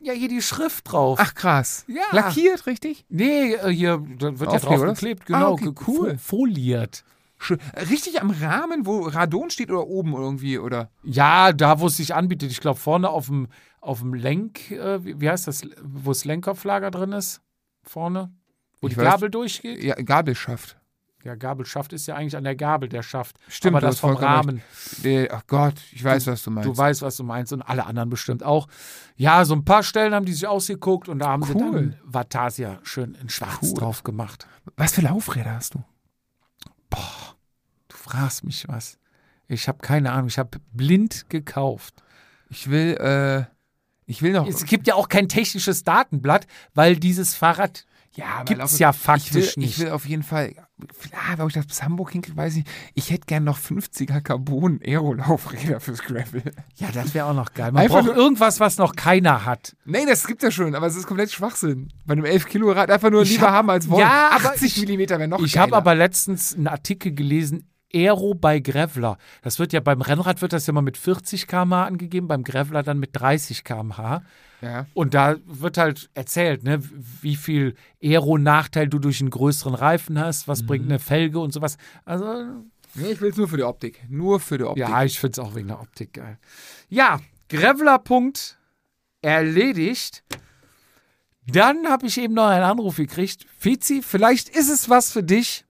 [0.00, 1.18] Ja, hier die Schrift drauf.
[1.20, 1.84] Ach krass.
[1.88, 2.02] Ja.
[2.12, 3.04] Lackiert, richtig?
[3.08, 6.10] Nee, äh, hier wird ja drauf geklebt, Ah, genau, okay, ge- cool.
[6.12, 7.04] fo- Foliert.
[7.38, 7.58] Schön.
[7.90, 10.90] Richtig am Rahmen, wo Radon steht oder oben irgendwie, oder?
[11.02, 12.50] Ja, da, wo es sich anbietet.
[12.50, 13.48] Ich glaube, vorne auf dem,
[13.80, 17.40] auf dem Lenk, äh, wie, heißt das, wo das Lenkerflager drin ist?
[17.82, 18.32] Vorne?
[18.80, 19.82] Wo Ich die weiß- Gabel durchgeht?
[19.84, 20.76] Ja, Gabelschaft.
[21.24, 23.36] Ja, Gabelschaft ist ja eigentlich an der Gabel, der Schaft.
[23.48, 24.62] Stimmt, aber du das vom Rahmen.
[25.02, 26.68] Der, ach Gott, ich weiß, was du meinst.
[26.68, 28.68] Du weißt, was du meinst und alle anderen bestimmt auch.
[29.16, 31.72] Ja, so ein paar Stellen haben die sich ausgeguckt und da haben sie Cool.
[31.72, 33.74] dann Vatasia schön in schwarz Cool.
[33.74, 34.46] drauf gemacht.
[34.76, 35.82] was für Laufräder hast du?
[36.90, 38.98] Du fragst mich was.
[39.48, 42.02] Ich habe keine Ahnung, ich habe blind gekauft.
[42.48, 43.44] Ich will, äh,
[44.06, 44.46] ich will noch.
[44.46, 48.96] Es gibt ja auch kein technisches Datenblatt, weil dieses Fahrrad ja, gibt's Lauf- ja ich
[48.96, 49.78] will, faktisch Ich nicht.
[49.78, 50.54] will auf jeden Fall,
[51.12, 52.70] ah, ob ich das bis Hamburg hinkriege, weiß ich nicht.
[52.94, 56.42] Ich hätte gern noch 50er Carbon Aero-Laufräder fürs Gravel.
[56.76, 57.72] Ja, das wäre auch noch geil.
[57.72, 59.76] Man Einfach braucht nur- irgendwas, was noch keiner hat.
[59.84, 61.88] Nee, das gibt's ja schon, aber es ist komplett Schwachsinn.
[62.04, 64.00] Bei einem 11-Kilo-Rad einfach nur Ich lieber hab- haben als wollen.
[64.00, 68.58] Ja, aber 80 Millimeter wäre noch Ich habe aber letztens einen Artikel gelesen, Aero bei
[68.60, 69.16] Graveler.
[69.42, 72.82] Das wird ja beim Rennrad wird das ja mal mit 40 km/h angegeben, beim Graveler
[72.82, 74.22] dann mit 30 km/h.
[74.62, 74.86] Ja.
[74.94, 76.80] Und da wird halt erzählt, ne,
[77.22, 80.66] wie viel Aero-Nachteil du durch einen größeren Reifen hast, was Mhm.
[80.66, 81.76] bringt eine Felge und sowas.
[82.04, 82.64] Also,
[82.94, 84.02] Nee, ich will es nur für die Optik.
[84.08, 84.80] Nur für die Optik.
[84.88, 86.38] ja, ich finde es auch wegen der Optik geil.
[86.88, 87.20] Ja,
[87.50, 88.58] Graveler-Punkt
[89.20, 90.22] erledigt.
[91.46, 93.46] Dann habe ich eben noch einen Anruf gekriegt.
[93.58, 95.64] Fizi, vielleicht ist es was für dich.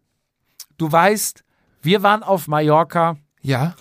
[0.79, 1.43] Du weißt,
[1.87, 3.17] wir waren auf Mallorca.
[3.41, 3.75] Ja.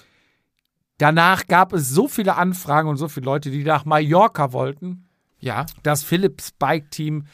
[0.97, 5.65] Danach gab es so viele Anfragen und so viele Leute, die nach Mallorca wollten, Ja.
[5.83, 7.25] das Philips Bike Team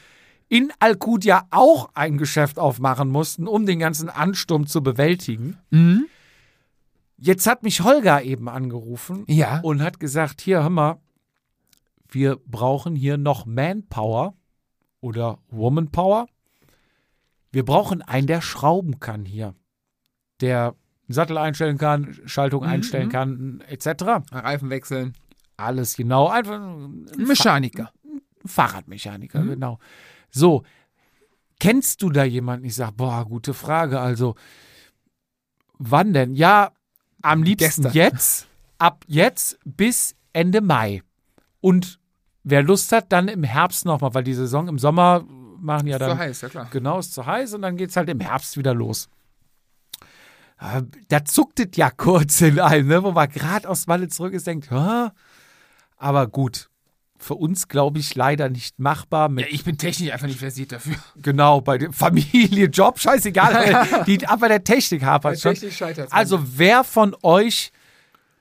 [0.48, 5.58] in Alcudia auch ein Geschäft aufmachen mussten, um den ganzen Ansturm zu bewältigen.
[5.70, 6.08] Mhm.
[7.18, 9.60] Jetzt hat mich Holger eben angerufen Ja.
[9.62, 11.00] und hat gesagt, hier, hör mal,
[12.10, 14.34] wir brauchen hier noch Manpower
[15.00, 16.26] oder Womanpower.
[17.52, 19.54] Wir brauchen einen, der schrauben kann hier.
[20.42, 20.76] Der
[21.08, 23.12] Sattel einstellen kann, Schaltung einstellen mhm.
[23.12, 24.04] kann, etc.
[24.32, 25.14] Reifen wechseln.
[25.58, 26.28] Alles genau.
[26.28, 27.92] Einfach ein Mechaniker.
[28.46, 29.50] Fahrradmechaniker, Mhm.
[29.50, 29.80] genau.
[30.32, 30.64] So,
[31.60, 32.66] kennst du da jemanden?
[32.66, 34.00] Ich sage, boah, gute Frage.
[34.00, 34.36] Also,
[35.78, 36.34] wann denn?
[36.34, 36.72] Ja,
[37.22, 37.94] am liebsten Gestern.
[37.94, 41.04] jetzt, ab jetzt bis Ende Mai.
[41.60, 42.00] Und
[42.44, 45.24] wer Lust hat, dann im Herbst nochmal, weil die Saison im Sommer
[45.60, 46.68] machen ja dann heiß, ja klar.
[46.72, 49.10] Genau, ist zu heiß und dann geht es halt im Herbst wieder los.
[51.08, 54.46] Da zuckt es ja kurz in einem, ne, wo man gerade aus Malle zurück ist,
[54.46, 55.10] denkt, Hä?
[55.98, 56.70] aber gut.
[57.18, 59.30] Für uns, glaube ich, leider nicht machbar.
[59.30, 60.96] Mit, Ja, ich bin technisch einfach nicht versiert dafür.
[61.22, 64.04] genau, bei der Familie, Job, scheißegal.
[64.08, 65.56] die, aber der Technik hapert schon.
[65.56, 67.72] scheitert Also, wer von euch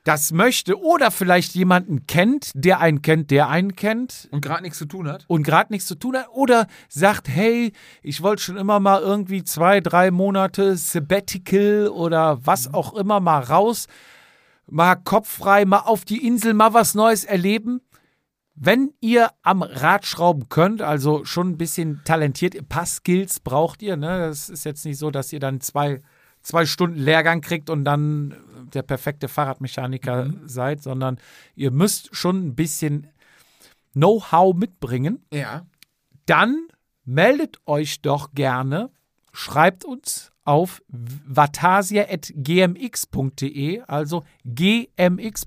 [0.05, 4.79] das möchte oder vielleicht jemanden kennt, der einen kennt, der einen kennt, Und gerade nichts
[4.79, 5.25] zu tun hat.
[5.29, 7.73] und gerade nichts zu tun hat oder sagt, hey,
[8.03, 13.41] ich wollte schon immer mal irgendwie zwei, drei Monate Sabbatical oder was auch immer mal
[13.41, 13.87] raus,
[14.67, 17.81] mal kopffrei, mal auf die Insel, mal was Neues erleben.
[18.55, 23.81] Wenn ihr am Rad schrauben könnt, also schon ein bisschen talentiert, ein paar Skills braucht
[23.83, 23.97] ihr.
[23.97, 24.27] Ne?
[24.29, 26.03] Das ist jetzt nicht so, dass ihr dann zwei,
[26.43, 28.35] zwei Stunden Lehrgang kriegt und dann
[28.75, 31.19] der perfekte Fahrradmechaniker seid, sondern
[31.55, 33.07] ihr müsst schon ein bisschen
[33.93, 35.67] Know-how mitbringen, Ja.
[36.27, 36.69] dann
[37.05, 38.91] meldet euch doch gerne,
[39.33, 40.81] schreibt uns auf
[42.49, 45.47] vatasia.gmx.de, also gmx.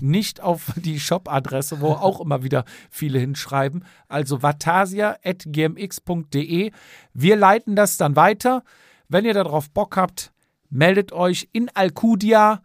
[0.00, 6.72] nicht auf die Shop-Adresse, wo auch immer wieder viele hinschreiben, also vatasia.gmx.de.
[7.14, 8.62] Wir leiten das dann weiter.
[9.08, 10.32] Wenn ihr darauf Bock habt,
[10.70, 12.62] meldet euch in Alcudia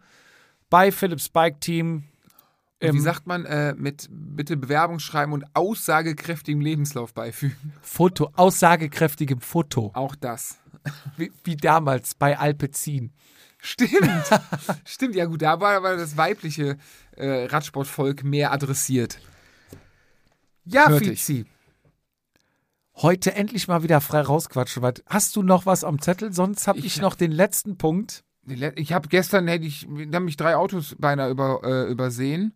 [0.70, 2.04] bei Philips Bike Team.
[2.80, 7.72] Wie sagt man, äh, mit bitte Bewerbung schreiben und aussagekräftigem Lebenslauf beifügen?
[7.80, 9.92] Foto, aussagekräftigem Foto.
[9.94, 10.58] Auch das.
[11.16, 13.12] Wie, wie damals bei Alpecin.
[13.60, 14.24] Stimmt.
[14.84, 16.76] Stimmt, ja gut, da war aber das weibliche
[17.16, 19.20] äh, Radsportvolk mehr adressiert.
[20.64, 21.46] Ja, Fizi.
[23.02, 24.82] Heute endlich mal wieder frei rausquatschen.
[25.06, 26.32] Hast du noch was am Zettel?
[26.32, 28.24] Sonst habe ich, Ich- noch den letzten Punkt.
[28.76, 32.54] Ich habe gestern, hätte ich, da haben mich drei Autos beinahe über, äh, übersehen.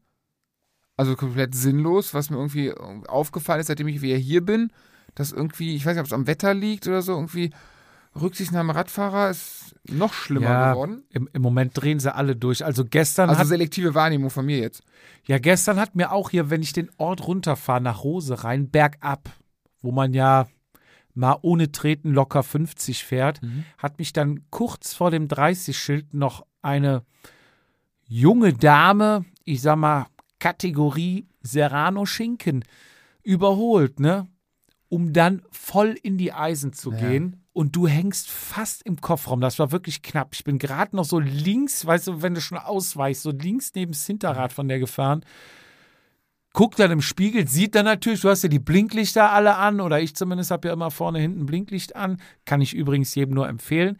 [0.96, 2.72] Also komplett sinnlos, was mir irgendwie
[3.06, 4.72] aufgefallen ist, seitdem ich wieder hier bin,
[5.14, 7.50] dass irgendwie, ich weiß nicht, ob es am Wetter liegt oder so, irgendwie
[8.20, 11.02] Rücksichtnahme Radfahrer ist noch schlimmer geworden.
[11.10, 12.64] Im, Im Moment drehen sie alle durch.
[12.64, 14.82] Also gestern Also hat, selektive Wahrnehmung von mir jetzt.
[15.26, 19.28] ja, gestern hat mir auch hier, wenn ich den Ort runterfahre, nach Rose rein, bergab,
[19.86, 20.48] wo man ja
[21.14, 23.40] mal ohne Treten locker 50 fährt,
[23.78, 27.04] hat mich dann kurz vor dem 30-Schild noch eine
[28.06, 30.06] junge Dame, ich sag mal,
[30.38, 32.64] Kategorie Serrano-Schinken
[33.22, 34.26] überholt, ne?
[34.88, 36.96] Um dann voll in die Eisen zu Ja.
[36.98, 37.42] gehen.
[37.52, 39.40] Und du hängst fast im Kofferraum.
[39.40, 40.34] Das war wirklich knapp.
[40.34, 43.92] Ich bin gerade noch so links, weißt du, wenn du schon ausweichst, so links neben
[43.92, 45.24] das Hinterrad von der gefahren.
[46.56, 50.00] Guckt dann im Spiegel, sieht dann natürlich, du hast ja die Blinklichter alle an, oder
[50.00, 52.16] ich zumindest habe ja immer vorne hinten Blinklicht an.
[52.46, 53.98] Kann ich übrigens jedem nur empfehlen.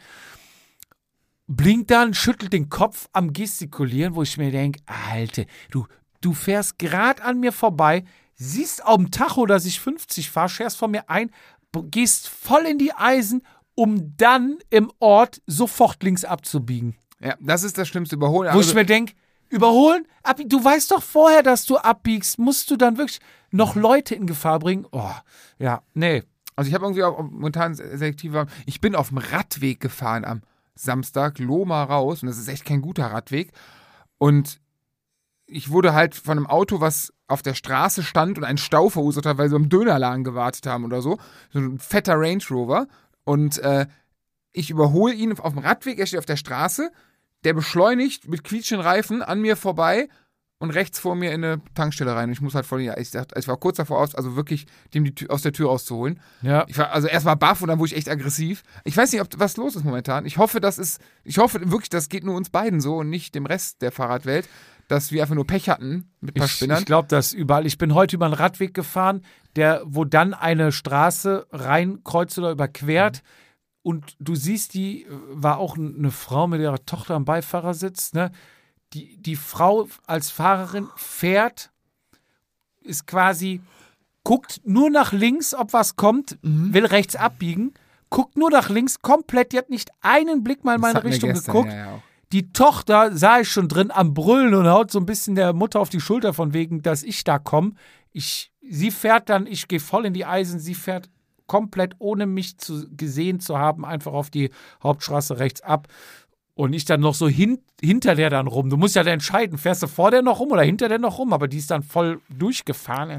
[1.46, 5.86] blinkt dann, schüttelt den Kopf am Gestikulieren, wo ich mir denke, Alter, du,
[6.22, 8.04] du fährst gerade an mir vorbei,
[8.36, 11.30] siehst auf dem Tacho, dass ich 50 fahre, scherst von mir ein,
[11.90, 13.42] gehst voll in die Eisen,
[13.74, 16.96] um dann im Ort sofort links abzubiegen.
[17.20, 18.54] Ja, das ist das schlimmste Überholen.
[18.54, 19.12] Wo Also, ich mir denke,
[19.48, 23.20] überholen, ab, du weißt doch vorher, dass du abbiegst, musst du dann wirklich
[23.50, 24.86] noch Leute in Gefahr bringen?
[24.92, 25.12] Oh,
[25.58, 26.22] ja, nee.
[26.56, 28.46] Also ich habe irgendwie auch momentan selektiver.
[28.64, 30.42] Ich bin auf dem Radweg gefahren am
[30.74, 33.52] Samstag, Loma raus, und das ist echt kein guter Radweg.
[34.18, 34.60] Und
[35.46, 39.26] ich wurde halt von einem Auto, was auf der Straße stand und einen Stau verursacht
[39.26, 41.18] hat, weil sie am Dönerladen gewartet haben oder so.
[41.52, 42.86] So ein fetter Range Rover.
[43.24, 43.86] Und äh,
[44.52, 46.90] ich überhole ihn auf dem Radweg, er steht auf der Straße,
[47.46, 50.08] der beschleunigt mit quietschenden Reifen an mir vorbei
[50.58, 52.32] und rechts vor mir in eine Tankstelle rein.
[52.32, 55.04] Ich muss halt voll, ja, ich, dachte, ich war kurz davor aus, also wirklich dem
[55.04, 56.18] die Tür, aus der Tür rauszuholen.
[56.42, 56.64] Ja.
[56.66, 58.64] Ich war also erst mal baff und dann wurde ich echt aggressiv.
[58.82, 60.26] Ich weiß nicht, ob was los ist momentan.
[60.26, 63.36] Ich hoffe, das ist, ich hoffe wirklich, das geht nur uns beiden so und nicht
[63.36, 64.48] dem Rest der Fahrradwelt,
[64.88, 66.80] dass wir einfach nur Pech hatten mit ein paar Ich, Spinnern.
[66.80, 67.64] ich glaube das überall.
[67.64, 69.22] Ich bin heute über einen Radweg gefahren,
[69.54, 73.22] der, wo dann eine Straße reinkreuzt oder überquert.
[73.86, 78.14] Und du siehst, die äh, war auch eine Frau mit ihrer Tochter am Beifahrersitz.
[78.14, 78.32] Ne?
[78.94, 81.70] Die, die Frau als Fahrerin fährt,
[82.80, 83.60] ist quasi,
[84.24, 86.74] guckt nur nach links, ob was kommt, Mhm.
[86.74, 87.74] will rechts abbiegen,
[88.10, 91.52] guckt nur nach links komplett, die hat nicht einen Blick mal in meine Richtung gestern,
[91.54, 91.70] geguckt.
[91.72, 92.02] Ja, ja.
[92.32, 95.78] Die Tochter sah ich schon drin am Brüllen und haut so ein bisschen der Mutter
[95.78, 97.74] auf die Schulter von wegen, dass ich da komme.
[98.12, 101.08] Ich, sie fährt dann, ich gehe voll in die Eisen, sie fährt
[101.46, 104.50] komplett ohne mich zu, gesehen zu haben, einfach auf die
[104.82, 105.88] Hauptstraße rechts ab.
[106.54, 108.70] Und ich dann noch so hin, hinter der dann rum.
[108.70, 111.18] Du musst ja dann entscheiden, fährst du vor der noch rum oder hinter der noch
[111.18, 113.10] rum, aber die ist dann voll durchgefahren.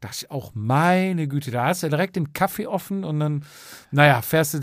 [0.00, 3.44] Da dachte ich auch, meine Güte, da hast du direkt den Kaffee offen und dann,
[3.92, 4.60] naja, fährst du,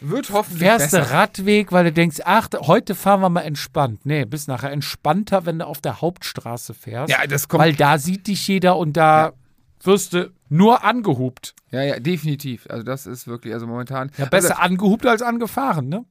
[0.00, 1.10] Wird hoffentlich fährst du besser.
[1.12, 4.06] Radweg, weil du denkst, ach, heute fahren wir mal entspannt.
[4.06, 7.10] Nee, bist nachher entspannter, wenn du auf der Hauptstraße fährst.
[7.10, 7.60] Ja, das kommt.
[7.60, 9.32] weil da sieht dich jeder und da
[9.82, 11.54] wirst du nur angehupt.
[11.70, 12.66] ja, ja, definitiv.
[12.70, 14.10] Also das ist wirklich, also momentan.
[14.18, 16.04] Ja, besser Also, angehupt als angefahren, ne?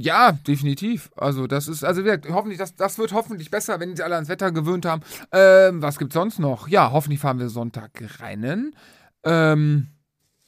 [0.00, 1.10] ja, definitiv.
[1.16, 4.28] Also das ist, also gesagt, hoffentlich, das, das wird hoffentlich besser, wenn sie alle ans
[4.28, 5.02] Wetter gewöhnt haben.
[5.32, 6.68] Ähm, was gibt's sonst noch?
[6.68, 7.90] Ja, hoffentlich fahren wir Sonntag
[8.20, 8.76] rennen.
[9.24, 9.88] Ähm,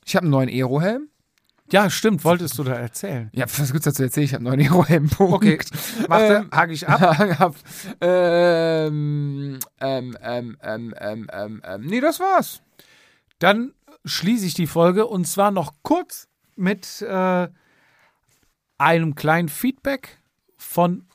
[0.06, 1.08] ich habe einen neuen Aerohelm.
[1.72, 3.30] Ja, stimmt, wolltest du da erzählen.
[3.32, 4.24] Ja, was gibt's dazu erzählen?
[4.24, 5.10] Ich habe einen neuen Aerohelm.
[5.18, 5.58] Okay,
[6.08, 7.00] warte, Ähm, hake ich ab.
[7.40, 7.54] ab.
[8.00, 12.62] ähm, ähm, ähm, ähm, ähm, ähm, ähm, nee, das war's.
[13.40, 13.72] Dann
[14.04, 17.48] schließe ich die Folge und zwar noch kurz mit äh,
[18.78, 20.18] einem kleinen Feedback
[20.56, 21.06] von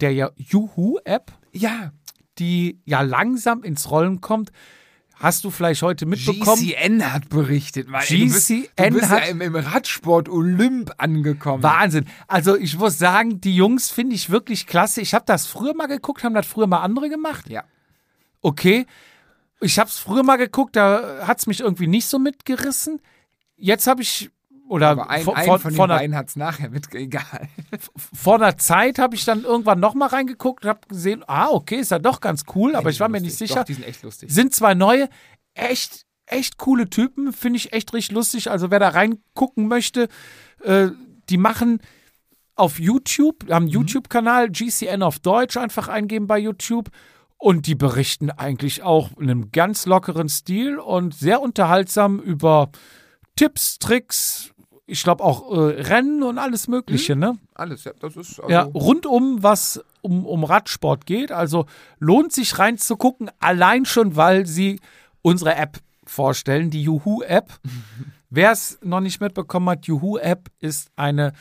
[0.00, 1.92] der Juhu-App, Ja,
[2.38, 4.50] die ja langsam ins Rollen kommt.
[5.14, 6.60] Hast du vielleicht heute mitbekommen?
[6.60, 7.90] GCN hat berichtet.
[7.92, 11.62] Weil, ey, du bist, du GCN bist hat- ja im, im Radsport Olymp angekommen.
[11.62, 12.06] Wahnsinn.
[12.26, 15.00] Also ich muss sagen, die Jungs finde ich wirklich klasse.
[15.00, 17.48] Ich habe das früher mal geguckt, haben das früher mal andere gemacht.
[17.48, 17.62] Ja.
[18.42, 18.86] Okay.
[19.60, 23.00] Ich habe es früher mal geguckt, da hat es mich irgendwie nicht so mitgerissen.
[23.56, 24.30] Jetzt habe ich,
[24.68, 27.48] oder Aber ein, vor, ein vor, von den vor, einer, beiden hat's nachher mit, egal.
[28.14, 31.76] vor einer Zeit habe ich dann irgendwann noch mal reingeguckt und habe gesehen, ah, okay,
[31.76, 33.48] ist ja doch ganz cool, aber ich war mir nicht Lustig.
[33.48, 33.60] sicher.
[33.60, 34.30] Doch, die sind echt lustig.
[34.30, 35.08] Sind zwei neue,
[35.54, 38.50] echt, echt coole Typen, finde ich echt richtig lustig.
[38.50, 40.08] Also wer da reingucken möchte,
[40.62, 40.88] äh,
[41.28, 41.80] die machen
[42.56, 46.90] auf YouTube, haben einen YouTube-Kanal, GCN auf Deutsch, einfach eingeben bei YouTube.
[47.38, 52.70] Und die berichten eigentlich auch in einem ganz lockeren Stil und sehr unterhaltsam über
[53.36, 54.54] Tipps, Tricks,
[54.86, 57.38] ich glaube auch äh, Rennen und alles Mögliche, ne?
[57.54, 61.32] Alles, ja, das ist also, Ja, rundum, was um, um Radsport geht.
[61.32, 61.66] Also
[61.98, 64.80] lohnt sich reinzugucken, allein schon, weil sie
[65.22, 67.50] unsere App vorstellen, die Juhu-App.
[68.30, 71.32] Wer es noch nicht mitbekommen hat, Juhu-App ist eine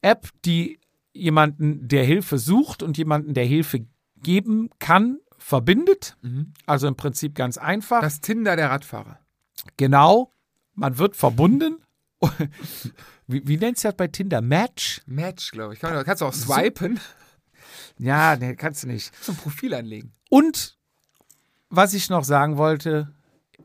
[0.00, 0.80] App, die
[1.12, 3.86] jemanden, der Hilfe sucht und jemanden, der Hilfe
[4.22, 6.16] geben kann, verbindet.
[6.66, 8.00] Also im Prinzip ganz einfach.
[8.00, 9.18] das Tinder der Radfahrer.
[9.76, 10.32] genau,
[10.74, 11.76] man wird verbunden.
[13.26, 14.40] wie, wie nennt es das bei Tinder?
[14.40, 15.02] Match?
[15.06, 15.80] Match, glaube ich.
[15.80, 16.98] Kann, kannst du auch swipen,
[17.98, 19.14] Ja, nee, kannst du nicht.
[19.24, 20.12] zum Profil anlegen.
[20.28, 20.76] Und
[21.70, 23.12] was ich noch sagen wollte,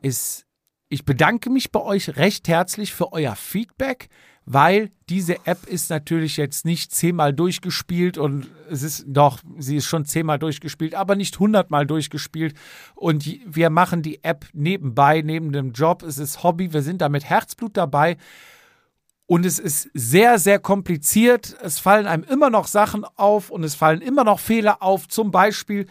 [0.00, 0.46] ist,
[0.88, 4.08] ich bedanke mich bei euch recht herzlich für euer Feedback,
[4.44, 9.86] weil diese App ist natürlich jetzt nicht zehnmal durchgespielt und es ist doch, sie ist
[9.86, 12.54] schon zehnmal durchgespielt, aber nicht hundertmal durchgespielt.
[12.94, 16.02] Und wir machen die App nebenbei, neben dem Job.
[16.02, 18.16] Es ist Hobby, wir sind da mit Herzblut dabei.
[19.26, 21.56] Und es ist sehr, sehr kompliziert.
[21.62, 25.08] Es fallen einem immer noch Sachen auf und es fallen immer noch Fehler auf.
[25.08, 25.86] Zum Beispiel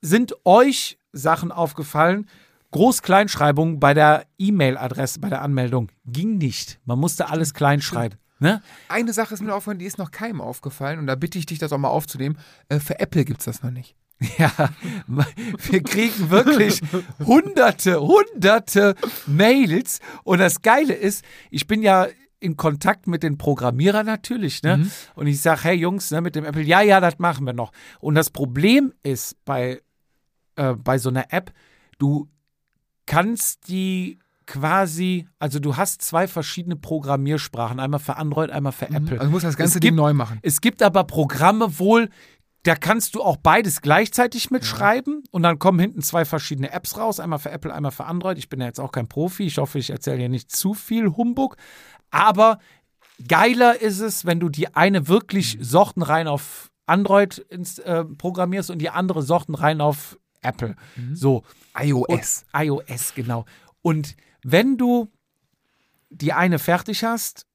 [0.00, 2.28] sind euch Sachen aufgefallen?
[2.70, 6.80] Groß-Kleinschreibung bei der E-Mail-Adresse, bei der Anmeldung ging nicht.
[6.84, 8.18] Man musste alles klein schreiben.
[8.40, 8.62] Ne?
[8.88, 11.58] Eine Sache ist mir aufgefallen, die ist noch keinem aufgefallen und da bitte ich dich,
[11.58, 12.38] das auch mal aufzunehmen.
[12.68, 13.96] Äh, für Apple gibt es das noch nicht.
[14.36, 14.50] Ja,
[15.06, 16.80] wir kriegen wirklich
[17.24, 18.96] hunderte, hunderte
[19.26, 20.00] Mails.
[20.24, 22.08] Und das Geile ist, ich bin ja
[22.40, 24.78] in Kontakt mit den Programmierern natürlich, ne?
[24.78, 24.90] Mhm.
[25.14, 27.72] Und ich sage, hey Jungs, ne, mit dem Apple, ja, ja, das machen wir noch.
[28.00, 29.82] Und das Problem ist bei,
[30.56, 31.52] äh, bei so einer App,
[31.98, 32.28] du
[33.08, 39.12] kannst die quasi, also du hast zwei verschiedene Programmiersprachen, einmal für Android, einmal für Apple.
[39.18, 40.38] Also du musst das ganze Es Ding gibt- neu machen.
[40.42, 42.08] Es gibt aber Programme wohl,
[42.62, 47.18] da kannst du auch beides gleichzeitig mitschreiben und dann kommen hinten zwei verschiedene Apps raus,
[47.20, 48.36] einmal für Apple, einmal für Android.
[48.38, 51.08] Ich bin ja jetzt auch kein Profi, ich hoffe, ich erzähle hier nicht zu viel
[51.16, 51.56] Humbug,
[52.10, 52.58] aber
[53.26, 58.78] geiler ist es, wenn du die eine wirklich sortenrein auf Android ins, äh, programmierst und
[58.78, 60.76] die andere sortenrein auf Apple.
[61.14, 61.42] So.
[61.78, 62.44] iOS.
[62.52, 63.44] Und iOS, genau.
[63.82, 65.08] Und wenn du
[66.10, 67.46] die eine fertig hast,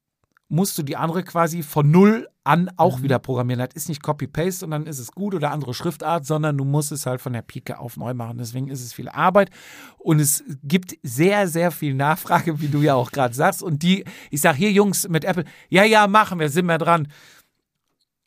[0.49, 3.59] musst du die andere quasi von null an auch wieder programmieren.
[3.59, 6.91] Das ist nicht Copy-Paste und dann ist es gut oder andere Schriftart, sondern du musst
[6.91, 8.37] es halt von der Pike auf neu machen.
[8.37, 9.49] Deswegen ist es viel Arbeit
[9.97, 13.63] und es gibt sehr, sehr viel Nachfrage, wie du ja auch gerade sagst.
[13.63, 17.07] Und die, ich sag hier Jungs mit Apple, ja, ja, machen wir, sind wir dran.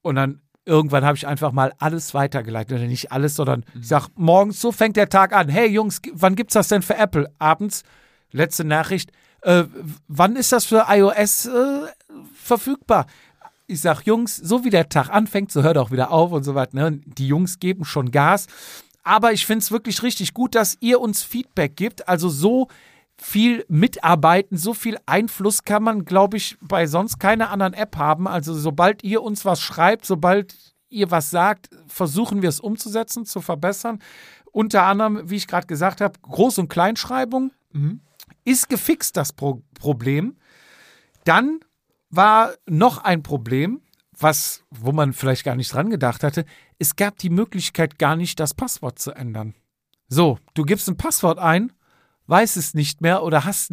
[0.03, 2.77] Und dann irgendwann habe ich einfach mal alles weitergeleitet.
[2.77, 5.49] Oder nicht alles, sondern ich sag, morgens, so fängt der Tag an.
[5.49, 7.31] Hey Jungs, wann gibt's das denn für Apple?
[7.39, 7.85] Abends,
[8.33, 9.13] letzte Nachricht,
[9.43, 9.65] äh,
[10.09, 11.87] wann ist das für iOS äh,
[12.35, 13.07] verfügbar?
[13.69, 16.55] Ich sag, Jungs, so wie der Tag anfängt, so hört auch wieder auf und so
[16.55, 16.77] weiter.
[16.77, 17.01] Ne?
[17.05, 18.47] Die Jungs geben schon Gas.
[19.03, 22.09] Aber ich finde es wirklich richtig gut, dass ihr uns Feedback gibt.
[22.09, 22.69] Also so
[23.19, 28.29] viel mitarbeiten, so viel Einfluss kann man, glaube ich, bei sonst keiner anderen App haben.
[28.29, 30.55] Also sobald ihr uns was schreibt, sobald
[30.89, 34.01] ihr was sagt, versuchen wir es umzusetzen, zu verbessern.
[34.53, 37.53] Unter anderem, wie ich gerade gesagt habe, Groß- und Kleinschreibung
[38.45, 40.37] ist gefixt das Pro Problem.
[41.25, 41.61] Dann
[42.09, 43.83] war noch ein Problem,
[44.19, 46.45] was, wo man vielleicht gar nicht dran gedacht hatte.
[46.79, 49.55] Es gab die Möglichkeit gar nicht, das Passwort zu ändern.
[50.09, 51.73] So, du gibst ein Passwort ein,
[52.27, 53.73] weißt es nicht mehr oder hast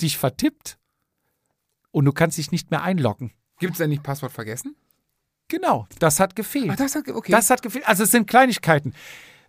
[0.00, 0.78] dich vertippt
[1.90, 3.32] und du kannst dich nicht mehr einloggen.
[3.58, 4.76] Gibt es denn nicht Passwort vergessen?
[5.48, 6.70] Genau, das hat gefehlt.
[6.72, 7.30] Ach, das hat, okay.
[7.30, 7.86] Das hat gefehlt.
[7.86, 8.94] Also es sind Kleinigkeiten.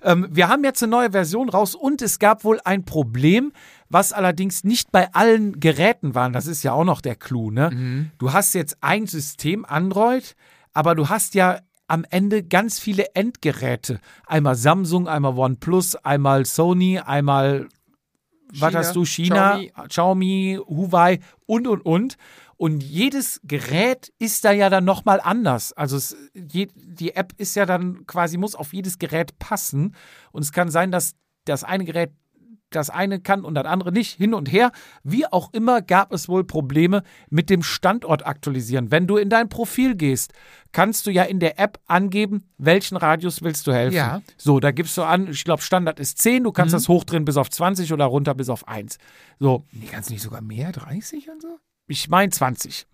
[0.01, 3.53] Ähm, wir haben jetzt eine neue Version raus und es gab wohl ein Problem,
[3.89, 6.29] was allerdings nicht bei allen Geräten war.
[6.29, 7.49] Das ist ja auch noch der Clou.
[7.49, 8.11] Ne?
[8.17, 10.35] Du hast jetzt ein System Android,
[10.73, 13.99] aber du hast ja am Ende ganz viele Endgeräte.
[14.25, 17.67] Einmal Samsung, einmal OnePlus, einmal Sony, einmal
[18.59, 19.05] was China, hast du?
[19.05, 19.87] China, Xiaomi.
[19.87, 22.17] Xiaomi, Huawei und und und.
[22.57, 25.73] Und jedes Gerät ist da ja dann nochmal anders.
[25.73, 29.93] Also es, je, die App ist ja dann quasi, muss auf jedes Gerät passen.
[30.31, 32.11] Und es kann sein, dass das eine Gerät
[32.75, 34.71] das eine kann und das andere nicht, hin und her.
[35.03, 38.91] Wie auch immer gab es wohl Probleme mit dem Standort aktualisieren.
[38.91, 40.33] Wenn du in dein Profil gehst,
[40.71, 43.95] kannst du ja in der App angeben, welchen Radius willst du helfen.
[43.95, 44.21] Ja.
[44.37, 47.37] So, da gibst du an, ich glaube, Standard ist 10, du kannst das hochdrehen bis
[47.37, 48.97] auf 20 oder runter bis auf 1.
[49.39, 50.71] So, nee, kannst du nicht sogar mehr?
[50.71, 51.59] 30 und so?
[51.87, 52.87] ich meine 20.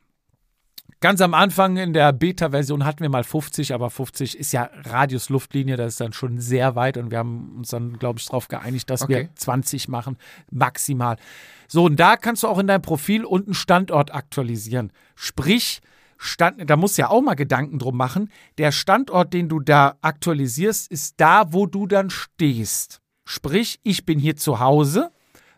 [1.02, 5.30] Ganz am Anfang in der Beta-Version hatten wir mal 50, aber 50 ist ja Radius
[5.30, 8.48] Luftlinie, das ist dann schon sehr weit und wir haben uns dann, glaube ich, darauf
[8.48, 9.16] geeinigt, dass Okay.
[9.16, 10.16] wir 20 machen,
[10.52, 11.18] maximal.
[11.68, 14.94] So, und da kannst du auch in deinem Profil unten Standort aktualisieren.
[15.16, 15.82] Sprich,
[16.20, 18.30] Stand, da musst du ja auch mal Gedanken drum machen.
[18.60, 23.02] Der Standort, den du da aktualisierst, ist da, wo du dann stehst.
[23.26, 25.10] Sprich, ich bin hier zu Hause,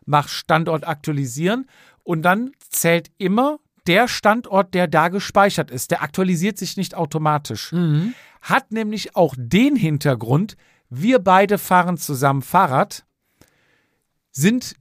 [0.05, 1.67] mach Standort aktualisieren
[2.03, 5.91] und dann zählt immer der Standort, der da gespeichert ist.
[5.91, 7.73] Der aktualisiert sich nicht automatisch.
[8.41, 10.55] Hat nämlich auch den Hintergrund,
[10.89, 13.05] wir beide fahren zusammen Fahrrad,
[14.31, 14.75] sind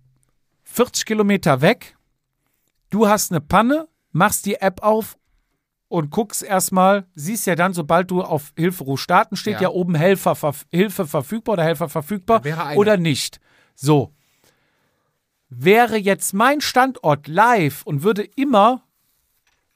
[0.65, 1.97] 40 Kilometer weg,
[2.91, 5.17] du hast eine Panne, machst die App auf
[5.89, 9.69] und guckst erstmal, siehst ja dann, sobald du auf Hilferuf starten, steht ja, Ja.
[9.71, 12.43] oben Helfer, verf- Hilfe verfügbar oder Helfer verfügbar
[12.79, 13.41] oder nicht.
[13.75, 14.15] So.
[15.49, 18.83] Wäre jetzt mein Standort live und würde immer,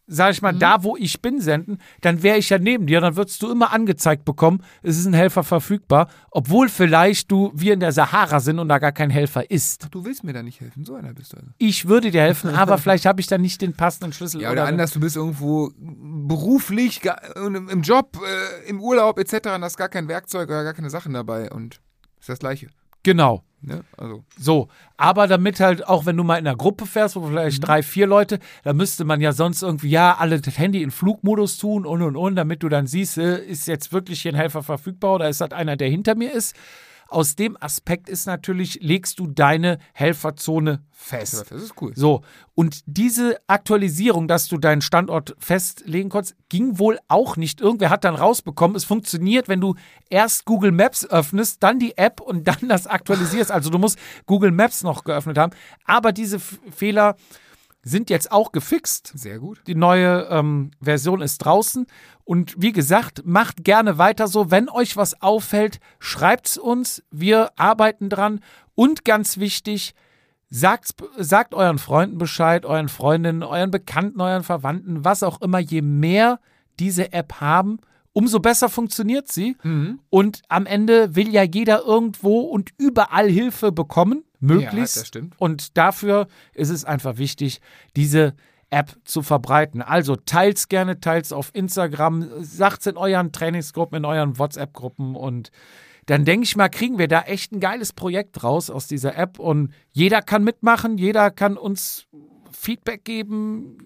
[0.06, 0.58] sag ich mal, Mhm.
[0.60, 3.72] da wo ich bin, senden, dann wäre ich ja neben dir, dann würdest du immer
[3.72, 8.58] angezeigt bekommen, es ist ein Helfer verfügbar, obwohl vielleicht du, wir in der Sahara sind
[8.58, 9.88] und da gar kein Helfer ist.
[9.90, 10.84] Du willst mir da nicht helfen.
[10.84, 11.50] So einer bist du also.
[11.58, 14.40] Ich würde dir helfen, aber vielleicht habe ich dann nicht den passenden Schlüssel.
[14.42, 17.00] Ja, oder anders, du bist irgendwo beruflich,
[17.36, 18.16] im Job,
[18.64, 19.48] äh, im Urlaub etc.
[19.54, 21.80] und hast gar kein Werkzeug oder gar keine Sachen dabei und
[22.20, 22.68] ist das Gleiche.
[23.02, 23.44] Genau.
[23.66, 23.82] Ne?
[23.96, 27.66] Also, So, aber damit halt, auch wenn du mal in einer Gruppe fährst, wo vielleicht
[27.66, 31.58] drei, vier Leute, da müsste man ja sonst irgendwie, ja, alle das Handy in Flugmodus
[31.58, 34.62] tun und und und, damit du dann siehst, äh, ist jetzt wirklich hier ein Helfer
[34.62, 36.54] verfügbar oder ist das einer, der hinter mir ist.
[37.08, 41.46] Aus dem Aspekt ist natürlich, legst du deine Helferzone fest.
[41.50, 41.92] Das ist cool.
[41.94, 42.22] So,
[42.54, 47.60] und diese Aktualisierung, dass du deinen Standort festlegen konntest, ging wohl auch nicht.
[47.60, 49.74] Irgendwer hat dann rausbekommen, es funktioniert, wenn du
[50.10, 53.52] erst Google Maps öffnest, dann die App und dann das aktualisierst.
[53.52, 55.52] Also du musst Google Maps noch geöffnet haben.
[55.84, 57.16] Aber diese F Fehler
[57.86, 59.12] sind jetzt auch gefixt.
[59.14, 59.62] Sehr gut.
[59.68, 61.86] Die neue ähm, Version ist draußen.
[62.24, 64.50] Und wie gesagt, macht gerne weiter so.
[64.50, 67.04] Wenn euch was auffällt, schreibt es uns.
[67.12, 68.40] Wir arbeiten dran.
[68.74, 69.94] Und ganz wichtig,
[70.50, 75.60] sagt, sagt euren Freunden Bescheid, euren Freundinnen, euren Bekannten, euren Verwandten, was auch immer.
[75.60, 76.40] Je mehr
[76.80, 77.78] diese App haben,
[78.16, 79.56] umso besser funktioniert sie.
[79.62, 80.00] Mhm.
[80.08, 84.96] Und am Ende will ja jeder irgendwo und überall Hilfe bekommen, möglichst.
[84.96, 85.34] Ja, das stimmt.
[85.36, 87.60] Und dafür ist es einfach wichtig,
[87.94, 88.32] diese
[88.70, 89.82] App zu verbreiten.
[89.82, 95.50] Also teilt's gerne, teilt's auf Instagram, sagt's in euren Trainingsgruppen, in euren WhatsApp-Gruppen und
[96.06, 99.38] dann denke ich mal, kriegen wir da echt ein geiles Projekt raus aus dieser App
[99.38, 102.06] und jeder kann mitmachen, jeder kann uns
[102.50, 103.76] Feedback geben.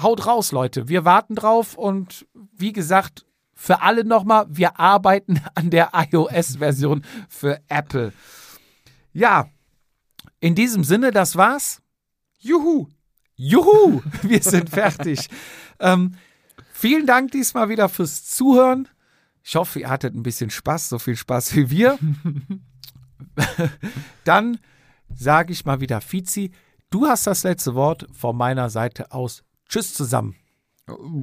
[0.00, 0.88] Haut raus, Leute.
[0.88, 3.24] Wir warten drauf und wie gesagt,
[3.60, 8.12] für alle nochmal, wir arbeiten an der iOS-Version für Apple.
[9.12, 9.50] Ja,
[10.38, 11.82] in diesem Sinne, das war's.
[12.38, 12.86] Juhu.
[13.34, 15.28] Juhu, wir sind fertig.
[15.80, 16.14] ähm,
[16.72, 18.88] vielen Dank diesmal wieder fürs Zuhören.
[19.42, 21.98] Ich hoffe, ihr hattet ein bisschen Spaß, so viel Spaß wie wir.
[24.24, 24.60] Dann
[25.12, 26.52] sage ich mal wieder, Fizi,
[26.90, 29.42] du hast das letzte Wort von meiner Seite aus.
[29.68, 30.36] Tschüss zusammen.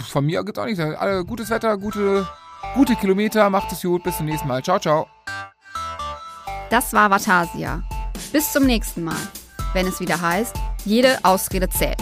[0.09, 0.79] Von mir gibt auch nichts.
[0.79, 2.27] Alle gutes Wetter, gute,
[2.75, 3.49] gute Kilometer.
[3.49, 4.03] Macht es gut.
[4.03, 4.63] Bis zum nächsten Mal.
[4.63, 5.07] Ciao, ciao.
[6.69, 7.83] Das war Vatasia.
[8.31, 9.15] Bis zum nächsten Mal,
[9.73, 12.01] wenn es wieder heißt, jede Ausrede zählt.